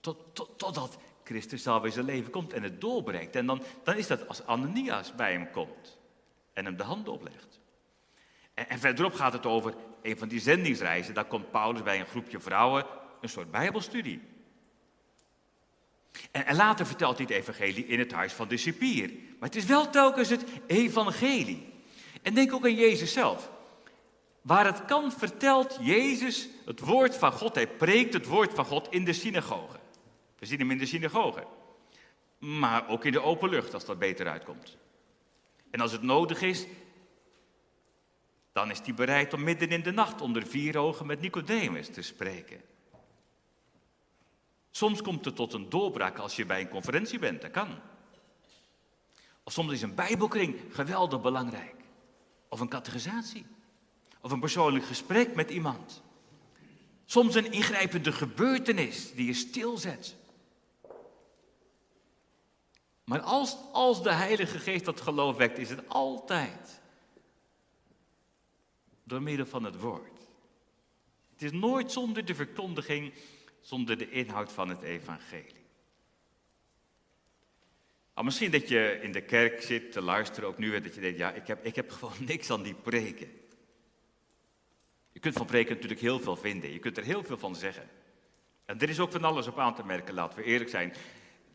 Tot, 0.01 0.35
tot, 0.35 0.59
totdat 0.59 0.99
Christus 1.25 1.63
zelf 1.63 1.85
in 1.85 1.93
zijn 1.93 2.05
leven 2.05 2.31
komt 2.31 2.53
en 2.53 2.63
het 2.63 2.81
doorbreekt. 2.81 3.37
En 3.37 3.47
dan, 3.47 3.63
dan 3.85 3.97
is 3.97 4.07
dat 4.07 4.29
als 4.29 4.47
Ananias 4.47 5.15
bij 5.15 5.33
hem 5.33 5.51
komt 5.51 5.99
en 6.53 6.65
hem 6.65 6.77
de 6.77 6.83
handen 6.83 7.13
oplegt. 7.13 7.61
En, 8.55 8.69
en 8.69 8.79
verderop 8.79 9.15
gaat 9.15 9.33
het 9.33 9.47
over 9.47 9.75
een 10.03 10.19
van 10.19 10.29
die 10.29 10.41
zendingsreizen. 10.41 11.15
Daar 11.15 11.25
komt 11.25 11.51
Paulus 11.51 11.83
bij 11.83 12.01
een 12.01 12.07
groepje 12.07 12.41
vrouwen 12.41 12.87
een 13.21 13.29
soort 13.29 13.51
bijbelstudie. 13.51 14.23
En, 16.31 16.47
en 16.47 16.57
later 16.57 16.87
vertelt 16.87 17.17
hij 17.17 17.27
het 17.29 17.37
evangelie 17.37 17.87
in 17.87 17.99
het 17.99 18.13
huis 18.13 18.33
van 18.33 18.49
de. 18.49 18.75
Maar 19.39 19.49
het 19.49 19.57
is 19.57 19.65
wel 19.65 19.91
telkens 19.91 20.29
het 20.29 20.45
evangelie. 20.67 21.73
En 22.23 22.35
denk 22.35 22.53
ook 22.53 22.65
aan 22.65 22.75
Jezus 22.75 23.13
zelf. 23.13 23.51
Waar 24.41 24.65
het 24.65 24.85
kan 24.85 25.13
vertelt 25.13 25.79
Jezus 25.81 26.49
het 26.65 26.81
woord 26.81 27.17
van 27.17 27.33
God. 27.33 27.55
Hij 27.55 27.69
preekt 27.69 28.13
het 28.13 28.27
woord 28.27 28.55
van 28.55 28.65
God 28.65 28.89
in 28.91 29.05
de 29.05 29.13
synagoge. 29.13 29.79
We 30.39 30.47
zien 30.47 30.59
hem 30.59 30.71
in 30.71 30.79
de 30.79 30.87
synagoge. 30.87 31.47
Maar 32.39 32.89
ook 32.89 33.05
in 33.05 33.13
de 33.13 33.23
open 33.23 33.49
lucht 33.49 33.75
als 33.75 33.85
dat 33.85 33.99
beter 33.99 34.29
uitkomt. 34.29 34.77
En 35.71 35.81
als 35.81 35.93
het 35.93 36.03
nodig 36.03 36.43
is, 36.43 36.67
dan 38.53 38.71
is 38.71 38.81
hij 38.85 38.95
bereid 38.95 39.33
om 39.33 39.43
midden 39.43 39.69
in 39.69 39.83
de 39.83 39.91
nacht 39.91 40.21
onder 40.21 40.47
vier 40.47 40.79
ogen 40.79 41.07
met 41.07 41.21
Nicodemus 41.21 41.89
te 41.89 42.03
spreken. 42.03 42.61
Soms 44.71 45.03
komt 45.03 45.25
het 45.25 45.37
tot 45.37 45.53
een 45.53 45.69
doorbraak 45.69 46.19
als 46.19 46.37
je 46.37 46.47
bij 46.47 46.61
een 46.61 46.69
conferentie 46.69 47.19
bent, 47.19 47.43
dat 47.43 47.51
kan. 47.51 47.69
Of 49.43 49.53
soms 49.53 49.73
is 49.73 49.83
een 49.83 49.95
bijbelkring 49.95 50.61
geweldig 50.71 51.21
belangrijk. 51.21 51.75
Of 52.49 52.61
een 52.61 52.69
categorisatie. 52.69 53.47
Of 54.21 54.31
een 54.31 54.41
persoonlijk 54.41 54.85
gesprek 54.85 55.35
met 55.35 55.51
iemand. 55.51 56.03
Soms 57.05 57.35
een 57.35 57.53
ingrijpende 57.53 58.13
gebeurtenis 58.13 59.13
die 59.15 59.27
je 59.27 59.35
stilzet. 59.35 60.17
Maar 63.05 63.21
als, 63.21 63.57
als 63.73 64.03
de 64.03 64.13
Heilige 64.13 64.59
Geest 64.59 64.85
dat 64.85 65.01
geloof 65.01 65.37
wekt, 65.37 65.59
is 65.59 65.71
het 65.71 65.89
altijd 65.89 66.81
door 69.05 69.23
middel 69.23 69.47
van 69.47 69.65
het 69.65 69.81
woord. 69.81 70.19
Het 71.33 71.43
is 71.43 71.53
nooit 71.53 71.93
zonder 71.93 72.25
de 72.25 72.35
verkondiging, 72.35 73.13
zonder 73.61 73.99
de 73.99 74.11
inhoud 74.11 74.53
van 74.53 74.69
het 74.69 74.83
evangelie. 74.83 75.65
Al 78.15 78.25
misschien 78.25 78.51
dat 78.51 78.69
je 78.69 78.99
in 79.03 79.13
de 79.13 79.23
kerk 79.23 79.63
zit 79.63 79.93
te 79.93 80.01
luisteren, 80.01 80.49
ook 80.49 80.59
nu, 80.59 80.81
dat 80.81 80.95
je 80.95 81.01
denkt, 81.01 81.19
ja, 81.19 81.33
ik 81.33 81.47
heb, 81.47 81.65
ik 81.65 81.77
heb 81.77 81.91
gewoon 81.91 82.25
niks 82.27 82.51
aan 82.51 82.63
die 82.63 82.75
preken. 82.75 83.40
Je 85.13 85.21
kunt 85.21 85.35
van 85.35 85.47
preken 85.47 85.75
natuurlijk 85.75 86.01
heel 86.01 86.21
veel 86.21 86.37
vinden, 86.37 86.73
je 86.73 86.79
kunt 86.79 86.97
er 86.97 87.05
heel 87.05 87.25
veel 87.25 87.39
van 87.39 87.57
zeggen. 87.57 87.89
En 88.65 88.79
er 88.79 88.89
is 88.89 89.01
ook 89.01 89.13
van 89.13 89.25
alles 89.25 89.47
op 89.47 89.59
aan 89.59 89.75
te 89.75 89.85
merken, 89.85 90.15
laten 90.15 90.39
we 90.39 90.45
eerlijk 90.45 90.71
zijn. 90.71 90.95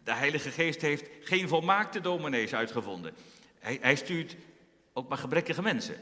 De 0.04 0.14
Heilige 0.14 0.52
Geest 0.52 0.82
heeft 0.82 1.06
geen 1.22 1.48
volmaakte 1.48 2.02
dominees 2.02 2.54
uitgevonden. 2.54 3.14
Hij, 3.60 3.78
hij 3.82 3.96
stuurt 3.96 4.36
ook 4.94 5.10
maar 5.10 5.18
gebrekkige 5.18 5.62
mensen. 5.62 5.96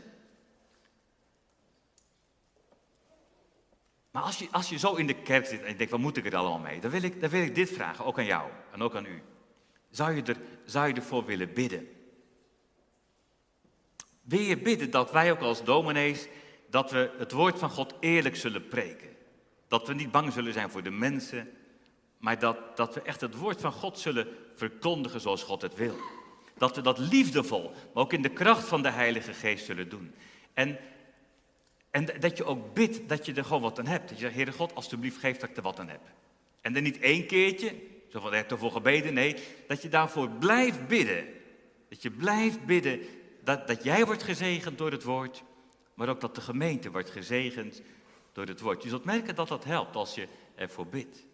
Maar 4.12 4.24
als 4.24 4.40
je, 4.40 4.48
als 4.52 4.70
je 4.70 4.78
zo 4.78 4.96
in 4.96 5.08
de 5.08 5.22
kerk 5.22 5.46
zit 5.46 5.62
en 5.62 5.70
je 5.70 5.76
denkt, 5.76 5.92
wat 5.92 6.02
moet 6.02 6.18
ik 6.18 6.26
er 6.26 6.36
allemaal 6.36 6.60
mee? 6.60 6.80
Dan 6.80 6.92
wil, 6.92 7.04
ik, 7.04 7.22
dan 7.22 7.30
wil 7.30 7.42
ik 7.42 7.56
dit 7.56 7.70
vragen, 7.70 8.06
ook 8.06 8.18
aan 8.18 8.26
jou 8.26 8.50
en 8.72 8.82
ook 8.82 8.96
aan 8.96 9.06
u. 9.06 9.22
Zou 9.90 10.16
je, 10.16 10.24
er, 10.24 10.38
zou 10.66 10.88
je 10.88 10.94
ervoor 10.94 11.26
willen 11.26 11.54
bidden? 11.54 11.88
Wil 14.22 14.40
je 14.40 14.58
bidden 14.58 14.92
dat 14.92 15.12
wij 15.12 15.32
ook 15.32 15.40
als 15.40 15.64
dominees, 15.64 16.28
dat 16.74 16.92
we 16.92 17.12
het 17.18 17.32
woord 17.32 17.60
van 17.60 17.70
God 17.70 17.94
eerlijk 18.00 18.36
zullen 18.36 18.68
preken? 18.68 19.10
Dat 19.68 19.88
we 19.88 19.94
niet 19.94 20.12
bang 20.12 20.34
zullen 20.34 20.54
zijn 20.54 20.70
voor 20.70 20.84
de 20.84 20.92
mensen, 20.92 21.52
maar 22.18 22.40
dat, 22.40 22.78
dat 22.78 22.94
we 22.94 23.02
echt 23.02 23.22
het 23.22 23.36
woord 23.36 23.62
van 23.62 23.72
God 23.72 24.00
zullen 24.00 24.28
verkondigen 24.56 25.22
zoals 25.22 25.44
God 25.44 25.62
het 25.62 25.76
wil. 25.76 25.96
Dat 26.58 26.76
we 26.76 26.82
dat 26.82 26.98
liefdevol, 26.98 27.72
maar 27.94 28.04
ook 28.04 28.14
in 28.14 28.22
de 28.22 28.30
kracht 28.30 28.68
van 28.68 28.82
de 28.82 28.90
Heilige 28.90 29.34
Geest 29.34 29.66
zullen 29.66 29.90
doen. 29.90 30.14
En, 30.54 30.80
en 31.92 32.06
dat 32.20 32.38
je 32.38 32.46
ook 32.46 32.74
bidt 32.74 33.10
dat 33.10 33.26
je 33.26 33.34
er 33.34 33.46
gewoon 33.46 33.62
wat 33.62 33.80
aan 33.80 33.88
hebt. 33.88 34.10
Dat 34.10 34.18
je 34.18 34.24
zegt, 34.24 34.36
Heere 34.36 34.52
God, 34.52 34.76
alstublieft 34.76 35.18
geef 35.18 35.38
dat 35.38 35.50
ik 35.50 35.58
er 35.58 35.64
wat 35.64 35.80
aan 35.80 35.90
heb. 35.90 36.02
En 36.62 36.74
dan 36.74 36.84
niet 36.84 37.00
één 37.00 37.26
keertje, 37.26 37.76
zo 38.10 38.20
van, 38.20 38.34
heb 38.34 38.52
ervoor 38.52 38.72
gebeden. 38.72 39.14
Nee, 39.14 39.36
dat 39.68 39.82
je 39.82 39.90
daarvoor 39.90 40.30
blijft 40.30 40.88
bidden. 40.88 41.26
Dat 41.90 42.02
je 42.02 42.12
blijft 42.12 42.66
bidden 42.66 43.02
dat, 43.44 43.68
dat 43.68 43.84
jij 43.84 44.06
wordt 44.06 44.24
gezegend 44.24 44.78
door 44.78 44.92
het 44.92 45.04
woord, 45.04 45.44
maar 45.94 46.10
ook 46.10 46.22
dat 46.22 46.36
de 46.36 46.42
gemeente 46.42 46.92
wordt 46.92 47.10
gezegend 47.10 47.82
door 48.32 48.46
het 48.46 48.60
woord. 48.60 48.84
Je 48.84 48.90
zult 48.90 49.04
merken 49.04 49.36
dat 49.36 49.48
dat 49.48 49.64
helpt 49.64 49.96
als 49.96 50.16
je 50.16 50.28
ervoor 50.56 50.88
bidt. 50.88 51.26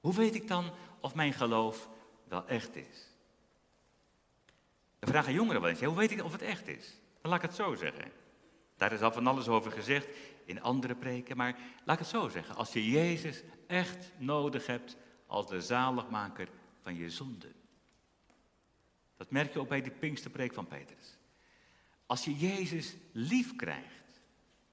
Hoe 0.00 0.14
weet 0.14 0.34
ik 0.34 0.48
dan 0.48 0.70
of 1.00 1.14
mijn 1.14 1.32
geloof 1.32 1.88
wel 2.24 2.46
echt 2.46 2.76
is? 2.76 3.08
Dan 4.98 5.10
vragen 5.10 5.32
jongeren 5.32 5.60
wel 5.60 5.70
eens, 5.70 5.82
hoe 5.82 5.96
weet 5.96 6.10
ik 6.10 6.24
of 6.24 6.32
het 6.32 6.42
echt 6.42 6.68
is? 6.68 6.94
Dan 7.20 7.30
laat 7.30 7.42
ik 7.42 7.48
het 7.48 7.56
zo 7.56 7.74
zeggen. 7.74 8.12
Daar 8.76 8.92
is 8.92 9.00
al 9.00 9.12
van 9.12 9.26
alles 9.26 9.48
over 9.48 9.72
gezegd 9.72 10.08
in 10.44 10.62
andere 10.62 10.94
preken, 10.94 11.36
maar 11.36 11.58
laat 11.84 11.98
ik 11.98 12.06
het 12.06 12.14
zo 12.14 12.28
zeggen. 12.28 12.56
Als 12.56 12.72
je 12.72 12.90
Jezus 12.90 13.42
echt 13.66 14.12
nodig 14.18 14.66
hebt 14.66 14.96
als 15.26 15.48
de 15.48 15.60
zaligmaker 15.60 16.48
van 16.82 16.94
je 16.94 17.10
zonde. 17.10 17.52
Dat 19.16 19.30
merk 19.30 19.52
je 19.52 19.58
ook 19.60 19.68
bij 19.68 19.82
de 19.82 19.90
Pinksterpreek 19.90 20.54
van 20.54 20.66
Petrus. 20.66 21.18
Als 22.10 22.24
je 22.24 22.36
Jezus 22.36 22.94
lief 23.12 23.56
krijgt, 23.56 24.20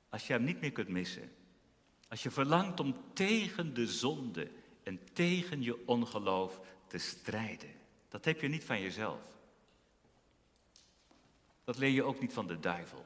als 0.10 0.28
je 0.28 0.34
hem 0.34 0.44
niet 0.44 0.62
meer 0.62 0.72
kunt 0.72 0.88
missen, 0.88 1.32
als 2.10 2.24
je 2.24 2.32
verlangt 2.32 2.80
om 2.80 2.96
tegen 3.14 3.74
de 3.74 3.88
zonde 3.88 4.52
en 4.84 5.00
tegen 5.14 5.62
je 5.62 5.88
ongeloof 5.88 6.60
te 6.88 6.98
strijden, 6.98 7.72
dat 8.10 8.26
heb 8.26 8.42
je 8.42 8.48
niet 8.48 8.64
van 8.64 8.82
jezelf. 8.82 9.22
Dat 11.64 11.78
leer 11.78 11.90
je 11.90 12.04
ook 12.04 12.20
niet 12.20 12.34
van 12.34 12.48
de 12.48 12.60
duivel. 12.60 13.06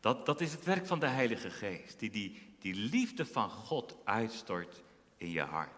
Dat, 0.00 0.26
dat 0.26 0.40
is 0.40 0.52
het 0.52 0.64
werk 0.64 0.86
van 0.86 1.00
de 1.00 1.06
Heilige 1.06 1.50
Geest, 1.50 1.98
die, 1.98 2.10
die 2.10 2.50
die 2.60 2.74
liefde 2.74 3.26
van 3.26 3.50
God 3.50 3.96
uitstort 4.04 4.82
in 5.16 5.30
je 5.30 5.40
hart. 5.40 5.70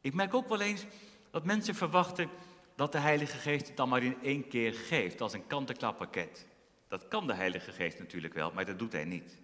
Ik 0.00 0.14
merk 0.14 0.34
ook 0.34 0.48
wel 0.48 0.60
eens 0.60 0.84
dat 1.30 1.44
mensen 1.44 1.74
verwachten 1.74 2.30
dat 2.74 2.92
de 2.92 2.98
Heilige 2.98 3.36
Geest 3.36 3.66
het 3.66 3.76
dan 3.76 3.88
maar 3.88 4.02
in 4.02 4.22
één 4.22 4.48
keer 4.48 4.74
geeft, 4.74 5.20
als 5.20 5.32
een 5.32 5.46
kant-en-klap 5.46 5.98
pakket. 5.98 6.46
Dat 6.88 7.08
kan 7.08 7.26
de 7.26 7.34
Heilige 7.34 7.72
Geest 7.72 7.98
natuurlijk 7.98 8.34
wel, 8.34 8.52
maar 8.52 8.64
dat 8.64 8.78
doet 8.78 8.92
hij 8.92 9.04
niet. 9.04 9.40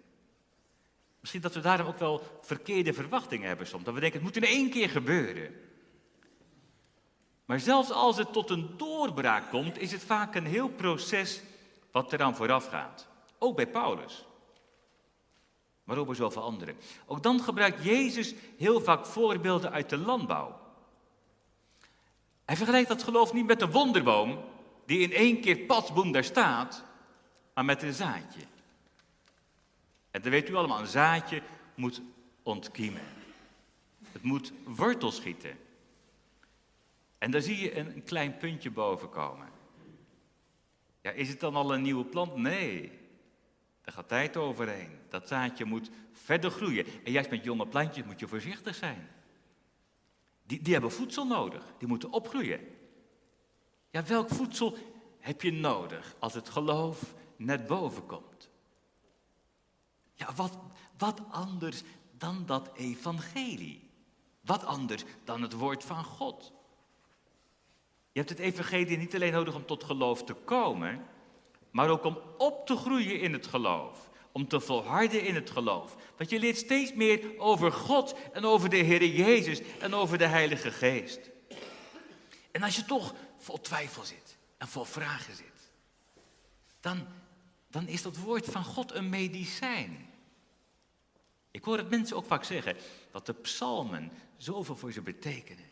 Misschien 1.19 1.41
dat 1.41 1.53
we 1.53 1.59
daarom 1.59 1.87
ook 1.87 1.99
wel 1.99 2.21
verkeerde 2.41 2.93
verwachtingen 2.93 3.47
hebben 3.47 3.67
soms. 3.67 3.83
Dat 3.83 3.93
we 3.93 3.99
denken, 3.99 4.19
het 4.19 4.27
moet 4.27 4.43
in 4.43 4.55
één 4.55 4.69
keer 4.69 4.89
gebeuren. 4.89 5.55
Maar 7.45 7.59
zelfs 7.59 7.91
als 7.91 8.17
het 8.17 8.33
tot 8.33 8.49
een 8.49 8.73
doorbraak 8.77 9.49
komt, 9.49 9.77
is 9.77 9.91
het 9.91 10.03
vaak 10.03 10.35
een 10.35 10.45
heel 10.45 10.69
proces 10.69 11.41
wat 11.91 12.13
eraan 12.13 12.35
vooraf 12.35 12.67
gaat. 12.67 13.07
Ook 13.37 13.55
bij 13.55 13.67
Paulus. 13.67 14.25
Maar 15.83 15.97
ook 15.97 16.05
bij 16.05 16.15
zoveel 16.15 16.41
anderen. 16.41 16.75
Ook 17.05 17.23
dan 17.23 17.39
gebruikt 17.39 17.83
Jezus 17.83 18.33
heel 18.57 18.81
vaak 18.81 19.05
voorbeelden 19.05 19.71
uit 19.71 19.89
de 19.89 19.97
landbouw. 19.97 20.58
Hij 22.49 22.57
vergelijkt 22.57 22.89
dat 22.89 23.03
geloof 23.03 23.33
niet 23.33 23.45
met 23.45 23.59
de 23.59 23.69
wonderboom 23.69 24.43
die 24.85 24.99
in 24.99 25.13
één 25.13 25.41
keer 25.41 25.57
patsboom 25.57 26.11
daar 26.11 26.23
staat. 26.23 26.83
maar 27.53 27.65
met 27.65 27.83
een 27.83 27.93
zaadje. 27.93 28.41
En 30.11 30.21
dan 30.21 30.31
weet 30.31 30.49
u 30.49 30.55
allemaal, 30.55 30.79
een 30.79 30.87
zaadje 30.87 31.41
moet 31.75 32.01
ontkiemen. 32.43 33.01
Het 34.11 34.23
moet 34.23 34.53
wortel 34.63 35.11
schieten. 35.11 35.57
En 37.17 37.31
daar 37.31 37.41
zie 37.41 37.57
je 37.57 37.77
een 37.77 38.03
klein 38.03 38.37
puntje 38.37 38.71
boven 38.71 39.09
komen. 39.09 39.49
Ja, 41.01 41.11
is 41.11 41.29
het 41.29 41.39
dan 41.39 41.55
al 41.55 41.73
een 41.73 41.81
nieuwe 41.81 42.05
plant? 42.05 42.35
Nee. 42.35 42.91
Daar 43.81 43.93
gaat 43.93 44.07
tijd 44.07 44.37
overheen. 44.37 44.99
Dat 45.09 45.27
zaadje 45.27 45.65
moet 45.65 45.89
verder 46.13 46.51
groeien. 46.51 46.85
En 47.03 47.11
juist 47.11 47.29
met 47.29 47.43
jonge 47.43 47.67
plantjes 47.67 48.05
moet 48.05 48.19
je 48.19 48.27
voorzichtig 48.27 48.75
zijn. 48.75 49.09
Die, 50.49 50.61
die 50.61 50.73
hebben 50.73 50.91
voedsel 50.91 51.25
nodig. 51.25 51.63
Die 51.77 51.87
moeten 51.87 52.11
opgroeien. 52.11 52.59
Ja, 53.89 54.03
welk 54.03 54.29
voedsel 54.29 54.77
heb 55.19 55.41
je 55.41 55.51
nodig 55.51 56.15
als 56.19 56.33
het 56.33 56.49
geloof 56.49 57.13
net 57.35 57.67
boven 57.67 58.05
komt? 58.05 58.49
Ja, 60.13 60.33
wat, 60.35 60.57
wat 60.97 61.21
anders 61.29 61.83
dan 62.17 62.45
dat 62.45 62.69
evangelie? 62.73 63.89
Wat 64.41 64.63
anders 64.65 65.03
dan 65.23 65.41
het 65.41 65.53
woord 65.53 65.83
van 65.83 66.03
God? 66.03 66.51
Je 68.11 68.19
hebt 68.19 68.29
het 68.29 68.39
evangelie 68.39 68.97
niet 68.97 69.15
alleen 69.15 69.33
nodig 69.33 69.55
om 69.55 69.65
tot 69.65 69.83
geloof 69.83 70.23
te 70.23 70.33
komen, 70.33 71.05
maar 71.71 71.89
ook 71.89 72.03
om 72.03 72.19
op 72.37 72.65
te 72.65 72.75
groeien 72.75 73.19
in 73.19 73.33
het 73.33 73.47
geloof. 73.47 74.08
Om 74.31 74.47
te 74.47 74.59
volharden 74.59 75.25
in 75.25 75.35
het 75.35 75.49
geloof. 75.49 75.95
Want 76.17 76.29
je 76.29 76.39
leert 76.39 76.57
steeds 76.57 76.93
meer 76.93 77.39
over 77.39 77.71
God 77.71 78.15
en 78.33 78.45
over 78.45 78.69
de 78.69 78.77
Heer 78.77 79.05
Jezus 79.05 79.61
en 79.79 79.93
over 79.93 80.17
de 80.17 80.27
Heilige 80.27 80.71
Geest. 80.71 81.19
En 82.51 82.63
als 82.63 82.75
je 82.75 82.85
toch 82.85 83.13
vol 83.37 83.61
twijfel 83.61 84.03
zit 84.03 84.37
en 84.57 84.67
vol 84.67 84.85
vragen 84.85 85.35
zit, 85.35 85.71
dan, 86.79 87.07
dan 87.67 87.87
is 87.87 88.01
dat 88.01 88.17
woord 88.17 88.45
van 88.45 88.63
God 88.63 88.93
een 88.93 89.09
medicijn. 89.09 90.09
Ik 91.51 91.63
hoor 91.63 91.77
het 91.77 91.89
mensen 91.89 92.17
ook 92.17 92.25
vaak 92.25 92.43
zeggen 92.43 92.75
dat 93.11 93.25
de 93.25 93.33
psalmen 93.33 94.11
zoveel 94.37 94.75
voor 94.75 94.91
ze 94.91 95.01
betekenen. 95.01 95.65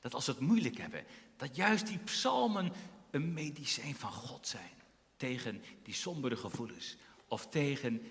Dat 0.00 0.14
als 0.14 0.24
ze 0.24 0.30
het 0.30 0.40
moeilijk 0.40 0.78
hebben, 0.78 1.04
dat 1.36 1.56
juist 1.56 1.86
die 1.86 1.98
psalmen 1.98 2.72
een 3.10 3.32
medicijn 3.32 3.94
van 3.94 4.12
God 4.12 4.46
zijn. 4.46 4.70
Tegen 5.16 5.62
die 5.82 5.94
sombere 5.94 6.36
gevoelens. 6.36 6.96
Of 7.30 7.46
tegen 7.46 8.06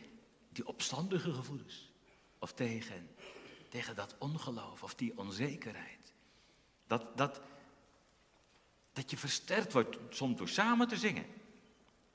die 0.50 0.68
opstandige 0.68 1.34
gevoelens. 1.34 1.92
Of 2.40 2.54
tegen, 2.54 3.10
tegen 3.70 3.96
dat 3.96 4.16
ongeloof 4.20 4.84
of 4.84 4.96
die 4.96 5.18
onzekerheid. 5.18 6.14
Dat, 6.88 7.18
dat, 7.18 7.42
dat 8.94 9.12
je 9.12 9.18
versterkt 9.18 9.74
wordt 9.74 9.98
soms 10.10 10.38
door 10.38 10.50
samen 10.50 10.88
te 10.88 10.98
zingen. 10.98 11.26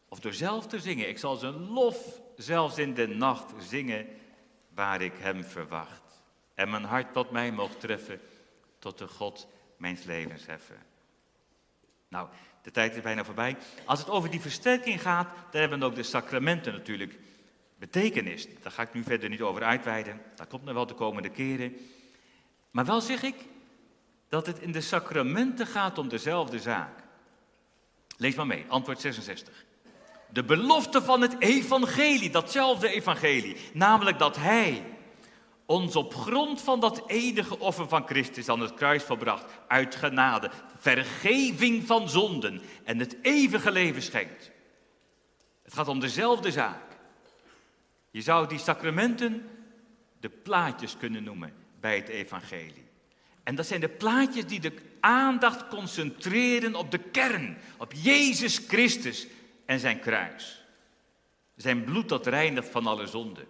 Of 0.08 0.20
door 0.20 0.32
zelf 0.32 0.66
te 0.66 0.80
zingen. 0.80 1.08
Ik 1.08 1.18
zal 1.18 1.36
zijn 1.36 1.54
lof 1.54 2.20
zelfs 2.36 2.78
in 2.78 2.94
de 2.94 3.06
nacht 3.06 3.52
zingen 3.68 4.06
waar 4.68 5.00
ik 5.00 5.14
hem 5.16 5.44
verwacht. 5.44 6.22
En 6.54 6.70
mijn 6.70 6.84
hart 6.84 7.14
wat 7.14 7.30
mij 7.30 7.52
mocht 7.52 7.80
treffen 7.80 8.20
tot 8.78 8.98
de 8.98 9.08
God 9.08 9.46
mijns 9.76 10.04
levens 10.04 10.46
heffen. 10.46 10.82
Nou, 12.08 12.28
de 12.64 12.70
tijd 12.70 12.96
is 12.96 13.02
bijna 13.02 13.24
voorbij. 13.24 13.56
Als 13.84 13.98
het 13.98 14.10
over 14.10 14.30
die 14.30 14.40
versterking 14.40 15.02
gaat, 15.02 15.28
dan 15.50 15.60
hebben 15.60 15.82
ook 15.82 15.94
de 15.94 16.02
sacramenten 16.02 16.72
natuurlijk 16.72 17.18
betekenis. 17.78 18.46
Daar 18.62 18.72
ga 18.72 18.82
ik 18.82 18.94
nu 18.94 19.02
verder 19.02 19.28
niet 19.28 19.40
over 19.40 19.62
uitweiden. 19.62 20.20
Dat 20.36 20.48
komt 20.48 20.64
nog 20.64 20.74
wel 20.74 20.86
de 20.86 20.94
komende 20.94 21.28
keren. 21.28 21.76
Maar 22.70 22.84
wel 22.84 23.00
zeg 23.00 23.22
ik 23.22 23.34
dat 24.28 24.46
het 24.46 24.58
in 24.58 24.72
de 24.72 24.80
sacramenten 24.80 25.66
gaat 25.66 25.98
om 25.98 26.08
dezelfde 26.08 26.58
zaak. 26.58 27.02
Lees 28.16 28.34
maar 28.34 28.46
mee, 28.46 28.64
antwoord 28.68 29.00
66. 29.00 29.64
De 30.28 30.44
belofte 30.44 31.02
van 31.02 31.20
het 31.20 31.36
evangelie, 31.38 32.30
datzelfde 32.30 32.88
evangelie. 32.88 33.56
Namelijk 33.72 34.18
dat 34.18 34.36
Hij 34.36 34.84
ons 35.66 35.96
op 35.96 36.14
grond 36.14 36.60
van 36.60 36.80
dat 36.80 37.02
enige 37.06 37.58
offer 37.58 37.88
van 37.88 38.06
Christus 38.06 38.48
aan 38.48 38.60
het 38.60 38.74
kruis 38.74 39.02
volbracht, 39.02 39.44
uit 39.68 39.94
genade, 39.94 40.50
vergeving 40.78 41.86
van 41.86 42.08
zonden 42.08 42.62
en 42.84 42.98
het 42.98 43.16
eeuwige 43.22 43.70
leven 43.70 44.02
schenkt. 44.02 44.50
Het 45.62 45.74
gaat 45.74 45.88
om 45.88 46.00
dezelfde 46.00 46.52
zaak. 46.52 46.82
Je 48.10 48.20
zou 48.20 48.48
die 48.48 48.58
sacramenten 48.58 49.48
de 50.20 50.28
plaatjes 50.28 50.96
kunnen 50.96 51.24
noemen 51.24 51.52
bij 51.80 51.96
het 51.96 52.08
evangelie. 52.08 52.84
En 53.42 53.54
dat 53.54 53.66
zijn 53.66 53.80
de 53.80 53.88
plaatjes 53.88 54.46
die 54.46 54.60
de 54.60 54.72
aandacht 55.00 55.68
concentreren 55.68 56.74
op 56.74 56.90
de 56.90 56.98
kern, 56.98 57.58
op 57.78 57.92
Jezus 57.92 58.58
Christus 58.68 59.26
en 59.64 59.80
zijn 59.80 60.00
kruis. 60.00 60.64
Zijn 61.56 61.84
bloed 61.84 62.08
dat 62.08 62.26
reinigt 62.26 62.68
van 62.68 62.86
alle 62.86 63.06
zonden. 63.06 63.46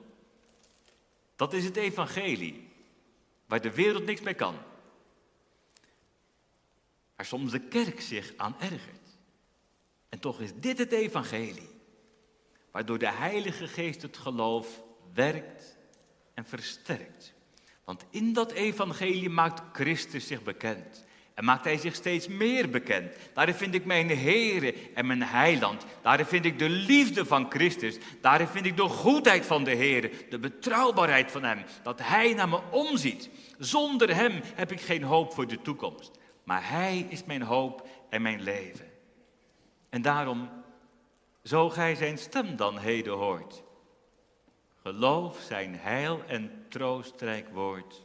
Dat 1.37 1.53
is 1.53 1.65
het 1.65 1.77
evangelie, 1.77 2.69
waar 3.47 3.61
de 3.61 3.75
wereld 3.75 4.05
niks 4.05 4.21
mee 4.21 4.35
kan. 4.35 4.57
Waar 7.17 7.27
soms 7.27 7.53
de 7.53 7.61
kerk 7.61 8.01
zich 8.01 8.33
aan 8.37 8.61
ergert. 8.61 9.19
En 10.09 10.19
toch 10.19 10.41
is 10.41 10.55
dit 10.55 10.79
het 10.79 10.93
evangelie, 10.93 11.71
waardoor 12.71 12.99
de 12.99 13.11
Heilige 13.11 13.69
Geest 13.69 14.03
het 14.03 14.17
geloof 14.17 14.83
werkt 15.13 15.79
en 16.35 16.45
versterkt. 16.45 17.35
Want 17.85 18.05
in 18.11 18.33
dat 18.33 18.53
evangelie 18.53 19.29
maakt 19.29 19.63
Christus 19.73 20.27
zich 20.27 20.43
bekend. 20.43 21.05
En 21.35 21.45
maakt 21.45 21.65
hij 21.65 21.77
zich 21.77 21.95
steeds 21.95 22.29
meer 22.29 22.71
bekend. 22.71 23.17
Daarin 23.33 23.55
vind 23.55 23.75
ik 23.75 23.85
mijn 23.85 24.09
Heere 24.19 24.75
en 24.95 25.07
mijn 25.07 25.23
Heiland. 25.23 25.87
Daarin 26.03 26.27
vind 26.27 26.45
ik 26.45 26.59
de 26.59 26.69
liefde 26.69 27.25
van 27.25 27.51
Christus. 27.51 27.99
Daarin 28.21 28.47
vind 28.47 28.67
ik 28.67 28.77
de 28.77 28.83
goedheid 28.83 29.47
van 29.47 29.65
de 29.65 29.77
Heere. 29.77 30.11
De 30.29 30.39
betrouwbaarheid 30.39 31.31
van 31.31 31.43
Hem. 31.43 31.65
Dat 31.83 32.01
Hij 32.03 32.35
naar 32.35 32.49
me 32.49 32.61
omziet. 32.71 33.31
Zonder 33.59 34.15
Hem 34.15 34.41
heb 34.55 34.73
ik 34.73 34.81
geen 34.81 35.03
hoop 35.03 35.33
voor 35.33 35.47
de 35.47 35.63
toekomst. 35.63 36.19
Maar 36.45 36.69
Hij 36.69 37.07
is 37.09 37.25
mijn 37.25 37.43
hoop 37.43 37.89
en 38.11 38.23
mijn 38.23 38.43
leven. 38.43 38.87
En 39.89 40.03
daarom, 40.03 40.51
zo 41.43 41.71
gij 41.71 41.95
zijn 41.95 42.19
stem 42.19 42.57
dan 42.57 42.79
heden 42.79 43.15
hoort. 43.15 43.63
Geloof 44.83 45.39
zijn 45.41 45.75
heil 45.75 46.23
en 46.27 46.67
troostrijk 46.69 47.49
woord. 47.49 48.05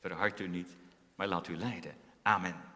Verhard 0.00 0.40
u 0.40 0.48
niet, 0.48 0.76
maar 1.14 1.26
laat 1.26 1.48
u 1.48 1.56
leiden. 1.56 1.99
Amen. 2.26 2.69